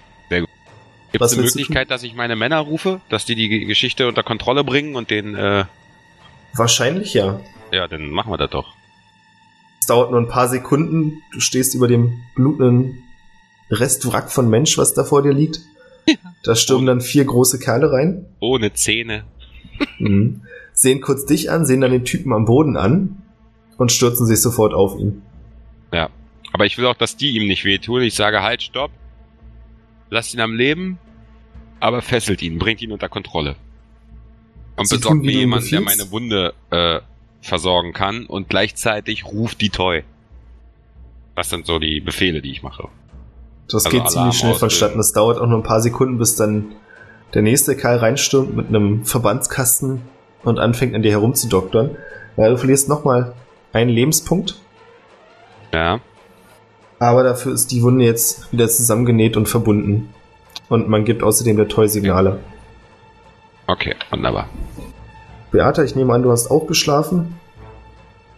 Gibt 1.12 1.22
Was 1.24 1.32
es 1.32 1.40
eine 1.40 1.48
Möglichkeit, 1.48 1.90
dass 1.90 2.04
ich 2.04 2.14
meine 2.14 2.36
Männer 2.36 2.60
rufe, 2.60 3.02
dass 3.10 3.26
die 3.26 3.34
die 3.34 3.66
Geschichte 3.66 4.08
unter 4.08 4.22
Kontrolle 4.22 4.64
bringen 4.64 4.96
und 4.96 5.10
den, 5.10 5.36
äh, 5.36 5.66
Wahrscheinlich 6.54 7.16
ja. 7.16 7.40
ja, 7.72 7.88
dann 7.88 8.10
machen 8.12 8.32
wir 8.32 8.38
das 8.38 8.52
doch. 8.52 8.76
Es 9.80 9.88
dauert 9.88 10.12
nur 10.12 10.20
ein 10.20 10.28
paar 10.28 10.48
Sekunden. 10.48 11.24
Du 11.32 11.40
stehst 11.40 11.74
über 11.74 11.88
dem 11.88 12.22
blutenden 12.36 13.02
Restwrack 13.72 14.32
von 14.32 14.50
Mensch, 14.52 14.78
was 14.78 14.94
da 14.94 15.04
vor 15.04 15.24
dir 15.24 15.34
liegt. 15.34 15.62
Da 16.44 16.56
stürmen 16.56 16.86
dann 16.86 17.02
vier 17.02 17.26
große 17.26 17.60
Kerle 17.60 17.92
rein. 17.92 18.26
Ohne 18.40 18.74
Zähne. 18.74 19.26
Mhm. 20.00 20.42
Sehen 20.74 21.02
kurz 21.02 21.26
dich 21.26 21.52
an, 21.52 21.66
sehen 21.66 21.82
dann 21.82 21.92
den 21.92 22.06
Typen 22.06 22.34
am 22.34 22.46
Boden 22.46 22.78
an 22.78 23.22
und 23.78 23.92
stürzen 23.92 24.26
sich 24.26 24.42
sofort 24.42 24.74
auf 24.74 24.98
ihn. 24.98 25.22
Ja. 25.94 26.10
Aber 26.52 26.66
ich 26.66 26.78
will 26.78 26.86
auch, 26.86 26.96
dass 26.96 27.18
die 27.18 27.32
ihm 27.32 27.48
nicht 27.48 27.66
wehtun. 27.66 28.02
Ich 28.02 28.16
sage 28.16 28.42
halt, 28.42 28.64
stopp. 28.64 28.92
Lasst 30.10 30.34
ihn 30.34 30.40
am 30.40 30.56
Leben, 30.56 30.98
aber 31.80 32.02
fesselt 32.02 32.42
ihn, 32.42 32.58
bringt 32.58 32.82
ihn 32.82 32.92
unter 32.92 33.10
Kontrolle. 33.10 33.56
Und 34.76 34.88
Sie 34.88 34.96
besorgt 34.96 35.22
mir 35.24 35.32
jemanden, 35.32 35.70
der 35.70 35.82
meine 35.82 36.10
Wunde 36.12 36.54
äh, 36.72 37.00
versorgen 37.42 37.94
kann 37.94 38.26
und 38.26 38.50
gleichzeitig 38.50 39.26
ruft 39.26 39.62
die 39.62 39.70
Toy. 39.70 40.04
Das 41.36 41.50
sind 41.50 41.66
so 41.66 41.80
die 41.80 42.00
Befehle, 42.00 42.42
die 42.42 42.52
ich 42.52 42.64
mache. 42.64 42.90
Das 43.72 43.86
Also 43.86 43.90
geht 43.90 44.00
Alarm 44.02 44.10
ziemlich 44.14 44.38
schnell 44.38 44.52
auslösen. 44.52 44.60
vonstatten. 44.60 45.00
Es 45.00 45.14
dauert 45.14 45.40
auch 45.40 45.46
nur 45.48 45.60
ein 45.60 45.64
paar 45.64 45.82
Sekunden, 45.82 46.18
bis 46.18 46.36
dann 46.36 46.74
der 47.34 47.42
nächste 47.44 47.76
Kerl 47.76 47.98
reinstürmt 47.98 48.56
mit 48.56 48.68
einem 48.70 49.06
Verbandskasten 49.06 50.02
und 50.44 50.60
anfängt 50.60 50.96
an 50.96 51.02
dir 51.04 51.12
herumzudoktern. 51.12 51.96
Ja, 52.38 52.50
du 52.50 52.58
verlierst 52.58 52.90
nochmal 52.90 53.34
einen 53.74 53.90
Lebenspunkt, 53.92 54.56
Ja. 55.74 56.00
aber 56.98 57.24
dafür 57.24 57.54
ist 57.54 57.72
die 57.72 57.84
Wunde 57.84 58.06
jetzt 58.06 58.52
wieder 58.52 58.68
zusammengenäht 58.68 59.38
und 59.38 59.48
verbunden. 59.48 60.14
Und 60.70 60.88
man 60.90 61.06
gibt 61.06 61.22
außerdem 61.24 61.58
der 61.58 61.68
Toy 61.68 61.88
Signale. 61.88 62.40
Okay, 63.68 63.96
wunderbar. 64.10 64.48
Beata, 65.52 65.84
ich 65.84 65.96
nehme 65.96 66.14
an, 66.14 66.24
du 66.24 66.32
hast 66.32 66.50
auch 66.50 66.66
geschlafen. 66.68 67.36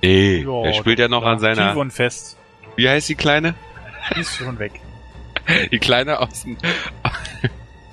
Nee, 0.01 0.43
Ja, 0.43 0.63
er 0.65 0.73
spielt 0.73 0.99
ja 0.99 1.07
noch 1.07 1.23
an 1.23 1.39
seiner. 1.39 1.77
und 1.77 1.91
fest. 1.91 2.35
Wie 2.75 2.89
heißt 2.89 3.07
die 3.07 3.15
Kleine? 3.15 3.53
Die 4.15 4.21
ist 4.21 4.35
schon 4.35 4.57
weg. 4.59 4.81
Die 5.71 5.79
Kleine 5.79 6.19
aus 6.19 6.43
dem. 6.43 6.57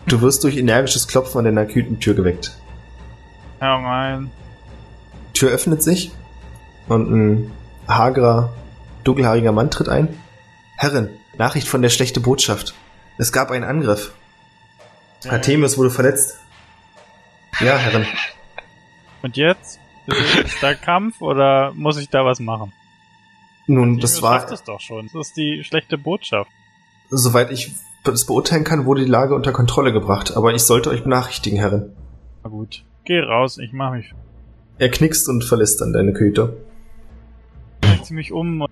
Du 0.07 0.20
wirst 0.20 0.44
durch 0.44 0.57
energisches 0.57 1.09
Klopfen 1.09 1.38
an 1.38 1.44
deiner 1.44 1.66
Kütentür 1.66 2.14
geweckt. 2.14 2.57
Ja, 3.61 3.78
mein. 3.78 4.30
Die 5.28 5.40
Tür 5.40 5.51
öffnet 5.51 5.82
sich 5.82 6.12
und 6.88 7.11
ein 7.11 7.53
hagerer, 7.86 8.53
dunkelhaariger 9.05 9.53
Mann 9.53 9.70
tritt 9.70 9.88
ein. 9.88 10.18
Herrin, 10.76 11.11
Nachricht 11.36 11.68
von 11.68 11.82
der 11.82 11.88
schlechte 11.88 12.20
Botschaft. 12.20 12.74
Es 13.18 13.32
gab 13.32 13.51
einen 13.51 13.64
Angriff. 13.64 14.12
Artemis 15.28 15.76
wurde 15.76 15.90
verletzt. 15.90 16.38
Ja, 17.61 17.76
Herrin. 17.76 18.07
Und 19.22 19.36
jetzt? 19.36 19.80
Ist, 20.07 20.62
da 20.62 20.74
Kampf 20.74 21.20
oder 21.20 21.72
muss 21.74 21.99
ich 21.99 22.09
da 22.09 22.24
was 22.24 22.40
machen? 22.40 22.72
Nun, 23.66 23.99
das 23.99 24.14
Timius 24.14 24.22
war, 24.22 24.53
es 24.53 24.62
doch 24.62 24.80
schon. 24.80 25.11
Das 25.12 25.28
ist 25.28 25.36
die 25.36 25.62
schlechte 25.64 25.99
Botschaft. 25.99 26.51
Soweit 27.11 27.50
ich 27.50 27.72
das 28.04 28.24
beurteilen 28.24 28.64
kann, 28.64 28.86
wurde 28.86 29.04
die 29.04 29.11
Lage 29.11 29.34
unter 29.34 29.52
Kontrolle 29.52 29.92
gebracht, 29.92 30.36
aber 30.36 30.54
ich 30.54 30.62
sollte 30.62 30.90
euch 30.90 31.02
benachrichtigen, 31.02 31.59
Herrin. 31.59 31.90
Na 32.42 32.50
gut. 32.50 32.84
Geh 33.04 33.20
raus, 33.20 33.59
ich 33.59 33.72
mach 33.72 33.92
mich. 33.92 34.14
Er 34.78 34.90
knickst 34.90 35.28
und 35.28 35.44
verlässt 35.44 35.80
dann 35.80 35.92
deine 35.92 36.12
Köter. 36.12 36.52
Ich 37.82 38.02
zieh 38.02 38.14
mich 38.14 38.32
um. 38.32 38.66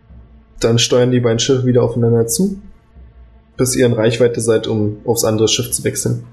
Dann 0.61 0.79
steuern 0.79 1.11
die 1.11 1.21
beiden 1.21 1.39
Schiffe 1.39 1.67
wieder 1.67 1.83
aufeinander 1.83 2.27
zu, 2.27 2.61
bis 3.57 3.75
ihr 3.77 3.87
in 3.87 3.93
Reichweite 3.93 4.41
seid, 4.41 4.67
um 4.67 4.99
aufs 5.05 5.25
andere 5.25 5.49
Schiff 5.49 5.71
zu 5.71 5.85
wechseln. 5.85 6.25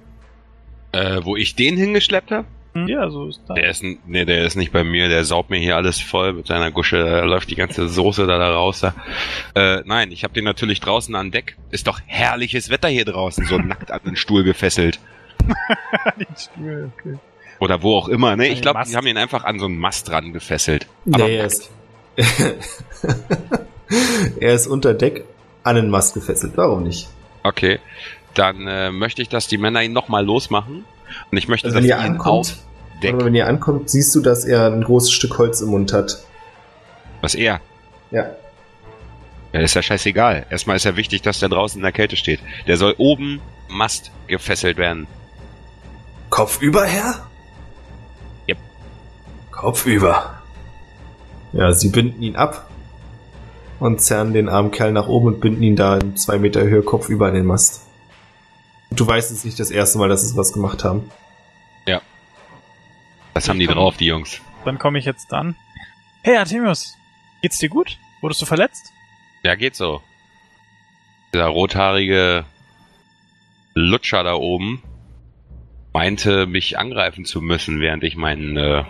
Äh, 0.92 1.22
wo 1.24 1.36
ich 1.36 1.56
den 1.56 1.76
hingeschleppt 1.76 2.32
habe? 2.32 2.48
Ja, 2.76 3.10
so 3.10 3.28
ist 3.28 3.42
das. 3.48 3.56
Der 3.56 3.70
ist, 3.70 3.84
nee, 3.84 4.26
der 4.26 4.46
ist 4.46 4.56
nicht 4.56 4.72
bei 4.72 4.84
mir, 4.84 5.08
der 5.08 5.24
saugt 5.26 5.50
mir 5.50 5.60
hier 5.60 5.76
alles 5.76 6.00
voll 6.00 6.34
mit 6.34 6.48
seiner 6.48 6.72
Gusche, 6.72 6.98
da 6.98 7.24
läuft 7.24 7.50
die 7.52 7.56
ganze 7.56 7.88
Soße 7.88 8.26
da, 8.26 8.38
da 8.38 8.52
raus. 8.52 8.82
Da. 8.82 8.96
Äh, 9.54 9.84
nein, 9.86 10.12
ich 10.12 10.24
habe 10.24 10.34
den 10.34 10.44
natürlich 10.44 10.80
draußen 10.80 11.14
an 11.16 11.32
Deck. 11.32 11.56
Ist 11.70 11.88
doch 11.88 12.00
herrliches 12.06 12.70
Wetter 12.70 12.88
hier 12.88 13.06
draußen, 13.06 13.46
so 13.46 13.58
nackt 13.58 13.92
an 13.92 14.00
den 14.06 14.16
Stuhl 14.16 14.44
gefesselt. 14.44 15.00
Den 16.18 16.28
Stuhl, 16.38 16.92
okay. 16.98 17.18
Oder 17.60 17.82
wo 17.82 17.98
auch 17.98 18.08
immer, 18.08 18.36
ne? 18.36 18.48
Ich 18.48 18.62
glaube, 18.62 18.82
die 18.88 18.96
haben 18.96 19.08
ihn 19.08 19.18
einfach 19.18 19.44
an 19.44 19.60
so 19.60 19.66
einen 19.66 19.78
Mast 19.78 20.10
dran 20.10 20.34
gefesselt. 20.34 20.88
Aber 21.12 21.26
Nee, 21.26 21.36
er 21.36 21.46
ist, 21.46 21.72
er 24.40 24.54
ist 24.54 24.68
unter 24.68 24.94
Deck 24.94 25.26
an 25.64 25.76
den 25.76 25.90
Mast 25.90 26.14
gefesselt. 26.14 26.54
Warum 26.56 26.84
nicht? 26.84 27.08
Okay. 27.44 27.80
Dann 28.34 28.68
äh, 28.68 28.92
möchte 28.92 29.22
ich, 29.22 29.30
dass 29.30 29.48
die 29.48 29.58
Männer 29.58 29.84
ihn 29.84 29.94
nochmal 29.94 30.26
losmachen. 30.26 30.86
Und 31.32 31.38
ich 31.38 31.48
möchte, 31.48 31.68
Also 31.68 31.78
dass 31.80 31.86
ihr 31.88 31.96
ihn 31.96 32.02
ankommt, 32.02 32.28
auf 32.52 32.54
Deck. 33.02 33.14
oder 33.16 33.26
wenn 33.26 33.36
ihr 33.36 33.48
ankommt, 33.48 33.90
siehst 33.90 34.14
du, 34.16 34.22
dass 34.22 34.46
er 34.46 34.68
ein 34.68 34.84
großes 34.84 35.12
Stück 35.12 35.38
Holz 35.38 35.62
im 35.62 35.70
Mund 35.70 35.94
hat. 35.94 36.20
Was 37.22 37.36
er? 37.36 37.60
Ja. 38.12 38.26
Ja, 39.54 39.60
ist 39.60 39.76
ja 39.76 39.82
scheißegal. 39.84 40.46
Erstmal 40.50 40.76
ist 40.76 40.86
ja 40.86 40.96
wichtig, 40.96 41.22
dass 41.22 41.40
der 41.40 41.50
draußen 41.50 41.78
in 41.80 41.84
der 41.84 41.92
Kälte 41.92 42.16
steht. 42.16 42.40
Der 42.68 42.78
soll 42.78 42.96
oben 42.98 43.40
Mast 43.70 44.12
gefesselt 44.28 44.78
werden. 44.78 45.08
Kopf 46.30 46.60
über, 46.62 46.86
Herr? 46.86 47.28
Yep. 48.50 48.58
Kopf 49.52 49.86
über. 49.86 50.42
Ja, 51.52 51.72
sie 51.72 51.90
binden 51.90 52.22
ihn 52.24 52.36
ab 52.36 52.68
und 53.80 54.02
zerren 54.02 54.34
den 54.34 54.50
armen 54.50 54.72
Kerl 54.72 54.92
nach 54.92 55.08
oben 55.08 55.28
und 55.28 55.40
binden 55.40 55.62
ihn 55.62 55.76
da 55.76 55.98
in 55.98 56.18
zwei 56.18 56.40
Meter 56.40 56.64
Höhe 56.64 56.82
Kopf 56.82 57.10
über 57.10 57.28
an 57.28 57.36
den 57.36 57.46
Mast. 57.46 57.83
Du 58.96 59.08
weißt 59.08 59.32
es 59.32 59.44
nicht 59.44 59.60
das 59.60 59.72
erste 59.72 59.98
Mal, 59.98 60.10
dass 60.10 60.28
sie 60.28 60.38
was 60.38 60.54
gemacht 60.54 60.84
haben. 60.84 61.10
Das 63.34 63.50
haben 63.50 63.60
die 63.60 63.66
komm. 63.66 63.76
drauf, 63.76 63.98
die 63.98 64.06
Jungs. 64.06 64.42
Dann 64.64 64.78
komme 64.78 65.00
ich 65.00 65.06
jetzt 65.06 65.34
an. 65.34 65.56
Hey, 66.22 66.38
Artemius. 66.38 66.96
Geht's 67.42 67.58
dir 67.58 67.70
gut? 67.70 67.98
Wurdest 68.22 68.42
du 68.42 68.46
verletzt? 68.46 68.94
Ja, 69.44 69.56
geht 69.56 69.76
so. 69.76 70.02
Dieser 71.34 71.48
rothaarige 71.48 72.46
Lutscher 73.74 74.24
da 74.24 74.36
oben 74.36 74.84
meinte, 75.94 76.46
mich 76.46 76.78
angreifen 76.78 77.26
zu 77.26 77.42
müssen, 77.42 77.82
während 77.82 78.04
ich 78.04 78.16
meinen 78.16 78.56
äh, 78.56 78.84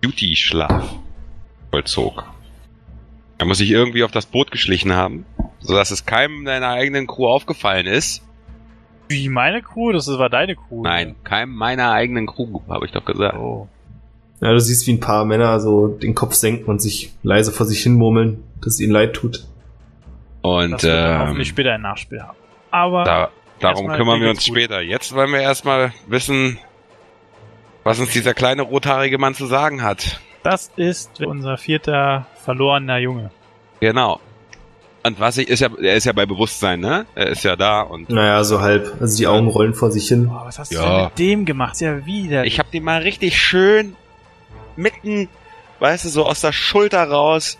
Duty-Schlaf 0.00 0.94
vollzog. 1.70 2.24
Er 3.38 3.46
muss 3.46 3.58
sich 3.58 3.70
irgendwie 3.70 4.04
auf 4.04 4.12
das 4.12 4.26
Boot 4.26 4.50
geschlichen 4.50 4.94
haben, 4.94 5.26
sodass 5.60 5.90
es 5.90 6.06
keinem 6.06 6.44
deiner 6.44 6.70
eigenen 6.70 7.06
Crew 7.06 7.26
aufgefallen 7.26 7.86
ist. 7.86 8.22
Wie, 9.08 9.28
meine 9.28 9.62
Crew? 9.62 9.92
Das 9.92 10.06
war 10.08 10.28
deine 10.30 10.56
Crew. 10.56 10.82
Nein, 10.82 11.14
keinem 11.24 11.54
meiner 11.54 11.92
eigenen 11.92 12.26
Crew, 12.26 12.60
habe 12.68 12.86
ich 12.86 12.92
doch 12.92 13.04
gesagt. 13.04 13.36
Oh. 13.38 13.68
Ja, 14.40 14.52
du 14.52 14.60
siehst, 14.60 14.86
wie 14.86 14.92
ein 14.92 15.00
paar 15.00 15.24
Männer 15.24 15.60
so 15.60 15.88
den 15.88 16.14
Kopf 16.14 16.34
senken 16.34 16.66
und 16.68 16.80
sich 16.82 17.12
leise 17.22 17.52
vor 17.52 17.66
sich 17.66 17.82
hin 17.82 17.94
murmeln, 17.94 18.42
dass 18.60 18.74
es 18.74 18.80
ihnen 18.80 18.92
leid 18.92 19.14
tut. 19.14 19.44
Und 20.42 20.72
Das 20.72 20.82
wird 20.82 20.94
dann 20.94 21.12
ähm, 21.14 21.20
hoffentlich 21.20 21.48
später 21.48 21.72
ein 21.72 21.80
Nachspiel 21.82 22.20
haben. 22.22 22.36
Aber 22.70 23.04
Da, 23.04 23.28
darum 23.60 23.88
kümmern 23.88 24.20
wir 24.20 24.28
uns 24.30 24.44
gut. 24.44 24.54
später. 24.56 24.82
Jetzt 24.82 25.14
wollen 25.14 25.32
wir 25.32 25.40
erstmal 25.40 25.92
wissen, 26.06 26.58
was 27.84 27.98
uns 27.98 28.12
dieser 28.12 28.34
kleine 28.34 28.62
rothaarige 28.62 29.16
Mann 29.18 29.34
zu 29.34 29.46
sagen 29.46 29.82
hat. 29.82 30.20
das 30.42 30.70
ist 30.76 31.20
unser 31.22 31.56
vierter 31.56 32.26
verlorener 32.36 32.98
Junge. 32.98 33.30
Genau. 33.80 34.20
Und 35.06 35.20
was 35.20 35.38
ich, 35.38 35.48
ist 35.48 35.60
ja, 35.60 35.68
er 35.80 35.94
ist 35.94 36.04
ja 36.04 36.12
bei 36.12 36.26
Bewusstsein, 36.26 36.80
ne? 36.80 37.06
Er 37.14 37.28
ist 37.28 37.44
ja 37.44 37.54
da 37.54 37.82
und 37.82 38.10
Naja, 38.10 38.42
so 38.42 38.60
halb. 38.60 38.96
Also 39.00 39.16
die 39.16 39.26
Augen 39.28 39.46
rollen 39.48 39.72
vor 39.74 39.92
sich 39.92 40.08
hin. 40.08 40.26
Boah, 40.28 40.42
was 40.46 40.58
hast 40.58 40.72
du 40.72 40.76
Ja. 40.76 40.82
denn 40.96 41.04
mit 41.04 41.18
dem 41.18 41.44
gemacht? 41.44 41.74
Ist 41.74 41.80
ja 41.82 42.04
wieder. 42.06 42.44
ich 42.44 42.58
hab 42.58 42.70
den 42.72 42.82
mal 42.82 43.02
richtig 43.02 43.40
schön 43.40 43.94
mitten, 44.74 45.28
weißt 45.78 46.04
du, 46.06 46.08
so 46.08 46.26
aus 46.26 46.40
der 46.40 46.52
Schulter 46.52 47.04
raus. 47.04 47.56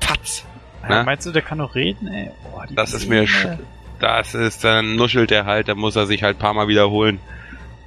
Patz. 0.00 0.44
ja, 0.82 0.98
ne? 0.98 1.04
meinst 1.04 1.26
du, 1.26 1.30
der 1.30 1.42
kann 1.42 1.58
noch 1.58 1.74
reden, 1.76 2.08
ey? 2.08 2.30
Boah, 2.50 2.66
die 2.66 2.74
Das 2.74 2.92
ist 2.92 3.08
mir 3.08 3.26
Das 4.00 4.34
ist, 4.34 4.64
dann 4.64 4.96
nuschelt 4.96 5.30
er 5.30 5.44
halt, 5.46 5.68
dann 5.68 5.78
muss 5.78 5.94
er 5.94 6.06
sich 6.06 6.24
halt 6.24 6.36
ein 6.38 6.40
paar 6.40 6.54
Mal 6.54 6.66
wiederholen. 6.66 7.20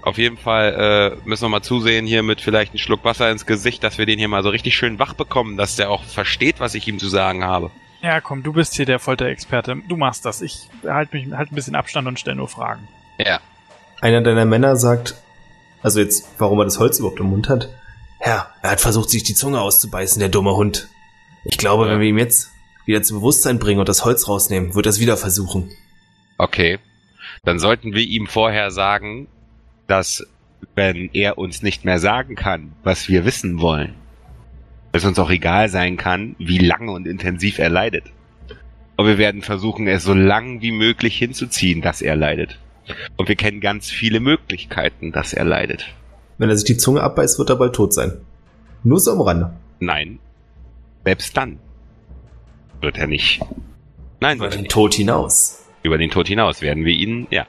Auf 0.01 0.17
jeden 0.17 0.37
Fall 0.37 1.17
äh, 1.23 1.27
müssen 1.27 1.43
wir 1.45 1.49
mal 1.49 1.61
zusehen 1.61 2.05
hier 2.05 2.23
mit 2.23 2.39
vielleicht 2.39 2.71
einem 2.71 2.77
Schluck 2.79 3.03
Wasser 3.03 3.29
ins 3.31 3.45
Gesicht, 3.45 3.83
dass 3.83 3.97
wir 3.97 4.05
den 4.05 4.17
hier 4.19 4.27
mal 4.29 4.43
so 4.43 4.49
richtig 4.49 4.75
schön 4.77 4.97
wach 4.99 5.13
bekommen, 5.13 5.57
dass 5.57 5.75
der 5.75 5.89
auch 5.89 6.03
versteht, 6.03 6.59
was 6.59 6.73
ich 6.75 6.87
ihm 6.87 6.99
zu 6.99 7.09
sagen 7.09 7.43
habe. 7.43 7.69
Ja, 8.05 8.21
komm, 8.21 8.43
du 8.43 8.53
bist 8.53 8.75
hier 8.75 8.85
der 8.85 8.99
Folterexperte. 8.99 9.77
Du 9.87 9.97
machst 9.97 10.25
das. 10.25 10.43
Ich 10.43 10.69
halte 10.85 11.17
mich 11.17 11.31
halt 11.33 11.51
ein 11.51 11.55
bisschen 11.55 11.75
Abstand 11.75 12.07
und 12.07 12.19
stelle 12.19 12.35
nur 12.35 12.47
Fragen. 12.47 12.87
Ja. 13.17 13.39
Einer 13.99 14.21
deiner 14.21 14.45
Männer 14.45 14.75
sagt, 14.75 15.15
also 15.81 15.99
jetzt, 15.99 16.27
warum 16.37 16.59
er 16.59 16.65
das 16.65 16.77
Holz 16.77 16.99
überhaupt 16.99 17.19
im 17.19 17.27
Mund 17.31 17.49
hat. 17.49 17.69
Herr, 18.19 18.47
er 18.61 18.69
hat 18.71 18.81
versucht, 18.81 19.09
sich 19.09 19.23
die 19.23 19.33
Zunge 19.33 19.59
auszubeißen, 19.59 20.19
der 20.19 20.29
dumme 20.29 20.55
Hund. 20.55 20.87
Ich 21.45 21.57
glaube, 21.57 21.85
Ja. 21.85 21.91
wenn 21.91 21.99
wir 21.99 22.07
ihm 22.07 22.19
jetzt 22.19 22.51
wieder 22.85 23.01
zu 23.01 23.15
Bewusstsein 23.15 23.57
bringen 23.57 23.79
und 23.79 23.89
das 23.89 24.05
Holz 24.05 24.27
rausnehmen, 24.27 24.75
wird 24.75 24.85
er 24.85 24.91
es 24.91 24.99
wieder 24.99 25.17
versuchen. 25.17 25.71
Okay. 26.37 26.77
Dann 27.43 27.57
sollten 27.57 27.93
wir 27.93 28.03
ihm 28.03 28.27
vorher 28.27 28.69
sagen, 28.69 29.27
dass 29.87 30.23
wenn 30.75 31.09
er 31.13 31.39
uns 31.39 31.63
nicht 31.63 31.85
mehr 31.85 31.97
sagen 31.99 32.35
kann, 32.35 32.73
was 32.83 33.07
wir 33.07 33.25
wissen 33.25 33.59
wollen, 33.61 33.95
es 34.95 35.05
uns 35.05 35.19
auch 35.19 35.29
egal 35.29 35.69
sein 35.69 35.97
kann, 35.97 36.35
wie 36.39 36.57
lange 36.59 36.91
und 36.91 37.07
intensiv 37.07 37.59
er 37.59 37.69
leidet. 37.69 38.05
Und 38.97 39.07
wir 39.07 39.17
werden 39.17 39.41
versuchen, 39.41 39.87
es 39.87 40.03
so 40.03 40.13
lang 40.13 40.61
wie 40.61 40.71
möglich 40.71 41.17
hinzuziehen, 41.17 41.81
dass 41.81 42.01
er 42.01 42.15
leidet. 42.15 42.59
Und 43.17 43.27
wir 43.27 43.35
kennen 43.35 43.59
ganz 43.61 43.89
viele 43.89 44.19
Möglichkeiten, 44.19 45.11
dass 45.11 45.33
er 45.33 45.43
leidet. 45.43 45.87
Wenn 46.37 46.49
er 46.49 46.55
sich 46.55 46.65
die 46.65 46.77
Zunge 46.77 47.01
abbeißt, 47.01 47.39
wird 47.39 47.49
er 47.49 47.55
bald 47.55 47.73
tot 47.75 47.93
sein. 47.93 48.13
Nur 48.83 48.99
so 48.99 49.11
am 49.11 49.21
Rande. 49.21 49.53
Nein. 49.79 50.19
Selbst 51.03 51.35
dann 51.35 51.59
wird 52.81 52.97
er 52.97 53.07
nicht. 53.07 53.41
Nein, 54.19 54.37
Über 54.37 54.45
er 54.45 54.51
den 54.51 54.61
nicht. 54.61 54.71
Tod 54.71 54.93
hinaus. 54.93 55.63
über 55.83 55.97
den 55.97 56.09
Tod 56.11 56.27
hinaus 56.27 56.61
werden 56.61 56.85
wir 56.85 56.93
ihn, 56.93 57.27
ja. 57.31 57.45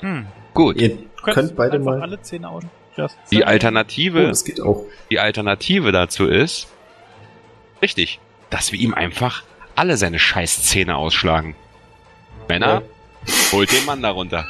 Hm. 0.00 0.26
Gut. 0.52 0.80
Ihr 0.80 0.90
Du 0.90 0.96
könntest 1.32 1.34
könnt 1.48 1.56
beide 1.56 1.78
mal. 1.78 2.02
alle. 2.02 2.18
Just 2.96 3.16
Die 3.30 3.36
sagen. 3.36 3.46
Oh, 3.46 3.50
Alternative, 3.50 4.22
das 4.26 4.44
geht 4.44 4.60
auch. 4.60 4.84
die 5.10 5.18
Alternative 5.18 5.90
dazu 5.90 6.26
ist, 6.26 6.68
richtig, 7.84 8.18
dass 8.50 8.72
wir 8.72 8.78
ihm 8.80 8.94
einfach 8.94 9.42
alle 9.76 9.96
seine 9.96 10.18
Scheißzähne 10.18 10.96
ausschlagen. 10.96 11.54
Männer, 12.48 12.82
holt 13.52 13.70
den 13.72 13.84
Mann 13.84 14.02
darunter. 14.02 14.44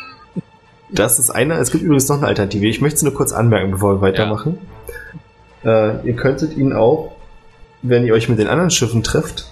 Das 0.90 1.18
ist 1.18 1.30
eine. 1.30 1.54
Es 1.54 1.70
gibt 1.72 1.82
übrigens 1.82 2.08
noch 2.08 2.18
eine 2.18 2.26
Alternative. 2.28 2.66
Ich 2.66 2.80
möchte 2.80 2.96
es 2.96 3.02
nur 3.02 3.14
kurz 3.14 3.32
anmerken, 3.32 3.70
bevor 3.72 3.96
wir 3.96 4.00
weitermachen. 4.02 4.58
Äh, 5.64 6.06
ihr 6.06 6.14
könntet 6.14 6.56
ihn 6.56 6.72
auch, 6.72 7.12
wenn 7.82 8.04
ihr 8.06 8.14
euch 8.14 8.28
mit 8.28 8.38
den 8.38 8.46
anderen 8.48 8.70
Schiffen 8.70 9.02
trefft, 9.02 9.46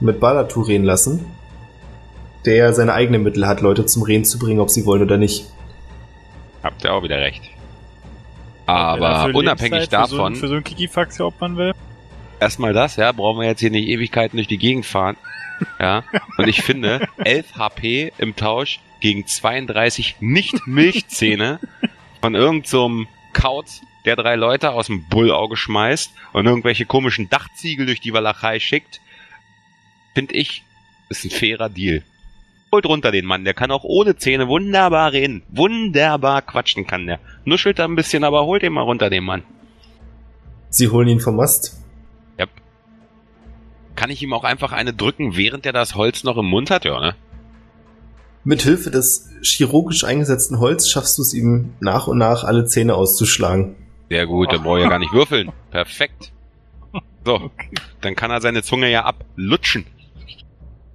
mit 0.00 0.20
Balatu 0.20 0.60
reden 0.62 0.84
lassen, 0.84 1.24
der 2.44 2.72
seine 2.74 2.92
eigenen 2.92 3.22
Mittel 3.22 3.46
hat, 3.46 3.60
Leute 3.60 3.86
zum 3.86 4.02
Reden 4.02 4.24
zu 4.24 4.38
bringen, 4.38 4.60
ob 4.60 4.68
sie 4.70 4.84
wollen 4.84 5.02
oder 5.02 5.16
nicht. 5.16 5.46
Habt 6.62 6.84
ihr 6.84 6.92
auch 6.92 7.02
wieder 7.02 7.18
recht. 7.18 7.42
Er 8.66 8.74
Aber 8.74 9.26
für 9.28 9.36
unabhängig 9.36 9.72
Lebenszeit 9.90 10.00
für 10.04 10.08
so, 10.10 10.16
davon, 10.16 10.32
ein- 10.32 10.36
für 10.36 10.48
so 10.48 10.54
ein 10.54 10.64
Kikifax 10.64 11.16
hier 11.16 11.26
opfern 11.26 11.56
will. 11.56 11.72
Erstmal 12.44 12.72
das, 12.72 12.96
ja, 12.96 13.10
brauchen 13.12 13.40
wir 13.40 13.48
jetzt 13.48 13.60
hier 13.60 13.70
nicht 13.70 13.88
Ewigkeiten 13.88 14.36
durch 14.36 14.48
die 14.48 14.58
Gegend 14.58 14.86
fahren. 14.86 15.16
Ja, 15.80 16.04
und 16.36 16.48
ich 16.48 16.62
finde, 16.62 17.08
11 17.18 17.56
HP 17.56 18.12
im 18.18 18.36
Tausch 18.36 18.80
gegen 19.00 19.26
32 19.26 20.16
Nicht-Milchzähne 20.20 21.58
von 22.20 22.34
irgendeinem 22.34 22.64
so 22.64 23.06
Kauz, 23.32 23.80
der 24.04 24.16
drei 24.16 24.34
Leute 24.36 24.72
aus 24.72 24.86
dem 24.86 25.08
Bullauge 25.08 25.56
schmeißt 25.56 26.12
und 26.32 26.46
irgendwelche 26.46 26.86
komischen 26.86 27.30
Dachziegel 27.30 27.86
durch 27.86 28.00
die 28.00 28.12
Walachei 28.12 28.60
schickt, 28.60 29.00
finde 30.14 30.34
ich, 30.34 30.64
ist 31.08 31.24
ein 31.24 31.30
fairer 31.30 31.68
Deal. 31.68 32.02
Holt 32.72 32.86
runter 32.86 33.12
den 33.12 33.24
Mann, 33.24 33.44
der 33.44 33.54
kann 33.54 33.70
auch 33.70 33.84
ohne 33.84 34.16
Zähne 34.16 34.48
wunderbar 34.48 35.12
reden. 35.12 35.42
Wunderbar 35.48 36.42
quatschen 36.42 36.86
kann 36.86 37.06
der. 37.06 37.20
Nuschelt 37.44 37.78
da 37.78 37.84
ein 37.84 37.94
bisschen, 37.94 38.24
aber 38.24 38.44
holt 38.44 38.62
ihn 38.62 38.72
mal 38.72 38.82
runter, 38.82 39.10
den 39.10 39.24
Mann. 39.24 39.44
Sie 40.70 40.88
holen 40.88 41.08
ihn 41.08 41.20
vom 41.20 41.36
Mast. 41.36 41.83
Kann 43.96 44.10
ich 44.10 44.22
ihm 44.22 44.32
auch 44.32 44.44
einfach 44.44 44.72
eine 44.72 44.92
drücken, 44.92 45.36
während 45.36 45.66
er 45.66 45.72
das 45.72 45.94
Holz 45.94 46.24
noch 46.24 46.36
im 46.36 46.46
Mund 46.46 46.70
hat? 46.70 46.84
Ja, 46.84 47.00
ne? 47.00 47.14
Mit 48.42 48.62
Hilfe 48.62 48.90
des 48.90 49.30
chirurgisch 49.42 50.04
eingesetzten 50.04 50.58
Holz 50.58 50.88
schaffst 50.88 51.16
du 51.18 51.22
es 51.22 51.32
ihm 51.32 51.72
nach 51.80 52.06
und 52.08 52.18
nach 52.18 52.44
alle 52.44 52.66
Zähne 52.66 52.94
auszuschlagen. 52.94 53.76
Sehr 54.10 54.26
gut, 54.26 54.52
dann 54.52 54.62
brauche 54.62 54.78
ich 54.78 54.84
ja 54.84 54.90
gar 54.90 54.98
nicht 54.98 55.12
würfeln. 55.12 55.50
Perfekt. 55.70 56.32
So, 57.24 57.50
dann 58.02 58.14
kann 58.14 58.30
er 58.30 58.40
seine 58.42 58.62
Zunge 58.62 58.90
ja 58.90 59.04
ablutschen. 59.04 59.86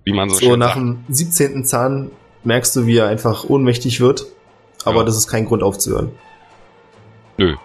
Wie 0.03 0.13
man 0.13 0.29
so, 0.29 0.35
So, 0.35 0.41
schön 0.51 0.59
nach 0.59 0.75
sagt. 0.75 0.77
dem 0.79 1.03
17. 1.09 1.65
Zahn 1.65 2.11
merkst 2.43 2.75
du, 2.75 2.85
wie 2.85 2.97
er 2.97 3.07
einfach 3.07 3.45
ohnmächtig 3.45 3.99
wird. 3.99 4.25
Aber 4.85 4.99
Ja. 4.99 5.03
das 5.05 5.17
ist 5.17 5.27
kein 5.27 5.45
Grund 5.45 5.63
aufzuhören. 5.63 6.11
Nö, 7.37 7.55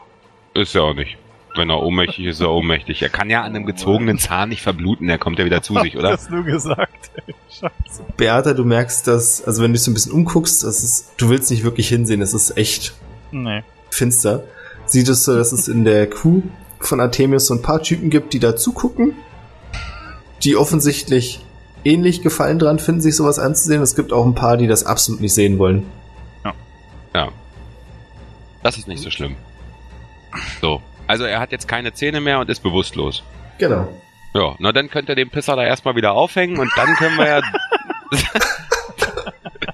ist 0.54 0.74
ja 0.74 0.80
auch 0.82 0.94
nicht. 0.94 1.18
Wenn 1.56 1.70
er 1.70 1.80
ohnmächtig 1.82 2.26
ist, 2.26 2.36
ist 2.36 2.40
er 2.40 2.50
ohnmächtig. 2.50 3.02
Er 3.02 3.08
kann 3.08 3.30
ja 3.30 3.42
an 3.42 3.54
einem 3.54 3.64
gezogenen 3.66 4.18
Zahn 4.18 4.48
nicht 4.48 4.62
verbluten, 4.62 5.08
er 5.08 5.18
kommt 5.18 5.38
ja 5.38 5.44
wieder 5.44 5.62
zu 5.62 5.74
sich, 5.82 5.96
oder? 5.96 6.10
Das 6.10 6.28
nur 6.30 6.42
gesagt. 6.42 7.10
Scheiße. 7.50 8.04
Beata, 8.16 8.52
du 8.54 8.64
merkst 8.64 9.06
das, 9.06 9.44
also 9.44 9.62
wenn 9.62 9.70
du 9.70 9.74
dich 9.74 9.82
so 9.82 9.90
ein 9.90 9.94
bisschen 9.94 10.12
umguckst, 10.12 10.64
das 10.64 10.82
ist, 10.82 11.12
du 11.16 11.28
willst 11.28 11.50
nicht 11.50 11.62
wirklich 11.62 11.88
hinsehen, 11.88 12.20
es 12.22 12.34
ist 12.34 12.56
echt 12.56 12.94
Nee. 13.30 13.62
finster. 13.90 14.44
Sieht 14.86 15.08
es 15.08 15.24
so, 15.24 15.34
dass 15.36 15.52
es 15.52 15.68
in 15.68 15.84
der 15.84 16.08
Crew 16.10 16.42
von 16.80 17.00
Artemius 17.00 17.46
so 17.46 17.54
ein 17.54 17.62
paar 17.62 17.82
Typen 17.82 18.10
gibt, 18.10 18.32
die 18.34 18.38
da 18.40 18.56
zugucken, 18.56 19.14
die 20.42 20.56
offensichtlich 20.56 21.40
ähnlich 21.84 22.22
Gefallen 22.22 22.58
dran 22.58 22.78
finden, 22.78 23.00
sich 23.00 23.14
sowas 23.16 23.38
anzusehen. 23.38 23.80
Es 23.82 23.94
gibt 23.94 24.12
auch 24.12 24.26
ein 24.26 24.34
paar, 24.34 24.56
die 24.56 24.66
das 24.66 24.84
absolut 24.84 25.20
nicht 25.20 25.34
sehen 25.34 25.58
wollen. 25.58 25.84
Das 28.62 28.78
ist 28.78 28.88
nicht 28.88 29.02
so 29.02 29.10
schlimm. 29.10 29.36
So. 30.62 30.80
Also 31.06 31.24
er 31.24 31.40
hat 31.40 31.52
jetzt 31.52 31.68
keine 31.68 31.92
Zähne 31.92 32.20
mehr 32.20 32.38
und 32.40 32.48
ist 32.50 32.62
bewusstlos. 32.62 33.22
Genau. 33.58 33.88
Ja, 34.34 34.54
na 34.58 34.72
dann 34.72 34.90
könnt 34.90 35.08
ihr 35.08 35.14
den 35.14 35.30
Pisser 35.30 35.56
da 35.56 35.64
erstmal 35.64 35.94
wieder 35.96 36.12
aufhängen 36.12 36.58
und 36.58 36.70
dann 36.76 36.94
können 36.96 37.16
wir 37.18 37.26
ja. 37.28 37.40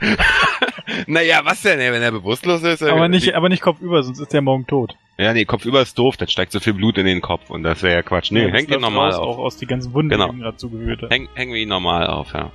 naja, 1.07 1.41
was 1.45 1.63
denn, 1.63 1.79
ey, 1.81 1.93
wenn 1.93 2.03
er 2.03 2.13
bewusstlos 2.13 2.63
ist? 2.63 2.83
Aber 2.83 3.05
äh, 3.05 3.09
nicht, 3.09 3.27
die- 3.27 3.35
aber 3.35 3.49
nicht 3.49 3.63
kopfüber, 3.63 4.03
sonst 4.03 4.21
ist 4.21 4.33
der 4.33 4.43
morgen 4.43 4.67
tot. 4.67 4.97
Ja, 5.19 5.35
nee, 5.35 5.45
Kopfüber 5.45 5.83
ist 5.83 5.99
doof, 5.99 6.17
dann 6.17 6.29
steigt 6.29 6.51
so 6.51 6.61
viel 6.61 6.73
Blut 6.73 6.97
in 6.97 7.05
den 7.05 7.21
Kopf 7.21 7.51
und 7.51 7.63
das 7.63 7.83
wäre 7.83 7.97
ja 7.97 8.03
Quatsch. 8.03 8.31
Nee, 8.31 8.47
Ja, 8.47 8.53
hängt 8.53 8.71
ihn 8.71 8.81
normal 8.81 9.13
auf. 9.13 9.37
Auch 9.37 9.39
aus 9.39 9.59
die 9.59 9.67
ganzen 9.67 9.93
Wunden, 9.93 10.09
Genau. 10.09 10.29
die 10.29 10.37
ihm 10.37 10.41
gerade 10.41 10.57
zugewühlt 10.57 11.03
hat. 11.03 11.11
Häng, 11.11 11.29
hängen 11.35 11.53
wir 11.53 11.61
ihn 11.61 11.69
normal 11.69 12.07
auf, 12.07 12.33
ja. 12.33 12.51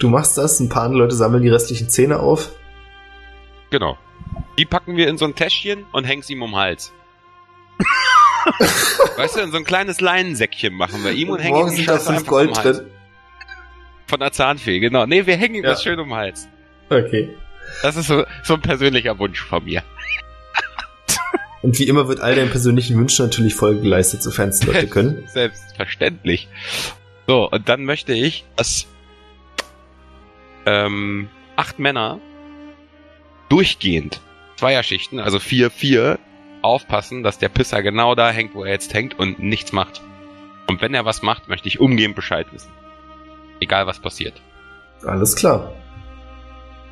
Du 0.00 0.08
machst 0.08 0.36
das, 0.38 0.58
ein 0.58 0.68
paar 0.68 0.82
andere 0.82 1.02
Leute 1.02 1.14
sammeln 1.14 1.44
die 1.44 1.48
restlichen 1.48 1.88
Zähne 1.88 2.18
auf. 2.18 2.50
Genau. 3.70 3.96
Die 4.58 4.64
packen 4.64 4.96
wir 4.96 5.08
in 5.08 5.18
so 5.18 5.24
ein 5.24 5.36
Täschchen 5.36 5.84
und 5.92 6.02
häng's 6.04 6.28
ihm 6.30 6.42
um 6.42 6.50
den 6.50 6.56
Hals. 6.56 6.92
weißt 9.16 9.36
du, 9.36 9.40
in 9.40 9.50
so 9.50 9.58
ein 9.58 9.64
kleines 9.64 10.00
Leinensäckchen 10.00 10.72
machen 10.74 11.02
wir 11.04 11.12
ihm 11.12 11.30
und 11.30 11.38
hängen 11.40 11.56
ihm 11.56 11.60
Morgen 11.62 11.76
sind 11.76 11.88
da 11.88 11.98
fünf 11.98 12.20
um 12.22 12.26
Gold 12.26 12.56
Hals. 12.58 12.78
drin. 12.78 12.86
Von 14.06 14.20
der 14.20 14.32
Zahnfee, 14.32 14.78
genau. 14.78 15.04
Nee, 15.06 15.26
wir 15.26 15.36
hängen 15.36 15.56
ihm 15.56 15.64
Ja. 15.64 15.70
das 15.70 15.82
schön 15.82 15.98
um 15.98 16.08
den 16.08 16.16
Hals. 16.16 16.48
Okay. 16.90 17.28
Das 17.82 17.96
ist 17.96 18.06
so, 18.06 18.24
so 18.44 18.54
ein 18.54 18.60
persönlicher 18.62 19.18
Wunsch 19.18 19.40
von 19.40 19.64
mir. 19.64 19.82
Und 21.62 21.76
wie 21.78 21.84
immer 21.88 22.06
wird 22.06 22.20
all 22.20 22.34
deinen 22.36 22.50
persönlichen 22.50 22.96
Wünschen 22.96 23.26
natürlich 23.26 23.54
Folge 23.54 23.80
geleistet, 23.80 24.22
sofern 24.22 24.50
es 24.50 24.62
Leute 24.62 24.86
können. 24.86 25.26
Selbstverständlich. 25.32 26.48
So, 27.26 27.50
und 27.50 27.68
dann 27.68 27.84
möchte 27.84 28.12
ich, 28.12 28.44
dass 28.54 28.86
ähm, 30.64 31.28
acht 31.56 31.80
Männer 31.80 32.20
durchgehend 33.48 34.20
Zweierschichten, 34.54 35.18
also 35.18 35.40
vier, 35.40 35.70
vier, 35.72 36.20
aufpassen, 36.66 37.22
dass 37.22 37.38
der 37.38 37.48
Pisser 37.48 37.82
genau 37.82 38.14
da 38.14 38.30
hängt, 38.30 38.54
wo 38.54 38.64
er 38.64 38.72
jetzt 38.72 38.92
hängt 38.94 39.18
und 39.18 39.38
nichts 39.38 39.72
macht. 39.72 40.02
Und 40.68 40.80
wenn 40.80 40.94
er 40.94 41.04
was 41.04 41.22
macht, 41.22 41.48
möchte 41.48 41.68
ich 41.68 41.80
umgehend 41.80 42.16
Bescheid 42.16 42.46
wissen. 42.52 42.70
Egal 43.60 43.86
was 43.86 43.98
passiert. 44.00 44.34
Alles 45.04 45.36
klar. 45.36 45.72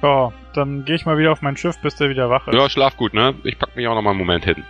Ja, 0.02 0.32
dann 0.52 0.84
gehe 0.84 0.94
ich 0.96 1.06
mal 1.06 1.18
wieder 1.18 1.32
auf 1.32 1.42
mein 1.42 1.56
Schiff, 1.56 1.76
bis 1.82 1.96
der 1.96 2.08
wieder 2.10 2.30
wach 2.30 2.46
ist. 2.46 2.54
Ja, 2.54 2.68
schlaf 2.68 2.96
gut, 2.96 3.14
ne? 3.14 3.34
Ich 3.42 3.58
pack 3.58 3.74
mich 3.74 3.86
auch 3.88 3.94
noch 3.94 4.02
mal 4.02 4.10
einen 4.10 4.18
Moment 4.18 4.44
hin. 4.44 4.62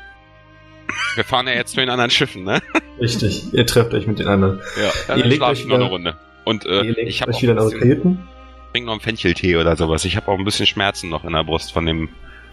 Wir 1.17 1.25
fahren 1.25 1.47
ja 1.47 1.55
jetzt 1.55 1.73
zu 1.73 1.81
den 1.81 1.91
anderen 1.91 2.11
Schiffen, 2.11 2.45
ne? 2.45 2.61
Richtig. 3.01 3.53
Ihr 3.53 3.67
trefft 3.67 3.93
euch 3.95 4.07
mit 4.07 4.19
den 4.19 4.29
anderen. 4.29 4.61
Ja, 4.77 4.85
Ihr 4.85 4.91
dann 5.09 5.19
legt 5.21 5.35
schlaf 5.37 5.51
euch 5.51 5.61
ich 5.61 5.67
noch 5.67 5.77
eine 5.77 5.85
Runde. 5.89 6.17
Und 6.45 6.67
äh, 6.67 6.83
Ihr 6.83 6.95
legt 6.95 7.09
ich 7.11 7.23
habe 7.23 7.33
euch 7.33 7.39
auch 7.39 7.43
wieder 7.43 7.55
Kajüten. 7.57 8.29
trink 8.73 8.87
noch 8.87 8.93
einen 8.93 9.01
Fencheltee 9.01 9.57
oder 9.57 9.77
sowas. 9.77 10.05
Ich 10.05 10.17
habe 10.17 10.29
auch 10.31 10.39
ein 10.39 10.45
bisschen 10.45 10.67
Schmerzen 10.67 11.09
noch 11.11 11.25
in 11.25 11.33
der 11.33 11.45
Brust 11.45 11.73
von 11.73 11.87
dem 11.87 12.09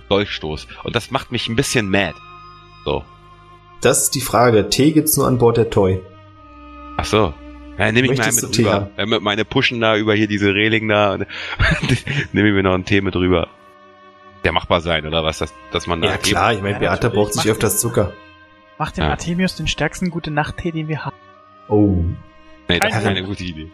Dolchstoß. 0.10 0.68
Und 0.84 0.96
das 0.96 1.12
macht 1.12 1.32
mich 1.32 1.48
ein 1.50 1.56
bisschen 1.56 1.90
mad. 1.90 2.16
So. 2.86 3.04
Das 3.82 4.04
ist 4.04 4.16
die 4.16 4.22
Frage. 4.22 4.70
Tee 4.70 4.92
gibt's 4.92 5.18
nur 5.18 5.28
an 5.28 5.38
Bord 5.38 5.58
der 5.58 5.70
Toy. 5.70 6.02
Ach 6.98 7.06
so. 7.06 7.34
Ja, 7.78 7.92
nehme 7.92 8.12
ich 8.12 8.18
mir 8.18 8.24
einen 8.24 8.36
Möchtest 8.36 8.44
mit 8.44 8.52
Tee 8.54 8.66
rüber. 8.68 8.90
mit 9.08 9.22
meine 9.22 9.46
Pushen 9.46 9.80
da 9.80 9.98
über 9.98 10.14
hier 10.14 10.28
diese 10.28 10.54
Reling 10.54 10.88
da. 10.88 11.14
und 11.14 11.26
nehme 12.34 12.50
ich 12.50 12.54
mir 12.54 12.64
noch 12.64 12.74
einen 12.74 12.86
Tee 12.86 13.02
mit 13.02 13.16
rüber. 13.16 13.48
Der 14.44 14.52
machbar 14.52 14.82
sein, 14.82 15.06
oder 15.08 15.24
was? 15.24 15.40
Dass, 15.40 15.54
dass 15.72 15.88
man 15.88 16.02
da 16.02 16.10
Ja 16.10 16.18
klar, 16.18 16.54
ich 16.54 16.62
meine, 16.62 16.74
Ja, 16.74 16.80
Beata 16.80 17.10
braucht 17.10 17.34
sich 17.34 17.50
öfters 17.50 17.80
Zucker. 17.80 18.14
Mach 18.78 18.92
dem 18.92 19.04
Ja. 19.04 19.12
Artemius 19.12 19.56
den 19.56 19.68
stärksten 19.68 20.10
Gute-Nacht-Tee, 20.10 20.72
den 20.72 20.88
wir 20.88 21.06
haben. 21.06 21.16
Oh. 21.70 22.04
Nee, 22.68 22.80
das 22.80 22.90
ist 22.90 22.94
Keine- 23.04 23.16
keine 23.16 23.24
gute 23.28 23.44
Idee. 23.44 23.72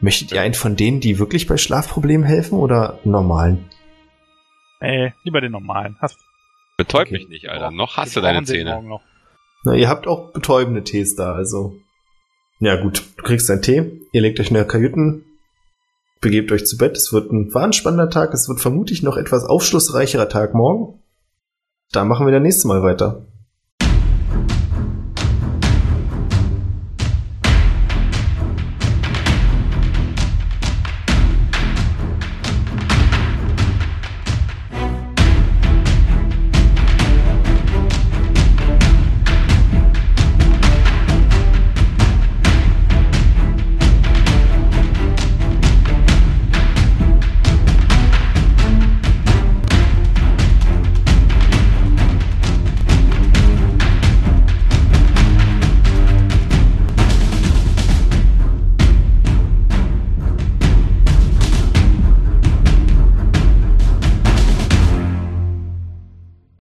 Möchtet 0.00 0.32
ihr 0.32 0.42
einen 0.42 0.54
von 0.54 0.76
denen, 0.76 1.00
die 1.00 1.18
wirklich 1.18 1.46
bei 1.46 1.56
Schlafproblemen 1.56 2.26
helfen 2.26 2.58
oder 2.58 2.98
einen 3.04 3.12
normalen? 3.12 3.70
Ey, 4.80 5.14
lieber 5.24 5.40
den 5.40 5.52
normalen. 5.52 5.96
Hast, 6.00 6.18
Betäubt 6.76 7.08
Okay. 7.08 7.18
mich 7.18 7.28
nicht, 7.28 7.48
Alter. 7.48 7.70
Noch 7.70 7.96
wir 7.96 7.96
hast 7.96 8.16
du 8.16 8.20
deine 8.20 8.44
Zähne. 8.44 9.00
Na, 9.64 9.74
ihr 9.74 9.88
habt 9.88 10.06
auch 10.06 10.32
betäubende 10.32 10.84
Tees 10.84 11.16
da, 11.16 11.32
also. 11.32 11.74
Ja, 12.60 12.80
gut. 12.80 13.02
Du 13.16 13.22
kriegst 13.22 13.48
deinen 13.48 13.62
Tee, 13.62 14.00
ihr 14.12 14.22
legt 14.22 14.38
euch 14.40 14.48
in 14.48 14.54
der 14.54 14.66
Kajüten, 14.66 15.24
begebt 16.20 16.52
euch 16.52 16.66
zu 16.66 16.76
Bett. 16.76 16.96
Es 16.96 17.12
wird 17.12 17.32
ein 17.32 17.52
war 17.54 17.64
ein 17.64 17.72
spannender 17.72 18.10
Tag. 18.10 18.32
Es 18.32 18.48
wird 18.48 18.60
vermutlich 18.60 19.02
noch 19.02 19.16
etwas 19.16 19.44
aufschlussreicherer 19.44 20.28
Tag 20.28 20.54
morgen. 20.54 21.00
Da 21.92 22.04
machen 22.04 22.26
wir 22.26 22.32
dann 22.32 22.42
nächstes 22.42 22.64
Mal 22.64 22.82
weiter. 22.82 23.26